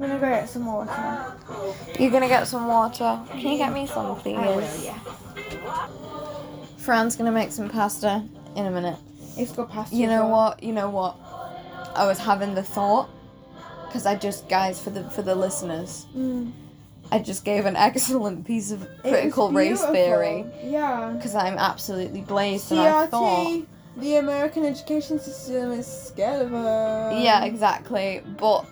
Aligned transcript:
I'm 0.00 0.06
gonna 0.06 0.20
go 0.20 0.28
get 0.28 0.48
some 0.48 0.64
water. 0.64 1.34
You're 1.98 2.12
gonna 2.12 2.28
get 2.28 2.46
some 2.46 2.68
water. 2.68 3.18
Can 3.32 3.40
you 3.40 3.58
get 3.58 3.72
me 3.72 3.84
some, 3.84 4.14
please? 4.20 4.36
I 4.36 4.46
will, 4.46 4.60
yeah. 4.80 5.88
Fran's 6.76 7.16
gonna 7.16 7.32
make 7.32 7.50
some 7.50 7.68
pasta 7.68 8.22
in 8.54 8.66
a 8.66 8.70
minute. 8.70 8.96
It's 9.36 9.50
got 9.50 9.68
pasta. 9.70 9.96
You 9.96 10.06
know 10.06 10.28
what? 10.28 10.62
You 10.62 10.72
know 10.72 10.88
what? 10.88 11.16
I 11.96 12.06
was 12.06 12.18
having 12.20 12.54
the 12.54 12.62
thought 12.62 13.10
because 13.86 14.06
I 14.06 14.14
just, 14.14 14.48
guys, 14.48 14.80
for 14.80 14.90
the 14.90 15.02
for 15.10 15.22
the 15.22 15.34
listeners, 15.34 16.06
Mm. 16.16 16.52
I 17.10 17.18
just 17.18 17.44
gave 17.44 17.66
an 17.66 17.74
excellent 17.74 18.46
piece 18.46 18.70
of 18.70 18.86
critical 19.00 19.50
race 19.50 19.82
theory 19.86 20.44
Yeah. 20.62 21.10
because 21.16 21.34
I'm 21.34 21.58
absolutely 21.58 22.20
blazed 22.20 22.70
and 22.70 22.80
I 22.82 23.06
thought. 23.06 23.62
The 23.96 24.14
American 24.18 24.64
education 24.64 25.18
system 25.18 25.72
is 25.72 25.84
scared 25.88 26.42
of 26.42 26.50
her. 26.52 27.18
Yeah, 27.20 27.42
exactly. 27.44 28.22
But 28.38 28.64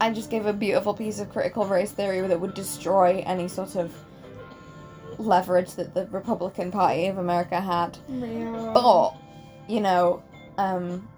I 0.00 0.12
just 0.12 0.30
gave 0.30 0.46
a 0.46 0.52
beautiful 0.52 0.94
piece 0.94 1.18
of 1.18 1.30
critical 1.30 1.66
race 1.66 1.90
theory 1.90 2.26
that 2.26 2.40
would 2.40 2.54
destroy 2.54 3.22
any 3.26 3.48
sort 3.48 3.76
of 3.76 3.92
leverage 5.18 5.74
that 5.74 5.94
the 5.94 6.06
Republican 6.06 6.70
Party 6.70 7.06
of 7.06 7.18
America 7.18 7.60
had. 7.60 7.98
Real. 8.08 8.72
But, 8.72 9.16
you 9.68 9.80
know, 9.80 10.22
um, 10.56 11.08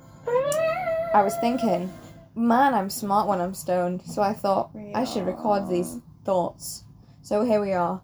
I 1.13 1.23
was 1.23 1.37
thinking, 1.41 1.93
man, 2.35 2.75
I'm 2.75 2.91
smart 2.91 3.29
when 3.29 3.41
I'm 3.41 3.55
stoned. 3.55 4.03
So 4.03 4.23
I 4.23 4.33
thought 4.33 4.71
I 4.95 5.05
should 5.05 5.27
record 5.27 5.69
these 5.69 5.99
thoughts. 6.25 6.85
So 7.23 7.45
here 7.45 7.61
we 7.61 7.73
are. 7.73 8.01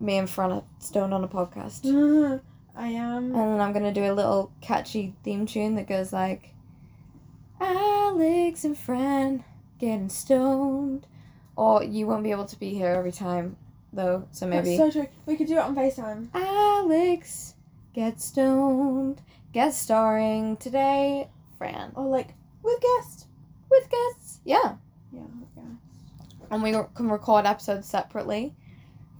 Me 0.00 0.18
and 0.18 0.28
Fran 0.28 0.52
are 0.52 0.64
stoned 0.78 1.14
on 1.14 1.24
a 1.24 1.28
podcast. 1.28 1.84
I 2.76 2.88
am. 2.88 3.24
And 3.24 3.34
then 3.34 3.60
I'm 3.60 3.72
gonna 3.72 3.92
do 3.92 4.10
a 4.10 4.14
little 4.14 4.52
catchy 4.60 5.14
theme 5.22 5.46
tune 5.46 5.74
that 5.74 5.86
goes 5.86 6.12
like 6.12 6.54
Alex 7.60 8.64
and 8.64 8.76
Fran 8.76 9.44
getting 9.78 10.08
stoned. 10.08 11.06
Or 11.56 11.82
you 11.84 12.06
won't 12.06 12.22
be 12.24 12.30
able 12.30 12.46
to 12.46 12.58
be 12.58 12.70
here 12.74 12.88
every 12.90 13.12
time 13.12 13.56
though, 13.92 14.26
so 14.32 14.46
maybe 14.46 14.76
That's 14.76 14.94
so 14.94 15.00
true. 15.02 15.08
We 15.26 15.36
could 15.36 15.46
do 15.48 15.54
it 15.54 15.58
on 15.60 15.74
FaceTime. 15.74 16.28
Alex 16.34 17.54
get 17.92 18.20
stoned. 18.20 19.20
Guest 19.52 19.82
starring 19.82 20.56
today, 20.58 21.28
Fran. 21.58 21.92
Or 21.96 22.06
like 22.06 22.34
with 22.62 22.80
guests. 22.80 23.26
With 23.70 23.90
guests. 23.90 24.40
Yeah. 24.44 24.76
Yeah, 25.12 25.22
with 25.40 25.54
guest. 25.54 26.48
And 26.50 26.62
we 26.62 26.72
can 26.94 27.10
record 27.10 27.46
episodes 27.46 27.88
separately 27.88 28.54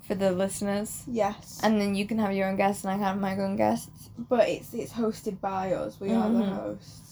for 0.03 0.15
the 0.15 0.31
listeners. 0.31 1.03
Yes. 1.09 1.61
And 1.65 1.81
then 1.81 1.95
you 1.97 2.07
can 2.07 2.19
have 2.19 2.33
your 2.33 2.49
own 2.49 2.57
guests 2.57 2.85
and 2.85 2.93
I 2.93 2.95
can 2.95 3.05
have 3.05 3.19
my 3.19 3.37
own 3.39 3.57
guests. 3.57 4.09
but 4.29 4.49
it's 4.49 4.73
it's 4.73 4.93
hosted 4.93 5.41
by 5.41 5.73
us. 5.73 5.99
We 5.99 6.13
are 6.13 6.31
the 6.31 6.39
Mhm. 6.43 6.57
hosts. 6.57 7.10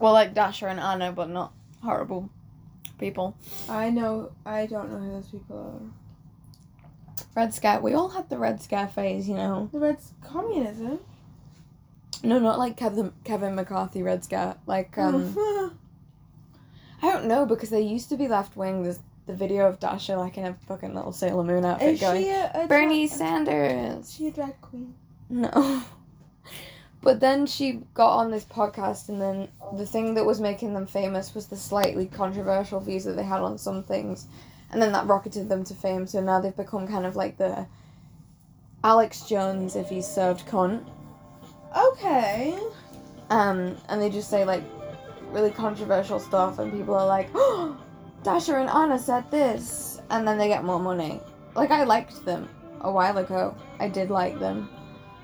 Well 0.00 0.12
like 0.12 0.34
Dasha 0.34 0.66
and 0.66 0.80
Anna, 0.80 1.12
but 1.12 1.28
not 1.28 1.52
horrible 1.82 2.30
people. 2.98 3.36
I 3.68 3.90
know 3.90 4.32
I 4.44 4.66
don't 4.66 4.90
know 4.90 4.98
who 4.98 5.12
those 5.12 5.28
people 5.28 5.56
are. 5.58 7.24
Red 7.36 7.54
Scare. 7.54 7.80
We 7.80 7.94
all 7.94 8.08
had 8.08 8.28
the 8.28 8.38
Red 8.38 8.60
Scare 8.60 8.88
phase, 8.88 9.28
you 9.28 9.34
know. 9.34 9.68
The 9.72 9.78
Reds 9.78 10.12
communism. 10.22 10.98
No, 12.22 12.38
not 12.38 12.58
like 12.58 12.76
Kevin 12.76 13.12
Kevin 13.24 13.54
McCarthy 13.54 14.02
Red 14.02 14.24
Scare. 14.24 14.56
Like 14.66 14.96
um. 14.98 15.36
I 17.02 17.10
don't 17.12 17.26
know 17.26 17.46
because 17.46 17.70
they 17.70 17.80
used 17.80 18.08
to 18.10 18.16
be 18.16 18.26
left 18.28 18.56
wing. 18.56 18.82
There's 18.82 18.98
the 19.26 19.34
video 19.34 19.66
of 19.68 19.78
Dasha 19.80 20.16
like 20.16 20.36
in 20.36 20.46
a 20.46 20.54
fucking 20.66 20.94
little 20.94 21.12
Sailor 21.12 21.44
Moon 21.44 21.64
outfit 21.64 21.94
is 21.94 22.00
going 22.00 22.22
she 22.22 22.30
a, 22.30 22.50
a 22.54 22.66
Bernie 22.66 23.06
drag- 23.06 23.18
Sanders. 23.18 24.06
Is 24.06 24.14
she 24.14 24.26
a 24.28 24.30
drag 24.30 24.60
queen? 24.60 24.94
No. 25.28 25.82
But 27.02 27.20
then 27.20 27.46
she 27.46 27.80
got 27.94 28.16
on 28.16 28.30
this 28.30 28.44
podcast, 28.44 29.08
and 29.08 29.20
then 29.20 29.48
the 29.76 29.86
thing 29.86 30.14
that 30.14 30.26
was 30.26 30.40
making 30.40 30.74
them 30.74 30.86
famous 30.86 31.34
was 31.34 31.46
the 31.46 31.56
slightly 31.56 32.06
controversial 32.06 32.80
views 32.80 33.04
that 33.04 33.16
they 33.16 33.22
had 33.22 33.40
on 33.40 33.56
some 33.56 33.82
things, 33.82 34.26
and 34.70 34.82
then 34.82 34.92
that 34.92 35.06
rocketed 35.06 35.48
them 35.48 35.64
to 35.64 35.74
fame. 35.74 36.06
So 36.06 36.20
now 36.20 36.40
they've 36.40 36.56
become 36.56 36.86
kind 36.86 37.06
of 37.06 37.16
like 37.16 37.38
the 37.38 37.66
Alex 38.84 39.22
Jones 39.22 39.76
if 39.76 39.88
he's 39.88 40.06
served 40.06 40.46
cunt. 40.46 40.84
Okay. 41.76 42.58
Um, 43.30 43.76
and 43.88 44.02
they 44.02 44.10
just 44.10 44.28
say 44.28 44.44
like 44.44 44.62
really 45.30 45.50
controversial 45.50 46.20
stuff, 46.20 46.58
and 46.58 46.70
people 46.70 46.94
are 46.94 47.06
like, 47.06 47.30
"Oh, 47.34 47.78
Dasha 48.22 48.56
and 48.56 48.68
Anna 48.68 48.98
said 48.98 49.30
this," 49.30 50.02
and 50.10 50.28
then 50.28 50.36
they 50.36 50.48
get 50.48 50.64
more 50.64 50.80
money. 50.80 51.20
Like 51.54 51.70
I 51.70 51.84
liked 51.84 52.24
them 52.26 52.48
a 52.82 52.90
while 52.90 53.16
ago. 53.18 53.56
I 53.78 53.88
did 53.88 54.10
like 54.10 54.38
them, 54.38 54.68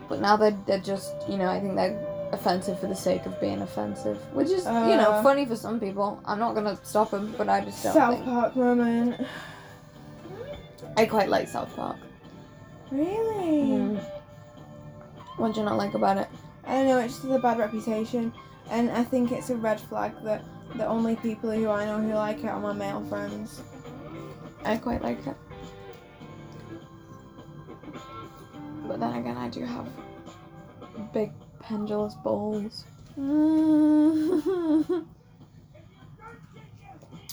but 0.09 0.21
now 0.21 0.37
they're 0.37 0.57
they're 0.67 0.81
just 0.81 1.13
you 1.29 1.37
know 1.37 1.49
I 1.49 1.61
think 1.61 1.75
they're 1.77 2.29
offensive 2.33 2.79
for 2.81 2.87
the 2.89 2.95
sake 2.97 3.25
of 3.27 3.41
being 3.41 3.63
offensive, 3.63 4.19
which 4.35 4.49
is 4.49 4.65
you 4.65 4.97
know 5.01 5.13
Uh. 5.13 5.23
funny 5.23 5.47
for 5.47 5.57
some 5.57 5.79
people. 5.81 6.21
I'm 6.25 6.39
not 6.39 6.55
gonna 6.55 6.79
stop 6.83 7.11
them, 7.11 7.35
but 7.39 7.49
I 7.49 7.61
just 7.65 7.83
don't 7.83 7.93
South 7.95 8.15
think. 8.15 8.25
Park 8.27 8.57
moment. 8.57 9.27
I 10.97 11.07
quite 11.07 11.29
like 11.29 11.49
South 11.49 11.75
Park. 11.77 11.97
Really? 12.91 13.69
Mm. 13.71 14.01
What 15.37 15.53
do 15.55 15.61
you 15.61 15.67
not 15.67 15.77
like 15.77 15.95
about 15.95 16.17
it? 16.19 16.29
I 16.67 16.75
don't 16.77 16.87
know. 16.89 16.99
It 16.99 17.09
just 17.09 17.25
a 17.25 17.39
bad 17.39 17.59
reputation, 17.59 18.33
and 18.71 18.91
I 18.91 19.05
think 19.05 19.33
it's 19.33 19.51
a 19.51 19.57
red 19.57 19.81
flag 19.81 20.13
that 20.25 20.43
the 20.75 20.87
only 20.87 21.17
people 21.17 21.51
who 21.51 21.69
I 21.69 21.85
know 21.85 22.01
who 22.01 22.15
like 22.15 22.39
it 22.45 22.47
are 22.49 22.59
my 22.61 22.73
male 22.73 23.05
friends. 23.09 23.61
I 24.65 24.77
quite 24.79 25.03
like 25.03 25.25
it. 25.27 25.37
But 28.87 29.01
then 29.01 29.15
again, 29.15 29.37
I 29.37 29.49
do 29.49 29.65
have 29.65 29.89
big 31.13 31.33
pendulous 31.61 32.15
balls. 32.15 32.85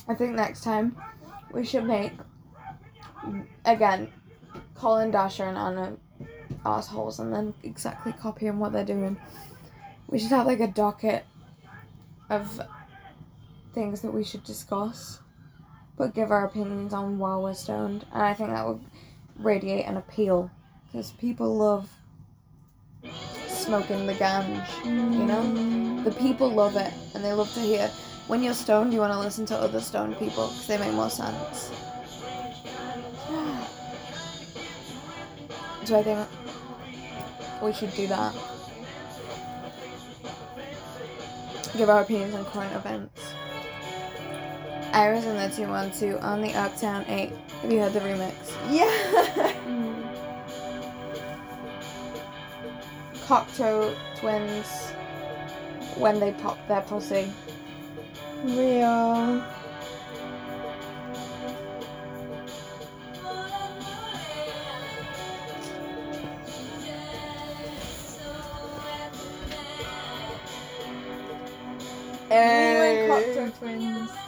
I 0.08 0.16
think 0.16 0.36
next 0.36 0.64
time 0.64 0.96
we 1.52 1.64
should 1.66 1.86
make 1.86 2.14
again 3.66 4.12
Colin 4.76 5.12
Dasha 5.12 5.44
and 5.44 5.58
Anna 5.58 5.98
assholes 6.66 7.20
and 7.20 7.34
then 7.34 7.54
exactly 7.64 8.14
copying 8.14 8.60
what 8.60 8.72
they're 8.74 8.86
doing. 8.86 9.18
We 10.08 10.20
should 10.20 10.30
have 10.30 10.48
like 10.48 10.60
a 10.60 10.68
docket 10.68 11.26
of 12.30 12.62
things 13.74 14.02
that 14.02 14.14
we 14.14 14.24
should 14.24 14.44
discuss, 14.44 15.20
but 15.98 16.14
give 16.14 16.32
our 16.32 16.46
opinions 16.46 16.94
on 16.94 17.18
while 17.18 17.42
we're 17.42 17.54
stoned, 17.54 18.06
and 18.14 18.24
I 18.24 18.34
think 18.34 18.50
that 18.50 18.68
would 18.68 18.82
radiate 19.38 19.86
an 19.86 19.98
appeal 19.98 20.52
because 20.94 21.12
people 21.14 21.56
love 21.56 21.90
smoking 23.48 24.06
the 24.06 24.14
ganj. 24.14 24.64
You 24.86 25.26
know, 25.26 26.04
the 26.04 26.12
people 26.12 26.54
love 26.54 26.76
it, 26.76 26.94
and 27.16 27.24
they 27.24 27.34
love 27.34 27.52
to 27.56 27.60
hear. 27.60 27.88
When 28.28 28.44
you're 28.44 28.54
stoned, 28.54 28.94
you 28.94 29.00
want 29.00 29.12
to 29.12 29.20
listen 29.20 29.44
to 29.48 29.58
other 29.58 29.82
stoned 29.82 30.20
people 30.20 30.48
because 30.48 30.68
they 30.68 30.78
make 30.78 30.94
more 30.94 31.10
sense. 31.10 31.72
So 35.84 36.00
I 36.00 36.04
think 36.04 36.30
we 37.62 37.74
should 37.74 37.94
do 37.94 38.08
that. 38.08 38.34
Give 41.76 41.90
our 41.90 42.04
opinions 42.04 42.36
on 42.36 42.46
current 42.46 42.74
events. 42.74 43.34
Iris 44.94 45.26
and 45.26 45.38
the 45.38 45.54
212 45.54 46.24
on 46.24 46.42
the 46.42 46.54
Uptown 46.54 47.04
8. 47.10 47.34
Have 47.64 47.72
you 47.72 47.80
heard 47.80 47.92
the 47.92 48.00
remix? 48.00 48.34
Yeah. 48.72 49.50
Cocteau 53.28 53.96
twins 54.18 54.92
when 55.98 56.20
they 56.20 56.34
pop 56.34 56.58
their 56.68 56.82
pussy. 56.82 57.32
Real. 58.44 59.44
Anyway, 72.30 73.08
Cocteau 73.08 73.58
twins. 73.60 74.23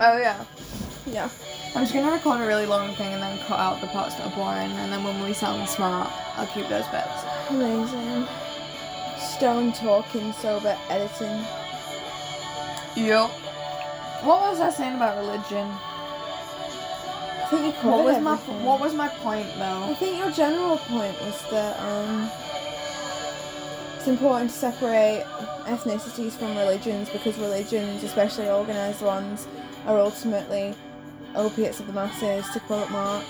Oh 0.00 0.18
yeah. 0.18 0.44
Yeah. 1.06 1.28
I'm 1.74 1.82
just 1.82 1.92
gonna 1.92 2.12
record 2.12 2.40
a 2.40 2.46
really 2.46 2.66
long 2.66 2.94
thing 2.94 3.12
and 3.12 3.22
then 3.22 3.38
cut 3.46 3.58
out 3.58 3.80
the 3.80 3.86
parts 3.88 4.14
that 4.16 4.26
are 4.26 4.36
boring 4.36 4.70
and 4.72 4.92
then 4.92 5.02
when 5.04 5.22
we 5.22 5.32
sound 5.32 5.68
smart, 5.68 6.10
I'll 6.36 6.46
keep 6.46 6.68
those 6.68 6.86
bits. 6.88 7.24
Amazing. 7.50 8.26
Stone 9.18 9.72
talking, 9.72 10.32
sober 10.34 10.76
editing. 10.88 11.44
Yup. 12.96 13.30
What 14.22 14.40
was 14.40 14.60
I 14.60 14.70
saying 14.70 14.94
about 14.96 15.18
religion? 15.18 15.68
I 17.42 17.46
think 17.50 17.66
you 17.66 17.72
covered 17.72 17.90
What 17.90 18.04
was 18.04 18.22
my 18.22 18.32
everything. 18.34 18.64
what 18.64 18.80
was 18.80 18.94
my 18.94 19.08
point 19.08 19.46
though? 19.58 19.84
I 19.90 19.94
think 19.94 20.18
your 20.18 20.30
general 20.30 20.78
point 20.78 21.20
was 21.20 21.42
that 21.50 21.78
um, 21.80 22.30
it's 23.96 24.06
important 24.06 24.50
to 24.50 24.56
separate 24.56 25.24
ethnicities 25.66 26.32
from 26.32 26.56
religions 26.56 27.10
because 27.10 27.36
religions, 27.38 28.02
especially 28.02 28.48
organised 28.48 29.02
ones, 29.02 29.46
are 29.86 29.98
ultimately 29.98 30.74
opiates 31.34 31.80
of 31.80 31.86
the 31.86 31.92
masses, 31.92 32.48
to 32.52 32.60
quote 32.60 32.90
Marx. 32.90 33.26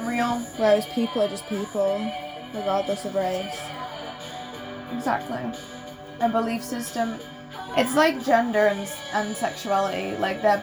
real. 0.00 0.38
Whereas 0.56 0.86
people 0.86 1.22
are 1.22 1.28
just 1.28 1.46
people, 1.46 2.00
regardless 2.54 3.04
of 3.04 3.14
race. 3.14 3.58
Exactly. 4.92 5.40
A 6.20 6.28
belief 6.28 6.62
system. 6.62 7.18
It's 7.76 7.94
like 7.96 8.24
gender 8.24 8.66
and, 8.66 8.88
and 9.12 9.36
sexuality. 9.36 10.16
Like 10.18 10.42
they're 10.42 10.60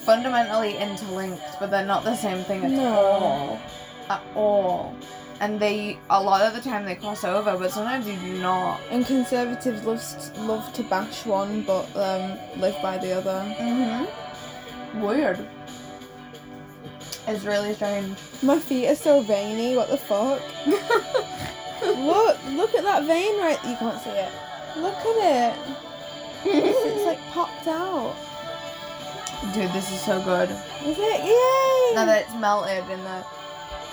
fundamentally 0.00 0.76
interlinked, 0.76 1.42
but 1.60 1.70
they're 1.70 1.84
not 1.86 2.02
the 2.04 2.16
same 2.16 2.42
thing 2.44 2.64
at 2.64 2.70
No. 2.70 2.94
all. 2.94 3.60
At 4.08 4.22
all. 4.34 4.94
And 5.40 5.60
they, 5.60 5.98
a 6.10 6.20
lot 6.20 6.42
of 6.42 6.54
the 6.54 6.60
time, 6.60 6.84
they 6.84 6.96
cross 6.96 7.22
over, 7.22 7.56
but 7.56 7.70
sometimes 7.70 8.06
they 8.06 8.16
do 8.16 8.38
not. 8.38 8.80
And 8.90 9.06
conservatives 9.06 9.84
love 9.84 10.34
to, 10.34 10.40
love 10.42 10.72
to 10.72 10.82
bash 10.84 11.24
one, 11.24 11.62
but 11.62 11.84
um, 11.94 12.36
live 12.60 12.74
by 12.82 12.98
the 12.98 13.12
other. 13.12 13.54
Mm-hmm. 13.58 15.00
Weird. 15.00 15.46
It's 17.28 17.44
really 17.44 17.74
strange. 17.74 18.16
My 18.42 18.58
feet 18.58 18.88
are 18.88 18.96
so 18.96 19.20
veiny. 19.20 19.76
What 19.76 19.90
the 19.90 19.96
fuck? 19.96 20.40
look, 21.82 22.38
look 22.48 22.74
at 22.74 22.82
that 22.82 23.04
vein 23.04 23.38
right. 23.38 23.58
You 23.64 23.76
can't 23.76 24.00
see 24.02 24.10
it. 24.10 24.32
Look 24.76 24.94
at 24.94 25.54
it. 25.54 25.58
It's, 26.44 26.96
it's 26.96 27.04
like 27.04 27.20
popped 27.30 27.66
out. 27.68 28.16
Dude, 29.54 29.70
this 29.72 29.92
is 29.92 30.00
so 30.00 30.20
good. 30.22 30.50
Is 30.84 30.98
it? 30.98 31.24
Yay! 31.24 31.94
Now 31.94 32.04
that 32.06 32.22
it's 32.22 32.34
melted 32.34 32.90
in 32.90 33.04
the 33.04 33.24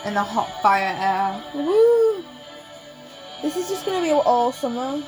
in 0.05 0.13
the 0.13 0.23
hot 0.23 0.61
fire 0.61 0.95
air. 0.99 1.43
Woo! 1.53 2.23
This 3.41 3.57
is 3.57 3.67
just 3.67 3.85
gonna 3.85 4.05
be 4.05 4.11
all 4.11 4.51
summer. 4.51 5.01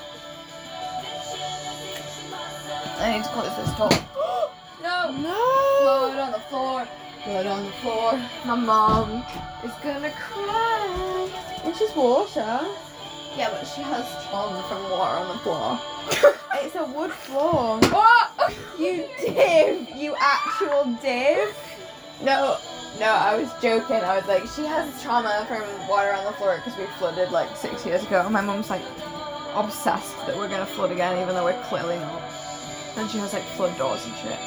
I 3.00 3.14
need 3.14 3.24
to 3.24 3.30
close 3.30 3.56
this 3.58 3.78
door. 3.78 3.90
no! 4.82 5.12
No! 5.12 5.80
Blood 5.82 6.20
on 6.20 6.32
the 6.32 6.40
floor. 6.50 6.88
Blood 7.26 7.46
on 7.46 7.66
the 7.66 7.72
floor. 7.74 8.14
My 8.46 8.56
mom 8.56 9.24
is 9.64 9.72
gonna 9.84 10.12
cry. 10.12 11.30
It's 11.66 11.80
just 11.80 11.96
water. 11.96 12.60
Yeah, 13.38 13.50
but 13.52 13.66
she 13.66 13.82
has 13.82 14.06
trauma 14.30 14.64
from 14.68 14.90
water 14.90 15.18
on 15.18 15.28
the 15.30 15.40
floor. 15.44 16.34
It's 16.60 16.76
a 16.76 16.86
wood 16.86 17.12
floor. 17.12 17.80
what? 17.80 18.54
You 18.80 19.08
div! 19.20 19.88
You 19.96 20.16
actual 20.20 20.86
div! 21.02 21.56
No, 22.24 22.58
no, 23.00 23.12
I 23.12 23.36
was 23.40 23.52
joking. 23.62 23.98
I 23.98 24.18
was 24.18 24.28
like, 24.28 24.48
she 24.48 24.66
has 24.66 25.02
trauma 25.02 25.46
from 25.48 25.64
water 25.88 26.12
on 26.14 26.26
the 26.26 26.32
floor 26.34 26.58
because 26.58 26.78
we 26.78 26.86
flooded 26.98 27.32
like 27.32 27.56
six 27.56 27.86
years 27.86 28.04
ago. 28.04 28.22
And 28.22 28.34
my 28.34 28.42
mom's 28.42 28.70
like 28.70 28.82
obsessed 29.54 30.18
that 30.26 30.36
we're 30.36 30.48
gonna 30.50 30.66
flood 30.66 30.92
again, 30.92 31.22
even 31.22 31.36
though 31.36 31.46
we're 31.46 31.62
clearly 31.64 31.98
not. 31.98 32.22
And 32.98 33.10
she 33.10 33.18
has 33.20 33.34
like 33.34 33.44
flood 33.56 33.78
doors 33.78 34.04
and 34.06 34.16
shit. 34.18 34.40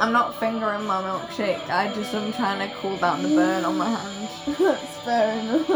I'm 0.00 0.12
not 0.12 0.38
fingering 0.40 0.84
my 0.84 1.00
milkshake. 1.02 1.68
I 1.70 1.92
just 1.94 2.12
am 2.14 2.32
trying 2.32 2.68
to 2.68 2.74
cool 2.76 2.96
down 2.96 3.22
the 3.22 3.28
burn 3.28 3.64
on 3.64 3.78
my 3.78 3.88
hand. 3.88 4.56
That's 4.58 4.96
fair 4.98 5.38
enough. 5.38 5.66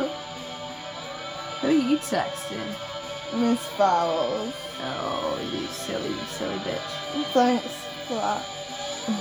Who 1.60 1.68
are 1.68 1.70
you 1.70 1.98
texting? 1.98 2.97
Miss 3.34 3.60
Fowles. 3.76 4.54
Oh, 4.80 5.38
you 5.52 5.66
silly, 5.68 6.14
silly 6.28 6.58
bitch. 6.58 7.24
Thanks 7.32 7.72
for 8.06 8.14
that. 8.14 8.44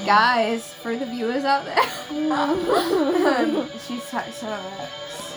Guys, 0.05 0.73
for 0.73 0.95
the 0.95 1.05
viewers 1.05 1.43
out 1.43 1.65
there. 1.65 1.77
Um, 2.31 3.69
She's 3.87 4.03
texting 4.03 4.49
her 4.49 4.61
ex. 4.79 5.35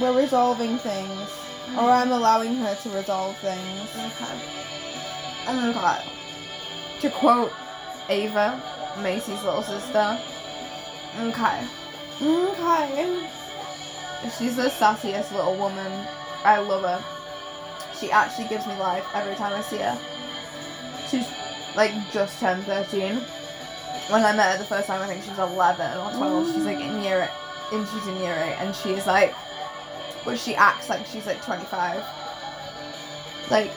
We're 0.00 0.16
resolving 0.20 0.78
things. 0.78 1.28
Or 1.76 1.90
I'm 1.90 2.12
allowing 2.12 2.56
her 2.56 2.74
to 2.74 2.90
resolve 2.90 3.36
things. 3.38 3.88
Okay. 3.94 4.36
Okay. 5.48 6.04
To 7.00 7.10
quote 7.10 7.52
Ava, 8.08 8.60
Macy's 9.02 9.42
little 9.44 9.62
sister. 9.62 10.18
Okay. 11.20 11.66
Okay. 12.22 13.28
She's 14.38 14.56
the 14.56 14.68
sassiest 14.70 15.32
little 15.32 15.56
woman. 15.56 16.06
I 16.44 16.58
love 16.58 16.82
her. 16.82 17.02
She 17.98 18.10
actually 18.10 18.48
gives 18.48 18.66
me 18.66 18.76
life 18.76 19.06
every 19.14 19.34
time 19.34 19.52
I 19.52 19.62
see 19.62 19.78
her. 19.78 19.98
She's 21.08 21.26
like 21.74 21.92
just 22.12 22.38
turned 22.38 22.64
13. 22.64 23.14
When 24.10 24.22
I 24.22 24.36
met 24.36 24.52
her 24.52 24.58
the 24.58 24.64
first 24.64 24.86
time, 24.86 25.00
I 25.00 25.06
think 25.06 25.22
she 25.24 25.30
was 25.30 25.38
11 25.38 25.98
or 25.98 26.10
12. 26.12 26.52
She's 26.54 26.64
like 26.64 26.80
in 26.80 27.02
year 27.02 27.22
eight, 27.22 27.74
and 27.74 27.88
she's 27.88 28.06
in 28.06 28.16
year 28.18 28.34
8, 28.34 28.56
and 28.60 28.76
she's 28.76 29.06
like, 29.06 29.34
but 30.24 30.38
she 30.38 30.54
acts 30.54 30.88
like 30.90 31.06
she's 31.06 31.26
like 31.26 31.42
25. 31.42 32.04
Like, 33.50 33.70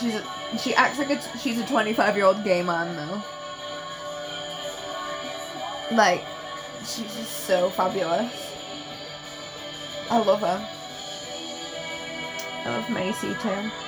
she's 0.00 0.14
a, 0.14 0.24
she 0.58 0.74
acts 0.74 0.98
like 0.98 1.20
she's 1.38 1.58
a 1.58 1.66
25 1.66 2.16
year 2.16 2.24
old 2.24 2.42
gay 2.44 2.62
man 2.62 2.96
though. 2.96 3.22
Like, 5.94 6.24
she's 6.80 7.14
just 7.16 7.44
so 7.46 7.68
fabulous. 7.70 8.32
I 10.10 10.18
love 10.18 10.40
her. 10.40 10.77
Love 12.68 12.90
Macy 12.90 13.32
too. 13.40 13.87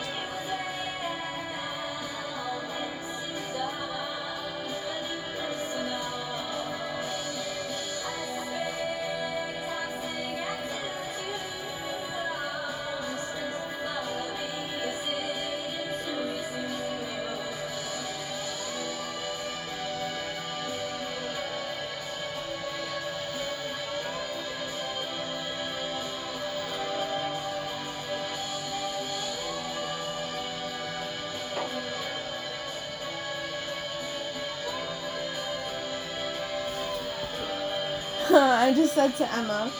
Said 39.00 39.16
to 39.16 39.32
Emma, 39.32 39.72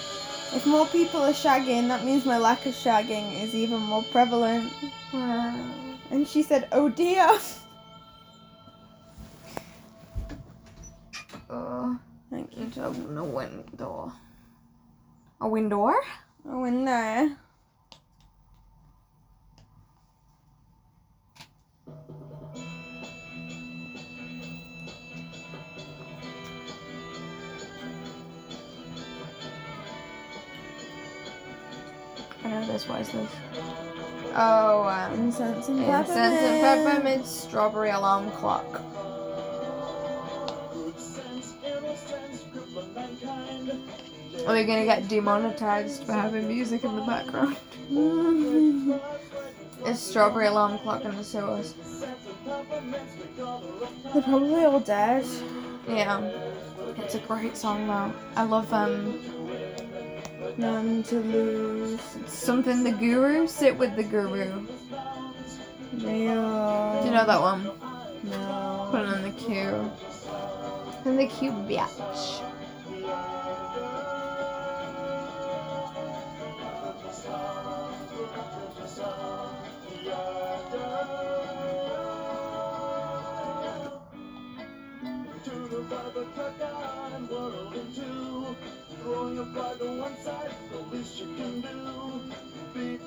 if 0.57 0.65
more 0.65 0.87
people 0.87 1.21
are 1.21 1.35
shagging, 1.35 1.89
that 1.89 2.07
means 2.07 2.25
my 2.25 2.39
lack 2.39 2.65
of 2.65 2.73
shagging 2.73 3.39
is 3.43 3.55
even 3.55 3.79
more 3.79 4.03
prevalent. 4.05 4.73
And 6.11 6.27
she 6.27 6.43
said, 6.43 6.69
oh 6.73 6.89
dear. 6.89 7.29
Uh, 11.51 11.97
Thank 12.31 12.57
you. 12.57 12.65
need 12.65 12.73
to 12.75 12.85
open 12.87 13.19
a 13.19 13.25
window. 13.25 14.13
A 15.41 15.49
window? 15.49 15.93
Oh, 16.49 16.65
in 16.65 16.85
I 32.45 32.49
know 32.49 32.67
this. 32.67 32.89
Why 32.89 33.01
is 33.01 33.11
this? 33.13 33.31
Oh, 34.35 34.85
um, 34.89 35.13
Incense 35.15 35.69
and 35.69 35.79
incense 35.81 36.09
peppermint. 36.09 36.43
and 36.45 36.87
peppermint 36.87 37.27
strawberry 37.27 37.91
alarm 37.91 38.31
clock. 38.33 38.81
Are 44.47 44.55
we 44.55 44.65
gonna 44.65 44.85
get 44.85 45.09
demonetized 45.09 46.05
for 46.05 46.13
having 46.13 46.49
music 46.49 46.85
in 46.85 46.97
the 46.97 47.03
background? 47.03 47.57
It's 49.83 49.99
strawberry 49.99 50.47
alarm 50.47 50.79
clock 50.81 51.07
in 51.07 51.17
the 51.17 51.25
sewers. 51.25 51.73
They're 52.45 54.23
probably 54.23 54.65
all 54.67 54.79
dead. 54.81 55.25
Yeah, 55.89 56.21
it's 56.99 57.15
a 57.15 57.19
great 57.21 57.57
song 57.57 57.87
though. 57.87 58.13
I 58.37 58.43
love 58.45 58.71
um 58.75 59.19
None 60.61 61.03
to 61.05 61.21
lose. 61.21 62.01
something 62.27 62.85
the 62.85 62.93
guru. 62.93 63.47
Sit 63.47 63.79
with 63.79 63.97
the 63.97 64.05
guru. 64.05 64.67
Do 65.99 66.07
you 66.07 66.35
know 66.35 67.25
that 67.27 67.41
one? 67.41 67.65
No. 68.25 68.89
Put 68.91 69.01
it 69.01 69.09
on 69.09 69.23
the 69.23 69.31
queue. 69.31 69.91
In 71.07 71.17
the 71.17 71.27
queue, 71.27 71.53
bitch. 71.53 72.45
the 89.45 89.61
on 89.61 89.99
one 89.99 90.17
side, 90.19 90.51
the 90.71 90.79
least 90.95 91.19
you 91.19 91.27
can 91.37 91.61
do. 91.61 92.35
Beat. 92.75 93.01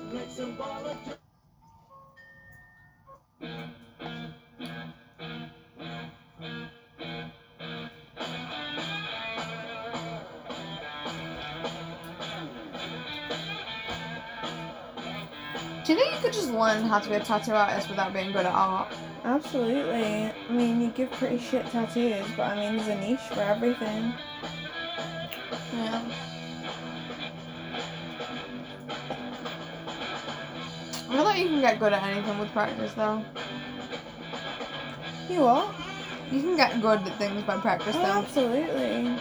Do 15.84 15.92
you 15.92 15.98
think 15.98 16.14
you 16.14 16.20
could 16.20 16.32
just 16.32 16.50
learn 16.50 16.84
how 16.84 16.98
to 16.98 17.08
be 17.08 17.14
a 17.16 17.20
tattoo 17.20 17.52
artist 17.52 17.90
without 17.90 18.12
being 18.14 18.32
good 18.32 18.46
at 18.46 18.54
art? 18.54 18.88
Absolutely. 19.22 20.02
I 20.02 20.32
mean, 20.50 20.80
you 20.80 20.88
give 20.88 21.10
pretty 21.12 21.38
shit 21.38 21.66
tattoos, 21.66 22.24
but 22.36 22.44
I 22.44 22.54
mean, 22.56 22.76
there's 22.76 22.88
a 22.88 22.96
niche 23.00 23.20
for 23.20 23.40
everything. 23.40 24.14
Yeah. 25.74 26.00
I 31.08 31.16
feel 31.16 31.24
like 31.24 31.38
you 31.38 31.48
can 31.48 31.60
get 31.60 31.78
good 31.78 31.92
at 31.92 32.02
anything 32.02 32.38
with 32.38 32.50
practice, 32.52 32.92
though. 32.94 33.22
You 35.28 35.40
what? 35.40 35.74
You 36.32 36.40
can 36.40 36.56
get 36.56 36.80
good 36.82 37.00
at 37.06 37.18
things 37.18 37.42
by 37.44 37.56
practice, 37.58 37.94
Oh, 37.96 38.02
though. 38.02 38.20
absolutely. 38.22 39.14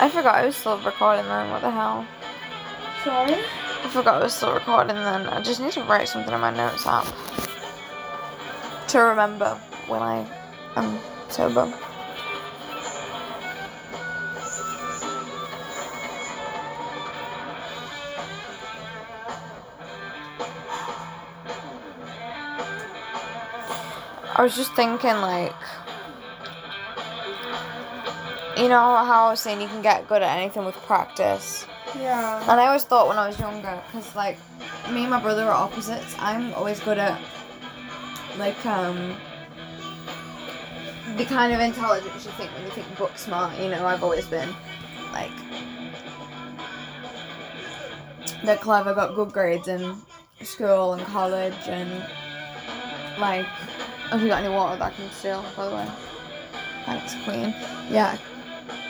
I 0.00 0.08
forgot 0.08 0.36
I 0.36 0.46
was 0.46 0.56
still 0.56 0.78
recording 0.78 1.26
then. 1.26 1.50
What 1.50 1.60
the 1.60 1.70
hell? 1.70 2.06
Sorry? 3.04 3.34
I 3.34 3.88
forgot 3.90 4.14
I 4.14 4.22
was 4.24 4.32
still 4.32 4.54
recording 4.54 4.96
then. 4.96 5.26
I 5.26 5.42
just 5.42 5.60
need 5.60 5.72
to 5.72 5.82
write 5.82 6.08
something 6.08 6.32
in 6.32 6.40
my 6.40 6.50
notes 6.50 6.86
app 6.86 7.04
to 8.88 8.98
remember 8.98 9.60
when 9.88 10.00
I 10.00 10.26
am 10.76 10.98
sober. 11.28 11.70
I 24.34 24.42
was 24.42 24.56
just 24.56 24.72
thinking, 24.72 25.16
like, 25.16 25.52
you 28.60 28.68
know 28.68 28.78
how 28.78 29.26
I 29.26 29.30
was 29.30 29.40
saying 29.40 29.60
you 29.60 29.68
can 29.68 29.80
get 29.80 30.06
good 30.06 30.22
at 30.22 30.38
anything 30.38 30.64
with 30.66 30.76
practice? 30.76 31.66
Yeah. 31.98 32.42
And 32.42 32.60
I 32.60 32.66
always 32.66 32.84
thought 32.84 33.08
when 33.08 33.16
I 33.16 33.26
was 33.26 33.38
younger, 33.38 33.82
because 33.86 34.14
like 34.14 34.38
me 34.92 35.02
and 35.02 35.10
my 35.10 35.20
brother 35.20 35.44
are 35.44 35.52
opposites. 35.52 36.14
I'm 36.18 36.52
always 36.54 36.78
good 36.80 36.98
at 36.98 37.20
like 38.38 38.64
um 38.66 39.16
the 41.16 41.24
kind 41.24 41.52
of 41.52 41.60
intelligence 41.60 42.24
you 42.24 42.30
think 42.32 42.50
when 42.52 42.64
you 42.64 42.70
think 42.70 42.98
book 42.98 43.16
smart. 43.16 43.58
You 43.58 43.70
know, 43.70 43.86
I've 43.86 44.02
always 44.02 44.26
been 44.26 44.54
like 45.12 45.32
they're 48.44 48.56
clever, 48.56 48.94
got 48.94 49.14
good 49.14 49.32
grades 49.32 49.68
in 49.68 49.96
school 50.42 50.94
and 50.94 51.02
college, 51.06 51.54
and 51.66 51.90
like 53.18 53.46
have 54.10 54.20
you 54.20 54.28
got 54.28 54.44
any 54.44 54.52
water 54.52 54.76
that 54.76 54.92
I 54.92 54.94
can 54.94 55.10
steal? 55.12 55.44
By 55.56 55.68
the 55.68 55.76
way, 55.76 55.88
thanks, 56.84 57.14
Queen. 57.24 57.54
Yeah, 57.90 58.16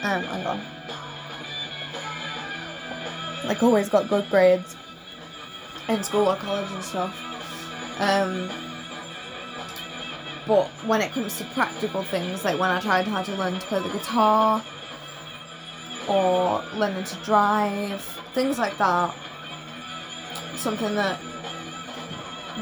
um, 0.03 0.23
hang 0.23 0.45
on 0.45 0.61
like 3.51 3.63
always 3.63 3.89
got 3.89 4.07
good 4.07 4.29
grades 4.29 4.75
in 5.89 6.03
school 6.03 6.29
or 6.29 6.35
college 6.37 6.71
and 6.71 6.83
stuff. 6.83 7.13
Um, 7.99 8.49
but 10.47 10.67
when 10.87 11.01
it 11.01 11.11
comes 11.11 11.37
to 11.37 11.43
practical 11.45 12.03
things, 12.03 12.45
like 12.45 12.59
when 12.59 12.69
I 12.69 12.79
tried 12.79 13.05
how 13.05 13.21
to 13.21 13.35
learn 13.35 13.53
to 13.53 13.59
play 13.67 13.79
the 13.79 13.89
guitar 13.89 14.63
or 16.07 16.63
learning 16.75 17.03
to 17.03 17.15
drive, 17.25 18.01
things 18.33 18.57
like 18.57 18.77
that, 18.77 19.13
something 20.55 20.95
that 20.95 21.19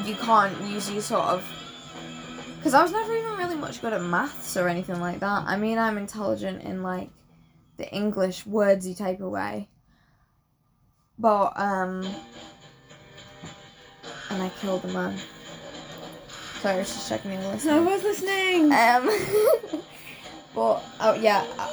you 0.06 0.16
can't 0.16 0.60
usually 0.64 1.02
sort 1.02 1.26
of. 1.26 1.46
Because 2.58 2.74
I 2.74 2.82
was 2.82 2.92
never 2.92 3.16
even 3.16 3.38
really 3.38 3.56
much 3.56 3.82
good 3.82 3.94
at 3.94 4.02
maths 4.02 4.58
or 4.58 4.68
anything 4.68 5.00
like 5.00 5.20
that. 5.20 5.44
I 5.46 5.56
mean, 5.56 5.78
I'm 5.78 5.98
intelligent 5.98 6.64
in 6.64 6.84
like 6.84 7.10
the 7.80 7.92
English 7.92 8.44
wordsy 8.46 8.96
type 8.96 9.22
of 9.22 9.32
way. 9.32 9.68
But 11.18 11.54
um 11.56 12.06
and 14.30 14.44
I 14.44 14.50
killed 14.62 14.84
the 14.84 14.90
man. 14.90 15.18
Sorry, 16.62 16.76
I 16.76 16.80
was 16.80 16.90
just 16.94 17.10
checking 17.10 17.32
you 17.32 17.40
were 17.40 17.46
I 17.46 17.80
was 17.80 18.04
listening. 18.04 18.72
Um 18.72 19.10
But 20.54 20.84
oh 21.00 21.18
yeah. 21.20 21.46
uh, 21.58 21.72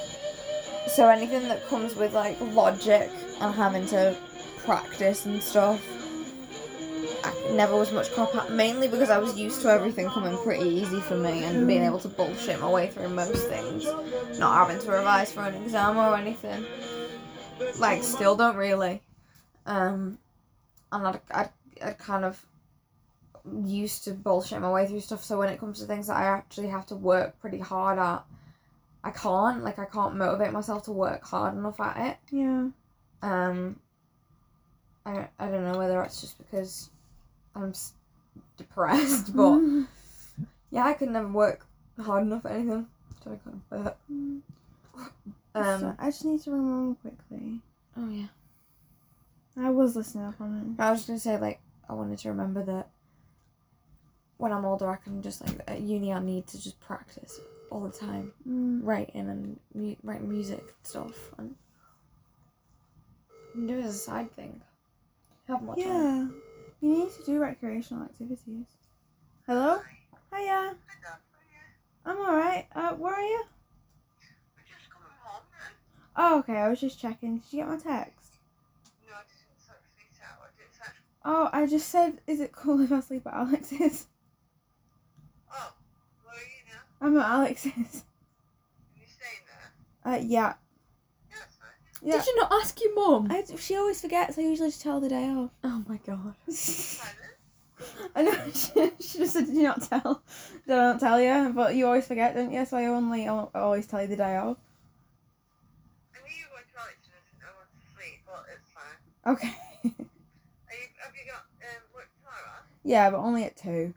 So 0.89 1.09
anything 1.09 1.49
that 1.49 1.67
comes 1.67 1.95
with 1.97 2.15
like 2.15 2.41
logic 2.41 3.11
and 3.41 3.55
having 3.55 3.87
to 3.89 4.17
practice 4.65 5.27
and 5.27 5.43
stuff 5.43 5.81
never 7.53 7.77
was 7.77 7.93
much 7.93 8.13
crop 8.13 8.35
at 8.35 8.53
mainly 8.53 8.89
because 8.89 9.11
I 9.11 9.19
was 9.19 9.39
used 9.39 9.63
to 9.63 9.69
everything 9.69 10.09
coming 10.09 10.37
pretty 10.39 10.69
easy 10.69 11.01
for 11.01 11.17
me 11.17 11.45
and 11.45 11.67
being 11.67 11.83
able 11.83 11.99
to 12.01 12.09
bullshit 12.09 12.61
my 12.61 12.69
way 12.69 12.89
through 12.89 13.09
most 13.09 13.47
things. 13.49 13.85
Not 14.39 14.69
having 14.69 14.83
to 14.85 14.91
revise 14.91 15.33
for 15.33 15.43
an 15.43 15.55
exam 15.63 15.97
or 15.97 16.17
anything. 16.17 16.65
Like 17.79 18.03
still 18.03 18.37
don't 18.37 18.57
really. 18.57 19.03
Um, 19.67 20.19
and 20.93 21.07
I, 21.07 21.21
I, 21.31 21.49
I 21.85 21.93
kind 21.93 22.25
of 22.25 22.45
used 23.65 24.05
to 24.05 24.13
bullshit 24.13 24.61
my 24.61 24.71
way 24.71 24.87
through 24.87 25.01
stuff. 25.01 25.25
So 25.25 25.39
when 25.39 25.49
it 25.49 25.61
comes 25.61 25.81
to 25.81 25.87
things 25.87 26.09
that 26.09 26.17
I 26.17 26.25
actually 26.25 26.69
have 26.69 26.87
to 26.87 26.97
work 26.97 27.39
pretty 27.41 27.59
hard 27.59 27.99
at, 27.99 28.25
I 29.05 29.11
can't. 29.11 29.63
Like 29.63 29.79
I 29.79 29.85
can't 29.85 30.17
motivate 30.17 30.53
myself 30.53 30.85
to 30.85 30.93
work 30.93 31.25
hard 31.25 31.57
enough 31.57 31.81
at 31.81 31.97
it. 32.11 32.17
Yeah. 32.31 32.69
Um, 33.23 33.79
I, 35.05 35.29
I 35.39 35.47
don't 35.47 35.65
know 35.65 35.79
whether 35.79 36.03
it's 36.03 36.21
just 36.21 36.39
because 36.39 36.91
I'm 37.57 37.71
s- 37.71 37.95
depressed, 38.57 39.35
but 39.37 39.61
yeah, 40.71 40.85
I 40.85 40.93
could 40.93 41.11
never 41.11 41.29
work 41.29 41.67
hard 42.01 42.25
enough 42.25 42.45
at 42.47 42.53
anything. 42.53 42.87
So 43.25 43.31
I 43.33 43.51
but, 43.71 43.99
um, 44.09 44.43
um, 45.55 45.97
I 45.99 46.07
just 46.07 46.25
need 46.25 46.43
to 46.43 46.51
remember 46.53 46.97
quickly. 47.01 47.61
oh 47.97 48.09
yeah. 48.09 48.27
I 49.59 49.71
was 49.71 49.97
listening 49.97 50.27
up 50.27 50.41
on 50.41 50.77
it. 50.79 50.83
I 50.83 50.91
was 50.91 51.01
just 51.01 51.09
gonna 51.09 51.19
say 51.21 51.39
like 51.39 51.61
I 51.89 51.95
wanted 51.95 52.19
to 52.19 52.29
remember 52.29 52.63
that 52.65 52.91
when 54.37 54.53
I'm 54.53 54.67
older, 54.67 54.89
I 54.91 54.97
can 54.97 55.23
just 55.23 55.45
like 55.47 55.59
at 55.67 55.81
uni, 55.81 56.13
I 56.13 56.19
need 56.21 56.47
to 56.49 56.63
just 56.63 56.79
practice 56.81 57.41
all 57.71 57.81
the 57.81 57.91
time. 57.91 58.33
Mm. 58.49 58.81
writing 58.85 59.29
and 59.31 59.59
mu- 59.75 59.97
writing 60.03 60.29
music 60.29 60.59
and 60.61 60.69
stuff, 60.85 61.33
and 61.39 61.55
and 63.55 63.67
do 63.67 63.79
it 63.79 63.85
as 63.85 63.95
a 63.95 63.99
side 63.99 64.31
thing. 64.37 64.61
Have 65.49 65.63
more 65.63 65.75
time. 65.77 66.35
You 66.81 66.91
need 66.91 67.11
to 67.13 67.25
do 67.25 67.39
recreational 67.39 68.05
activities. 68.05 68.67
Hello? 69.47 69.81
Hiya. 70.35 70.77
I'm 72.05 72.19
alright. 72.19 72.67
Uh, 72.75 72.93
where 72.93 73.15
are 73.15 73.23
you? 73.23 73.45
Oh, 76.17 76.39
okay. 76.41 76.57
I 76.57 76.69
was 76.69 76.81
just 76.81 77.01
checking. 77.01 77.39
Did 77.39 77.53
you 77.53 77.59
get 77.61 77.69
my 77.69 77.77
text? 77.79 78.33
Oh, 81.25 81.51
I 81.53 81.67
just 81.67 81.89
said, 81.89 82.21
is 82.29 82.39
it 82.39 82.53
cool 82.53 82.81
if 82.81 82.93
I 82.93 83.01
sleep 83.01 83.27
at 83.27 83.35
Alex's? 83.35 84.07
I'm 87.01 87.19
at 87.19 87.29
Alex's. 87.29 87.73
Are 87.75 88.99
you 88.99 89.07
staying 89.07 89.43
there? 90.05 90.15
Uh, 90.15 90.19
yeah. 90.23 90.55
Yeah. 92.07 92.19
Did 92.19 92.27
you 92.27 92.37
not 92.37 92.53
ask 92.53 92.81
your 92.81 92.95
mum? 92.95 93.27
I, 93.33 93.43
she 93.59 93.75
always 93.75 94.01
forgets. 94.01 94.39
I 94.39 94.43
usually 94.43 94.69
just 94.69 94.81
tell 94.81 94.95
her 94.95 95.01
the 95.01 95.09
day 95.09 95.29
off. 95.29 95.51
Oh 95.65 95.83
my 95.89 95.99
god. 96.07 96.37
I 98.15 98.23
know. 98.23 98.33
She, 98.55 98.91
she 99.01 99.19
just 99.19 99.33
said, 99.33 99.47
"Did 99.47 99.57
you 99.57 99.65
not 99.65 99.83
tell?" 99.83 100.23
Did 100.69 100.79
I 100.79 100.93
not 100.93 101.01
tell 101.01 101.21
you? 101.21 101.53
But 101.53 101.75
you 101.75 101.85
always 101.85 102.07
forget, 102.07 102.37
don't 102.37 102.53
you? 102.53 102.65
So 102.65 102.77
I 102.77 102.87
only 102.87 103.27
I 103.27 103.47
always 103.55 103.89
tell 103.89 104.03
you 104.03 104.07
the 104.07 104.17
day 104.17 104.37
off. 104.37 104.57
Okay. 109.27 109.53
You, 109.83 109.91
have 109.99 111.13
you 111.15 111.27
got 111.27 111.43
um, 111.61 111.83
work 111.93 112.09
tomorrow? 112.19 112.63
Yeah, 112.85 113.11
but 113.11 113.19
only 113.19 113.43
at 113.43 113.57
two. 113.57 113.95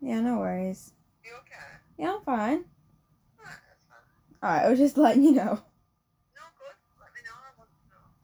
Yeah, 0.00 0.20
no 0.20 0.38
worries. 0.38 0.92
You 1.24 1.32
okay? 1.40 1.76
Yeah, 1.98 2.14
I'm 2.16 2.22
fine. 2.22 2.64
Alright, 4.42 4.64
I 4.64 4.70
was 4.70 4.78
just 4.78 4.98
letting 4.98 5.22
you 5.24 5.32
know. 5.32 5.60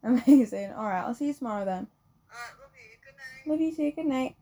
Amazing. 0.03 0.71
Alright, 0.73 1.05
I'll 1.05 1.15
see 1.15 1.27
you 1.27 1.35
tomorrow 1.35 1.65
then. 1.65 1.87
Alright, 2.33 2.55
Love 2.61 2.71
you 2.75 2.97
Good 3.05 3.15
night. 3.17 3.51
Love 3.51 3.61
you 3.61 3.75
too. 3.77 3.93
Good 3.93 4.07
night. 4.07 4.37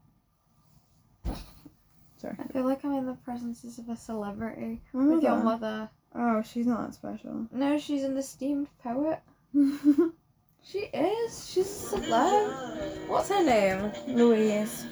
Sorry. 2.18 2.36
I 2.38 2.52
feel 2.52 2.64
like 2.64 2.84
I'm 2.84 2.94
in 2.94 3.06
the 3.06 3.14
presence 3.14 3.78
of 3.78 3.88
a 3.88 3.96
celebrity 3.96 4.80
My 4.92 5.06
with 5.06 5.22
your 5.22 5.36
mother. 5.36 5.44
mother. 5.44 5.90
Oh, 6.14 6.42
she's 6.42 6.66
not 6.66 6.86
that 6.86 6.94
special. 6.94 7.46
No, 7.52 7.78
she's 7.78 8.04
an 8.04 8.16
esteemed 8.16 8.68
poet. 8.82 9.20
She 10.68 10.78
is. 10.80 11.48
She's 11.48 11.92
a 11.92 11.96
celeb. 11.96 13.06
What's 13.06 13.28
her 13.28 13.44
name? 13.44 13.92
Louise. 14.08 14.86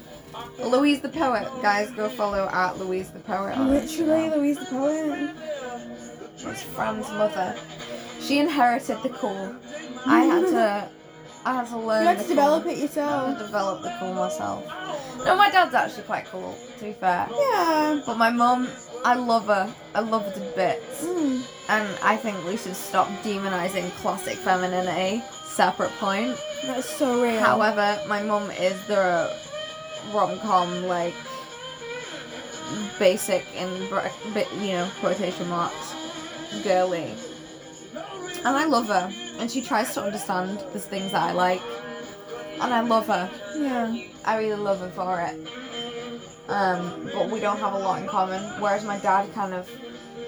Louise 0.60 1.00
the 1.00 1.08
poet. 1.08 1.48
Guys, 1.62 1.90
go 1.90 2.08
follow 2.08 2.48
at 2.52 2.78
Louise 2.78 3.10
the 3.10 3.18
poet. 3.18 3.58
Literally, 3.58 4.30
Louise 4.30 4.56
the 4.56 4.66
poet. 4.66 5.34
It's 6.46 6.62
Fran's 6.62 7.08
mother. 7.10 7.56
She 8.20 8.38
inherited 8.38 9.02
the 9.02 9.10
cool. 9.10 9.54
I 10.06 10.20
had 10.20 10.46
to. 10.46 10.88
I 11.46 11.54
had 11.56 11.66
to 11.68 11.78
learn. 11.78 12.02
You 12.02 12.08
had 12.08 12.20
to 12.20 12.28
develop 12.28 12.62
cool. 12.62 12.72
it 12.72 12.78
I 12.78 12.82
yourself. 12.82 13.28
had 13.28 13.38
to 13.38 13.44
develop 13.44 13.82
the 13.82 13.96
cool 13.98 14.14
myself. 14.14 14.66
No, 15.24 15.36
my 15.36 15.50
dad's 15.50 15.74
actually 15.74 16.04
quite 16.04 16.24
cool. 16.26 16.56
To 16.78 16.84
be 16.84 16.92
fair. 16.92 17.28
Yeah. 17.30 18.00
But 18.06 18.16
my 18.16 18.30
mum, 18.30 18.68
I 19.04 19.14
love 19.14 19.46
her. 19.46 19.72
I 19.94 20.00
love 20.00 20.24
her 20.24 20.32
to 20.32 20.40
bits. 20.56 21.04
Mm. 21.04 21.42
And 21.68 21.98
I 22.02 22.16
think 22.16 22.42
we 22.46 22.56
should 22.56 22.76
stop 22.76 23.08
demonizing 23.22 23.90
classic 24.02 24.36
femininity. 24.38 25.22
Separate 25.46 25.90
point. 25.98 26.36
That's 26.64 26.88
so 26.88 27.22
real. 27.22 27.40
However, 27.40 28.00
my 28.08 28.22
mum 28.22 28.50
is 28.52 28.74
the 28.86 29.34
rom 30.12 30.38
com 30.40 30.84
like 30.86 31.14
basic 32.98 33.44
in 33.54 33.68
you 34.62 34.72
know 34.72 34.88
quotation 35.00 35.48
marks 35.48 35.94
girly, 36.62 37.14
and 38.44 38.56
I 38.56 38.64
love 38.66 38.88
her. 38.88 39.10
And 39.38 39.50
she 39.50 39.60
tries 39.62 39.92
to 39.94 40.02
understand 40.02 40.60
the 40.72 40.78
things 40.78 41.12
that 41.12 41.22
I 41.22 41.32
like, 41.32 41.62
and 42.60 42.72
I 42.72 42.80
love 42.80 43.06
her. 43.08 43.30
yeah. 43.56 44.04
I 44.24 44.38
really 44.38 44.60
love 44.60 44.80
her 44.80 44.90
for 44.90 45.20
it. 45.20 45.34
Um, 46.48 47.10
but 47.12 47.30
we 47.30 47.40
don't 47.40 47.58
have 47.58 47.72
a 47.72 47.78
lot 47.78 48.00
in 48.00 48.08
common. 48.08 48.42
Whereas 48.60 48.84
my 48.84 48.98
dad 48.98 49.32
kind 49.34 49.54
of, 49.54 49.68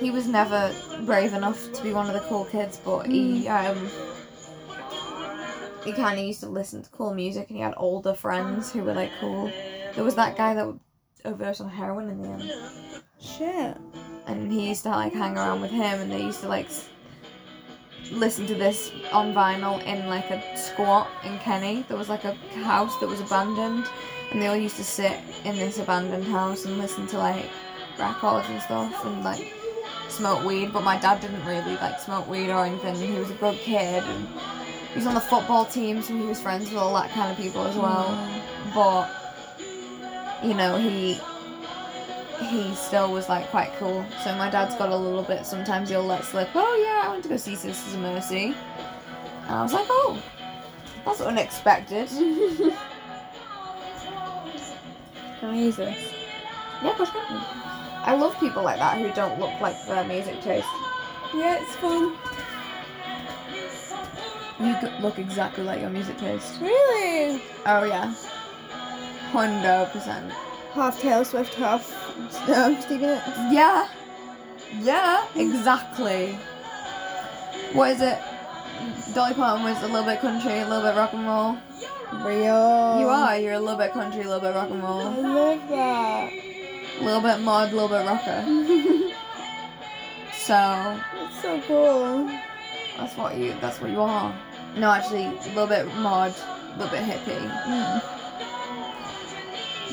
he 0.00 0.10
was 0.10 0.26
never 0.26 0.74
brave 1.04 1.34
enough 1.34 1.72
to 1.72 1.82
be 1.82 1.92
one 1.92 2.06
of 2.06 2.14
the 2.14 2.26
cool 2.28 2.44
kids, 2.46 2.80
but 2.84 3.06
he 3.06 3.46
um, 3.48 3.88
he 5.84 5.92
kind 5.92 6.18
of 6.18 6.24
used 6.24 6.40
to 6.40 6.48
listen 6.48 6.82
to 6.82 6.90
cool 6.90 7.14
music, 7.14 7.48
and 7.48 7.56
he 7.56 7.62
had 7.62 7.74
older 7.76 8.14
friends 8.14 8.72
who 8.72 8.82
were 8.82 8.94
like 8.94 9.12
cool. 9.20 9.50
There 9.94 10.04
was 10.04 10.16
that 10.16 10.36
guy 10.36 10.54
that 10.54 10.74
overdosed 11.26 11.60
on 11.60 11.68
heroin 11.68 12.08
in 12.08 12.22
the 12.22 12.28
end, 12.28 12.50
Shit. 13.20 13.76
and 14.26 14.50
he 14.50 14.68
used 14.68 14.82
to 14.84 14.90
like 14.90 15.12
hang 15.12 15.36
around 15.36 15.60
with 15.60 15.70
him, 15.70 16.00
and 16.00 16.10
they 16.10 16.22
used 16.22 16.40
to 16.40 16.48
like. 16.48 16.66
s- 16.66 16.88
Listen 18.12 18.46
to 18.46 18.54
this 18.54 18.92
on 19.12 19.34
vinyl 19.34 19.82
in 19.84 20.06
like 20.06 20.30
a 20.30 20.40
squat 20.56 21.08
in 21.24 21.36
Kenny. 21.40 21.84
There 21.88 21.96
was 21.96 22.08
like 22.08 22.22
a 22.22 22.34
house 22.62 22.96
that 23.00 23.08
was 23.08 23.20
abandoned, 23.20 23.84
and 24.30 24.40
they 24.40 24.46
all 24.46 24.54
used 24.54 24.76
to 24.76 24.84
sit 24.84 25.18
in 25.44 25.56
this 25.56 25.80
abandoned 25.80 26.22
house 26.24 26.66
and 26.66 26.78
listen 26.78 27.08
to 27.08 27.18
like 27.18 27.44
records 27.98 28.46
and 28.48 28.62
stuff 28.62 29.04
and 29.04 29.24
like 29.24 29.52
smoke 30.08 30.44
weed. 30.44 30.72
But 30.72 30.84
my 30.84 30.96
dad 31.00 31.20
didn't 31.20 31.44
really 31.44 31.74
like 31.78 31.98
smoke 31.98 32.28
weed 32.28 32.48
or 32.48 32.64
anything. 32.64 32.94
He 32.94 33.18
was 33.18 33.30
a 33.32 33.34
good 33.34 33.56
kid 33.58 34.04
and 34.04 34.28
he 34.92 34.98
was 34.98 35.06
on 35.08 35.14
the 35.14 35.20
football 35.20 35.64
team, 35.64 36.00
so 36.00 36.14
he 36.14 36.22
was 36.26 36.40
friends 36.40 36.68
with 36.70 36.78
all 36.78 36.94
that 36.94 37.10
kind 37.10 37.32
of 37.32 37.36
people 37.36 37.64
as 37.66 37.74
well. 37.74 38.06
Mm. 38.06 38.74
But 38.74 39.25
you 40.46 40.54
know, 40.54 40.78
he 40.78 41.20
he 42.48 42.74
still 42.74 43.12
was 43.12 43.28
like 43.28 43.48
quite 43.48 43.72
cool. 43.78 44.04
So 44.22 44.34
my 44.36 44.48
dad's 44.50 44.76
got 44.76 44.90
a 44.90 44.96
little 44.96 45.22
bit. 45.22 45.44
Sometimes 45.44 45.88
he'll 45.88 46.04
let 46.04 46.24
slip. 46.24 46.48
Oh 46.54 46.76
yeah, 46.84 47.08
I 47.08 47.10
went 47.10 47.22
to 47.24 47.28
go 47.28 47.36
see 47.36 47.56
Sisters 47.56 47.94
of 47.94 48.00
Mercy, 48.00 48.54
and 49.42 49.54
I 49.54 49.62
was 49.62 49.72
like, 49.72 49.86
oh, 49.88 50.22
that's 51.04 51.20
unexpected. 51.20 52.08
Can 55.40 55.50
I 55.50 55.58
use 55.58 55.76
this? 55.76 56.12
Yeah, 56.82 56.90
of 56.90 56.96
course 56.96 57.10
you. 57.14 57.20
I 58.08 58.14
love 58.14 58.38
people 58.38 58.62
like 58.62 58.78
that 58.78 58.98
who 58.98 59.10
don't 59.12 59.40
look 59.40 59.60
like 59.60 59.74
their 59.86 60.04
music 60.04 60.40
taste. 60.40 60.68
Yeah, 61.34 61.60
it's 61.60 61.74
fun. 61.76 62.16
You 64.58 64.74
look 65.00 65.18
exactly 65.18 65.64
like 65.64 65.80
your 65.80 65.90
music 65.90 66.16
taste. 66.16 66.60
Really? 66.60 67.42
Oh 67.66 67.84
yeah, 67.84 68.14
hundred 69.32 69.90
percent. 69.92 70.30
Half 70.72 71.00
Taylor 71.00 71.24
Swift, 71.24 71.54
half 71.54 71.90
um, 72.48 72.80
Stevie. 72.82 73.04
Yeah, 73.50 73.88
yeah, 74.80 75.26
exactly. 75.34 76.38
What 77.72 77.90
is 77.92 78.00
it? 78.02 78.18
Dolly 79.14 79.34
Parton 79.34 79.64
was 79.64 79.82
a 79.82 79.86
little 79.86 80.04
bit 80.04 80.20
country, 80.20 80.58
a 80.58 80.66
little 80.68 80.82
bit 80.82 80.96
rock 80.96 81.12
and 81.14 81.26
roll. 81.26 81.56
Real. 82.24 83.00
You 83.00 83.08
are. 83.08 83.36
You're 83.38 83.54
a 83.54 83.60
little 83.60 83.78
bit 83.78 83.92
country, 83.92 84.20
a 84.20 84.24
little 84.24 84.40
bit 84.40 84.54
rock 84.54 84.70
and 84.70 84.82
roll. 84.82 85.00
I 85.00 85.16
love 85.18 85.68
that. 85.70 86.32
a 86.32 87.02
little 87.04 87.20
bit 87.22 87.40
mod, 87.40 87.72
a 87.72 87.74
little 87.74 87.88
bit 87.88 88.06
rocker. 88.06 88.44
So 90.46 90.52
That's 90.52 91.42
so 91.42 91.60
cool. 91.62 92.30
that's 92.96 93.16
what 93.16 93.36
you. 93.36 93.54
That's 93.60 93.80
what 93.80 93.90
you 93.90 94.00
are. 94.00 94.32
No, 94.76 94.92
actually, 94.92 95.24
a 95.24 95.30
little 95.48 95.66
bit 95.66 95.86
mod, 95.96 96.32
a 96.36 96.78
little 96.78 96.88
bit 96.96 97.02
hippie. 97.02 97.50
Mm. 97.64 98.15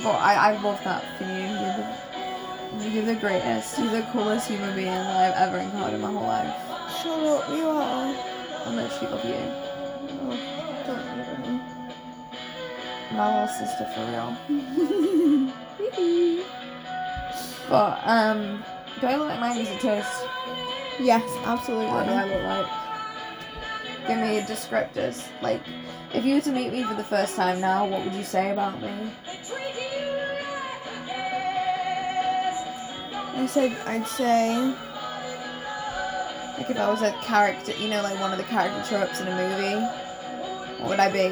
But 0.02 0.16
I, 0.16 0.34
I 0.54 0.62
love 0.62 0.82
that 0.84 1.04
for 1.18 1.24
you. 1.26 1.32
You're 1.40 1.78
the, 1.78 2.90
you're 2.90 3.06
the 3.06 3.20
greatest. 3.20 3.78
You're 3.80 3.92
the 3.92 4.08
coolest 4.12 4.48
human 4.50 4.74
being 4.76 4.88
that 4.88 5.36
I've 5.38 5.50
ever 5.50 5.58
encountered 5.60 5.96
in 5.96 6.02
my 6.02 6.12
whole 6.12 6.24
life. 6.28 6.54
Shut 7.02 7.20
up, 7.20 7.50
you 7.56 7.68
are. 7.68 8.16
I 8.66 8.70
literally 8.74 9.12
love 9.14 9.26
you. 9.26 9.42
Oh, 10.26 10.38
don't 10.88 11.06
even. 11.20 11.62
My 13.16 13.42
little 13.42 13.56
sister 13.56 13.86
for 13.94 14.04
real. 14.12 14.38
But 17.70 18.02
um, 18.04 18.64
do 19.00 19.08
I 19.08 19.16
look 19.16 19.30
like 19.30 19.40
my 19.40 19.54
music 19.56 19.80
taste? 19.80 20.26
yes, 21.00 21.24
What 21.24 21.44
do 21.44 21.50
absolutely. 21.50 21.88
I 21.88 22.26
look 22.26 22.44
like? 22.44 22.83
Give 24.08 24.18
me 24.18 24.42
descriptors. 24.42 25.24
Like, 25.42 25.62
if 26.14 26.26
you 26.26 26.36
were 26.36 26.42
to 26.42 26.52
meet 26.52 26.74
me 26.74 26.84
for 26.84 26.94
the 26.94 27.06
first 27.06 27.38
time 27.38 27.62
now, 27.62 27.86
what 27.88 28.04
would 28.04 28.14
you 28.14 28.24
say 28.24 28.52
about 28.52 28.82
me? 28.82 28.92
I 33.36 33.46
said, 33.48 33.72
I'd 33.88 34.06
say, 34.06 34.58
Like, 36.58 36.70
if 36.70 36.78
I 36.78 36.90
was 36.90 37.02
a 37.02 37.14
character, 37.22 37.72
you 37.74 37.90
know, 37.90 38.02
like 38.04 38.20
one 38.20 38.34
of 38.34 38.38
the 38.38 38.44
character 38.44 38.84
tropes 38.90 39.22
in 39.22 39.28
a 39.28 39.36
movie, 39.36 39.80
what 40.82 40.90
would 40.90 41.00
I 41.00 41.10
be? 41.10 41.30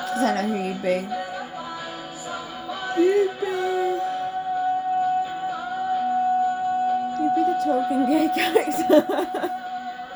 Because 0.00 0.24
I 0.24 0.34
know 0.34 0.48
who 0.48 0.56
you'd 0.56 0.82
be. 0.82 1.06
you'd 3.00 3.40
be, 3.40 3.46
you'd 7.20 7.34
be 7.34 7.42
the 7.44 7.56
token 7.64 8.06
gay 8.06 8.28
character. 8.34 9.56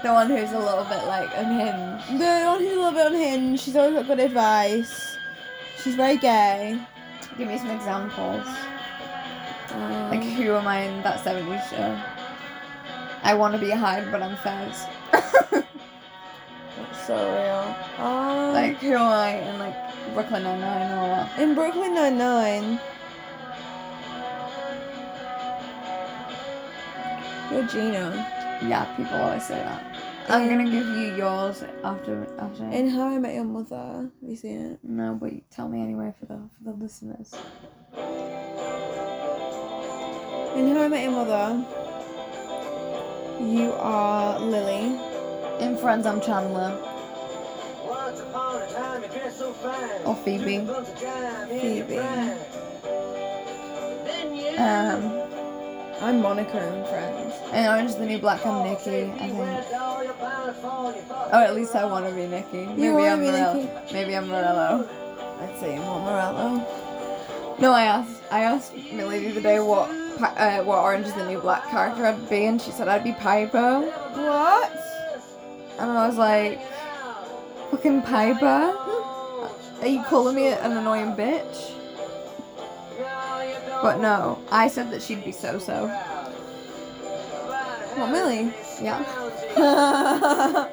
The 0.05 0.13
one 0.13 0.29
who's 0.29 0.53
a 0.53 0.59
little 0.59 0.85
bit 0.85 1.03
like 1.07 1.31
unhinged. 1.35 2.21
the 2.21 2.45
one 2.45 2.61
who's 2.61 2.73
a 2.73 2.77
little 2.77 2.93
bit 2.93 3.07
unhinged. 3.07 3.63
She's 3.65 3.75
always 3.75 3.95
got 3.95 4.07
good 4.07 4.21
advice. 4.21 5.17
She's 5.83 5.95
very 5.95 6.19
gay. 6.19 6.79
Give 7.39 7.49
me 7.49 7.57
some 7.57 7.71
examples. 7.71 8.47
Um, 9.71 10.11
Like, 10.11 10.23
who 10.23 10.53
am 10.53 10.69
I 10.69 10.83
in 10.83 11.03
that 11.05 11.25
70s 11.25 11.71
show? 11.71 11.99
I 13.23 13.33
want 13.33 13.55
to 13.55 13.59
be 13.59 13.71
a 13.71 13.77
Hyde, 13.79 14.13
but 14.13 14.23
I'm 14.23 14.37
Fez. 14.37 14.85
That's 15.11 15.67
so 17.07 17.17
real. 17.17 18.07
Um, 18.07 18.53
like, 18.53 18.77
who 18.77 18.93
am 18.93 19.01
I 19.01 19.41
in, 19.41 19.59
like, 19.59 20.13
Brooklyn 20.13 20.43
Nine-Nine 20.43 20.99
or... 20.99 21.43
in 21.43 21.55
Brooklyn 21.55 21.95
Nine 21.95 22.19
Nine. 22.19 22.81
You're 27.51 27.67
Gina. 27.69 28.43
Yeah, 28.63 28.85
people 28.97 29.17
always 29.17 29.45
say 29.47 29.55
that. 29.55 29.94
I'm 30.29 30.49
gonna 30.49 30.65
give 30.71 30.87
you 30.87 31.15
yours 31.17 31.63
after 31.85 32.27
after. 32.39 32.65
In 32.71 32.89
How 32.89 33.09
I 33.09 33.19
Met 33.19 33.35
Your 33.35 33.45
Mother. 33.45 34.11
Have 34.21 34.31
you 34.31 34.37
seen 34.37 34.61
it? 34.73 34.79
no, 34.83 35.15
but 35.21 35.33
you 35.33 35.43
tell 35.51 35.69
me 35.69 35.83
anyway 35.83 36.13
for 36.19 36.27
the 36.27 36.37
for 36.57 36.65
the 36.65 36.73
listeners. 36.73 37.35
In 40.57 40.75
How 40.75 40.83
I 40.83 40.89
Met 40.89 41.03
Your 41.03 41.13
Mother, 41.13 41.65
you 43.41 43.73
are 43.73 44.39
Lily. 44.41 44.99
In 45.61 45.77
Friends, 45.77 46.05
I'm 46.07 46.21
Chandler 46.21 46.77
Once 47.87 48.21
upon 48.21 48.63
a 48.63 48.67
time, 48.73 49.03
you 49.03 49.09
dressed 49.09 49.39
so 49.39 49.53
fine. 49.53 50.03
or 50.05 50.17
Phoebe. 50.17 50.59
Bumps 50.59 50.91
of 50.91 51.01
time 51.01 51.51
in 51.51 51.77
your 51.77 51.85
Phoebe. 51.87 51.97
prime. 51.97 52.39
Then 54.05 54.35
you 54.35 54.59
Um, 54.59 55.24
I'm 56.01 56.21
Monica 56.21 56.59
and 56.59 56.87
Friends. 56.87 57.35
and 57.53 57.67
Orange 57.69 57.91
is 57.91 57.97
the 57.97 58.07
New 58.07 58.19
Black. 58.19 58.45
I'm 58.45 58.65
Nikki. 58.65 59.05
I 59.05 59.29
think. 59.29 59.35
all 59.75 60.05
your 60.05 60.13
powers 60.15 60.57
fall, 60.57 60.95
you 60.95 61.01
fall. 61.03 61.29
Or 61.29 61.37
at 61.37 61.55
least 61.55 61.75
I 61.75 61.85
want 61.85 62.07
to 62.09 62.15
be 62.15 62.27
Nikki. 62.27 62.67
Maybe 62.67 62.87
I'm 63.07 63.21
Morello. 63.23 63.55
Nikki? 63.55 63.93
Maybe 63.93 64.17
I'm 64.17 64.29
Morello. 64.29 64.89
I'd 65.41 65.59
say 65.61 65.77
I'm 65.77 65.83
Morello. 65.83 67.57
No, 67.59 67.73
I 67.73 67.85
asked. 67.85 68.23
I 68.31 68.41
asked 68.41 68.75
Millie 68.93 69.21
the 69.21 69.31
other 69.31 69.41
day 69.41 69.61
what 69.61 69.89
uh, 70.21 70.63
what 70.65 70.79
Orange 70.79 71.07
is 71.07 71.15
the 71.15 71.27
New 71.27 71.41
Black 71.41 71.69
character 71.71 72.05
I'd 72.07 72.29
be, 72.29 72.45
and 72.47 72.61
she 72.61 72.71
said 72.71 72.89
I'd 72.89 73.05
be 73.05 73.13
Piper. 73.13 73.81
What? 73.81 74.73
And 75.79 75.91
I 75.91 76.07
was 76.07 76.17
like, 76.17 76.61
fucking 77.71 78.03
Piper? 78.03 78.77
Are 79.81 79.87
you 79.87 80.03
calling 80.05 80.37
me 80.37 80.49
an 80.49 80.73
annoying 80.77 81.15
bitch? 81.17 81.73
But 83.85 84.01
no, 84.01 84.39
I 84.51 84.69
said 84.69 84.91
that 84.93 85.03
she'd 85.03 85.23
be 85.27 85.31
so 85.31 85.59
so. 85.59 85.89
What, 87.97 88.11
Millie? 88.11 88.51
Yeah. 88.81 89.05
I 89.59 90.71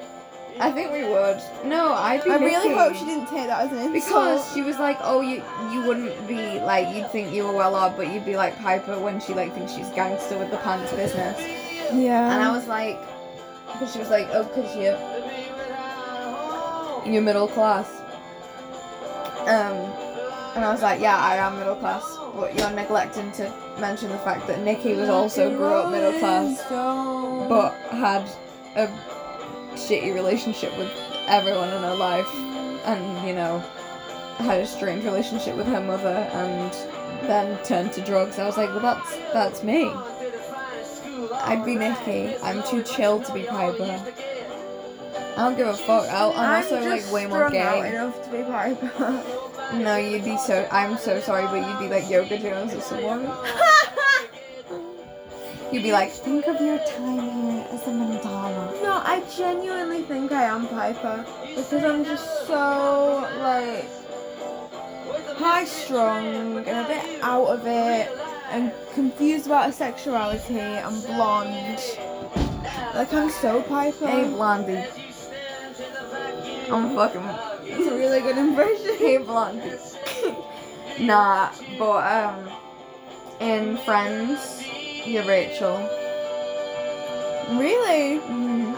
I 0.62 0.72
think 0.72 0.94
we 0.94 1.04
would. 1.04 1.42
No, 1.66 1.92
I'd 1.92 2.24
be 2.24 2.30
really 2.30 2.70
Nikki. 2.70 2.74
hope 2.74 2.96
she 2.96 3.04
didn't 3.04 3.28
take 3.28 3.48
that 3.48 3.66
as 3.66 3.72
an 3.74 3.94
insult. 3.94 3.94
Because 3.94 4.54
she 4.54 4.62
was 4.62 4.80
like, 4.80 4.98
oh, 5.02 5.20
you 5.20 5.44
you 5.74 5.86
wouldn't 5.86 6.26
be 6.26 6.62
like, 6.62 6.96
you'd 6.96 7.12
think 7.12 7.34
you 7.34 7.44
were 7.46 7.52
well 7.52 7.76
off, 7.76 7.98
but 7.98 8.08
you'd 8.14 8.24
be 8.24 8.38
like 8.38 8.58
Piper 8.60 8.98
when 8.98 9.20
she 9.20 9.34
like 9.34 9.54
thinks 9.56 9.74
she's 9.74 9.90
gangster 9.90 10.38
with 10.38 10.50
the 10.50 10.58
pants 10.58 10.94
business. 10.94 11.38
yeah. 11.92 12.34
And 12.34 12.42
I 12.42 12.50
was 12.56 12.66
like, 12.68 12.98
because 13.74 13.92
she 13.92 14.00
was 14.00 14.10
like, 14.10 14.30
oh, 14.32 14.44
because 14.44 14.74
you 14.74 14.96
you're 17.12 17.22
middle 17.22 17.50
class. 17.50 17.90
Um, 19.42 19.76
and 20.56 20.64
I 20.64 20.72
was 20.72 20.82
like, 20.82 21.02
yeah, 21.02 21.18
I 21.18 21.36
am 21.36 21.58
middle 21.60 21.76
class, 21.76 22.04
but 22.36 22.58
you're 22.58 22.72
neglecting 22.72 23.32
to 23.34 23.54
mention 23.80 24.10
the 24.10 24.18
fact 24.20 24.48
that 24.48 24.62
Nikki 24.62 24.94
was 24.94 25.10
also 25.10 25.50
grew 25.56 25.74
up 25.74 25.92
middle 25.92 26.18
class, 26.20 26.62
but 27.50 27.74
had 27.92 28.24
a 28.76 28.88
shitty 29.76 30.14
relationship 30.14 30.76
with 30.78 30.92
everyone 31.28 31.70
in 31.70 31.82
her 31.82 31.96
life, 31.96 32.34
and 32.86 33.28
you 33.28 33.34
know, 33.34 33.60
had 34.38 34.62
a 34.62 34.68
strange 34.68 35.04
relationship 35.04 35.56
with 35.56 35.68
her 35.68 35.82
mother, 35.82 36.30
and 36.34 36.72
then 37.28 37.64
turned 37.64 37.92
to 37.94 38.02
drugs. 38.02 38.40
I 38.40 38.46
was 38.46 38.58
like, 38.58 38.70
well, 38.70 38.80
that's 38.80 39.16
that's 39.34 39.64
me. 39.64 39.92
I'd 41.44 41.64
be 41.66 41.76
Nikki. 41.76 42.36
I'm 42.42 42.64
too 42.64 42.84
chill 42.84 43.22
to 43.22 43.34
be 43.34 43.44
Piper. 43.44 44.02
I 45.38 45.44
don't 45.46 45.58
give 45.58 45.68
a 45.68 45.74
fuck. 45.74 46.10
I'll, 46.10 46.32
I'm, 46.32 46.40
I'm 46.40 46.64
also 46.64 46.90
like 46.90 47.12
way 47.12 47.26
more 47.26 47.50
strung 47.50 47.58
out 47.58 47.82
gay. 47.84 47.90
enough 47.90 48.24
to 48.26 48.32
be 48.32 48.44
Piper. 48.44 49.24
No, 49.78 49.96
you'd 49.96 50.26
be 50.26 50.38
so. 50.38 50.68
I'm 50.72 50.98
so 50.98 51.22
sorry, 51.22 51.46
but 51.46 51.66
you'd 51.68 51.80
be 51.80 51.88
like 51.88 52.10
Yoga 52.10 52.38
Jones 52.38 52.74
or 52.74 52.82
someone. 52.82 53.32
You'd 55.72 55.84
be 55.84 55.94
like, 55.94 56.12
think 56.12 56.48
of 56.48 56.60
your 56.60 56.78
time 56.80 57.22
here 57.22 57.66
as 57.72 57.88
a 57.88 57.92
mandala. 57.92 58.84
no, 58.84 59.02
I 59.06 59.24
genuinely 59.34 60.02
think 60.02 60.34
I 60.34 60.44
am 60.44 60.68
Piper 60.68 61.26
because 61.48 61.84
I'm 61.86 62.04
just 62.04 62.46
so 62.46 63.26
like 63.40 63.86
high 65.38 65.64
strung 65.64 66.58
and 66.58 66.68
a 66.68 66.84
bit 66.88 67.24
out 67.24 67.46
of 67.48 67.66
it 67.66 68.12
and 68.50 68.74
confused 68.94 69.46
about 69.46 69.68
her 69.68 69.72
sexuality. 69.72 70.60
I'm 70.60 71.00
blonde. 71.02 71.80
Like 72.94 73.14
I'm 73.14 73.30
so 73.30 73.62
Piper. 73.62 74.08
Hey, 74.08 74.28
Blondie. 74.28 74.84
I'm 76.72 76.96
fucking. 76.96 77.22
It's 77.64 77.88
a 77.88 77.96
really 77.96 78.22
good 78.22 78.38
impression. 78.38 78.96
Hey, 78.98 79.18
Blondie. 79.18 79.78
nah, 81.02 81.52
but 81.78 82.06
um, 82.06 82.50
in 83.40 83.78
Friends, 83.80 84.64
you're 85.06 85.26
Rachel. 85.26 85.78
Really? 87.50 88.20
Mm. 88.20 88.78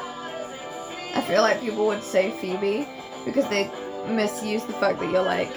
I 1.15 1.21
feel 1.21 1.41
like 1.43 1.61
people 1.61 1.85
would 1.85 2.01
say 2.01 2.31
Phoebe 2.31 2.87
because 3.25 3.47
they 3.49 3.69
misuse 4.07 4.63
the 4.63 4.73
fact 4.73 4.99
that 4.99 5.11
you're 5.11 5.23
like 5.23 5.51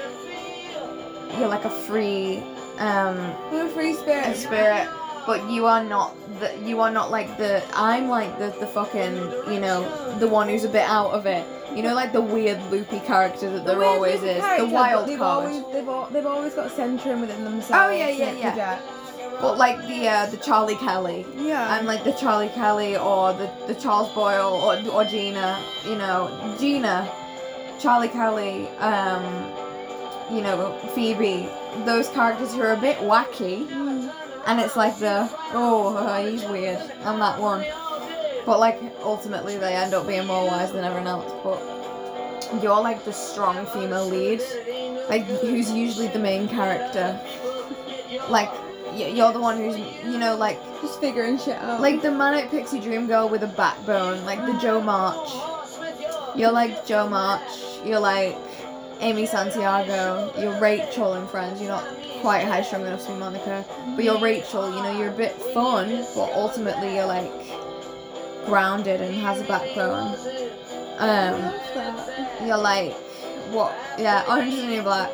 you're 1.39 1.49
like 1.49 1.65
a 1.65 1.71
free 1.71 2.39
um 2.79 3.19
I'm 3.51 3.67
a 3.67 3.69
free 3.71 3.93
a 3.93 4.35
spirit. 4.35 4.89
But 5.27 5.49
you 5.51 5.67
are 5.67 5.83
not 5.83 6.15
the 6.41 6.57
you 6.65 6.81
are 6.81 6.91
not 6.91 7.11
like 7.11 7.37
the 7.39 7.63
I'm 7.75 8.09
like 8.09 8.39
the 8.39 8.55
the 8.61 8.67
fucking 8.67 9.15
you 9.53 9.61
know 9.61 10.19
the 10.19 10.29
one 10.29 10.49
who's 10.49 10.65
a 10.65 10.69
bit 10.69 10.89
out 10.89 11.11
of 11.11 11.27
it. 11.27 11.45
You 11.75 11.83
know, 11.83 11.95
like 11.95 12.13
the 12.13 12.23
weird 12.23 12.63
loopy 12.71 13.01
character 13.01 13.51
that 13.51 13.67
there 13.67 13.77
weird 13.79 13.91
always 13.91 14.23
is, 14.23 14.43
the 14.59 14.67
wild 14.67 15.09
they've 15.09 15.19
card. 15.19 15.47
Always, 15.47 15.73
they've, 15.75 15.89
al- 15.89 16.09
they've 16.11 16.25
always 16.25 16.55
got 16.55 16.71
centering 16.71 17.21
within 17.21 17.45
themselves. 17.45 17.71
Oh, 17.73 17.91
yeah, 17.91 18.09
yeah, 18.09 18.33
yeah. 18.33 18.77
project. 18.79 19.41
But 19.43 19.59
like 19.59 19.77
the 19.87 20.09
uh, 20.09 20.27
the 20.27 20.39
Charlie 20.39 20.77
Kelly. 20.77 21.27
Yeah. 21.37 21.69
I'm 21.71 21.85
like 21.85 22.03
the 22.05 22.13
Charlie 22.13 22.49
Kelly 22.51 22.97
or 22.97 23.35
the, 23.35 23.51
the 23.67 23.75
Charles 23.75 24.09
Boyle 24.15 24.55
or, 24.55 24.79
or 24.91 25.05
Gina, 25.05 25.61
you 25.85 25.97
know, 25.97 26.57
Gina, 26.59 27.07
Charlie 27.79 28.09
Kelly, 28.09 28.69
um, 28.79 29.23
you 30.35 30.41
know, 30.41 30.79
Phoebe, 30.95 31.47
those 31.85 32.09
characters 32.09 32.55
who 32.55 32.63
are 32.63 32.73
a 32.73 32.77
bit 32.81 32.97
wacky, 32.99 33.67
Mm. 33.69 34.11
And 34.47 34.61
it's 34.61 34.77
like 34.77 34.99
the, 34.99 35.29
oh, 35.53 36.23
he's 36.25 36.45
weird, 36.45 36.79
I'm 37.05 37.19
that 37.19 37.41
one. 37.41 37.65
But 38.45 38.61
like, 38.61 38.81
ultimately 39.03 39.57
they 39.57 39.75
end 39.75 39.93
up 39.93 40.07
being 40.07 40.27
more 40.27 40.47
wise 40.47 40.73
than 40.73 40.85
everyone 40.85 41.09
else, 41.09 41.33
but 41.43 42.63
you're 42.63 42.81
like 42.81 43.05
the 43.05 43.13
strong 43.13 43.67
female 43.67 44.07
lead, 44.07 44.41
like, 45.09 45.25
who's 45.25 45.71
usually 45.73 46.09
the 46.09 46.21
main 46.21 46.49
character. 46.49 47.21
Like, 48.29 48.51
you're 48.95 49.33
the 49.33 49.41
one 49.41 49.57
who's, 49.57 49.77
you 50.05 50.19
know, 50.19 50.37
like, 50.37 50.61
Just 50.81 51.01
figuring 51.01 51.39
shit 51.39 51.57
out. 51.57 51.81
like 51.81 52.03
the 52.03 52.11
manic 52.11 52.51
pixie 52.51 52.81
dream 52.81 53.09
girl 53.09 53.29
with 53.29 53.43
a 53.43 53.49
backbone, 53.49 54.25
like 54.25 54.39
the 54.47 54.57
Jo 54.61 54.81
March. 54.81 55.29
You're 56.37 56.53
like 56.53 56.87
Jo 56.87 57.09
March. 57.09 57.43
You're 57.85 57.99
like 58.01 58.37
Amy 59.01 59.27
Santiago. 59.27 60.33
You're 60.39 60.59
Rachel 60.59 61.15
in 61.15 61.27
Friends. 61.29 61.61
You're 61.61 61.71
not 61.71 61.85
quite 62.21 62.45
high 62.45 62.63
strung 62.63 62.83
enough 62.83 63.05
to 63.07 63.13
be 63.13 63.19
Monica, 63.19 63.65
but 63.95 64.05
you're 64.05 64.21
Rachel. 64.21 64.69
You 64.75 64.83
know, 64.83 64.99
you're 64.99 65.11
a 65.11 65.17
bit 65.17 65.33
fun, 65.33 65.89
but 66.15 66.33
ultimately 66.33 66.95
you're 66.95 67.07
like 67.07 67.31
grounded 68.47 69.01
and 69.01 69.15
has 69.17 69.41
a 69.41 69.45
backbone. 69.45 70.17
Um, 70.99 71.53
you're 72.47 72.57
like 72.59 72.93
what? 73.53 73.77
Yeah, 73.99 74.25
Orange 74.29 74.55
is 74.55 74.61
the 74.63 74.67
New 74.69 74.83
Black. 74.83 75.11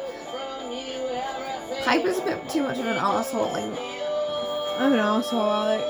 Piper's 1.84 2.18
a 2.18 2.22
bit 2.22 2.48
too 2.48 2.62
much 2.62 2.78
of 2.78 2.86
an 2.86 2.96
asshole. 2.96 3.52
Like 3.52 3.78
I'm 4.78 4.92
an 4.92 5.00
asshole, 5.00 5.40
Alex. 5.40 5.84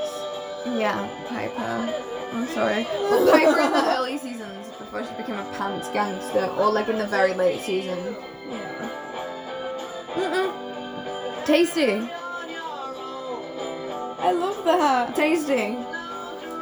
Yeah, 0.66 1.08
Piper. 1.28 2.08
I'm 2.32 2.46
sorry. 2.48 2.84
Piper 2.84 3.60
in 3.60 3.72
the 3.72 3.94
early 3.98 4.16
seasons 4.18 4.31
before 4.92 5.08
she 5.08 5.22
became 5.22 5.38
a 5.38 5.44
pants 5.56 5.88
gangster, 5.88 6.44
or 6.58 6.70
like 6.70 6.88
in 6.88 6.98
the 6.98 7.06
very 7.06 7.32
late 7.32 7.62
season. 7.62 7.98
Yeah. 8.48 8.90
Mm-mm. 10.14 11.44
Taystee. 11.46 12.10
I 14.18 14.32
love 14.32 14.62
that. 14.66 15.16
Taystee. 15.16 15.88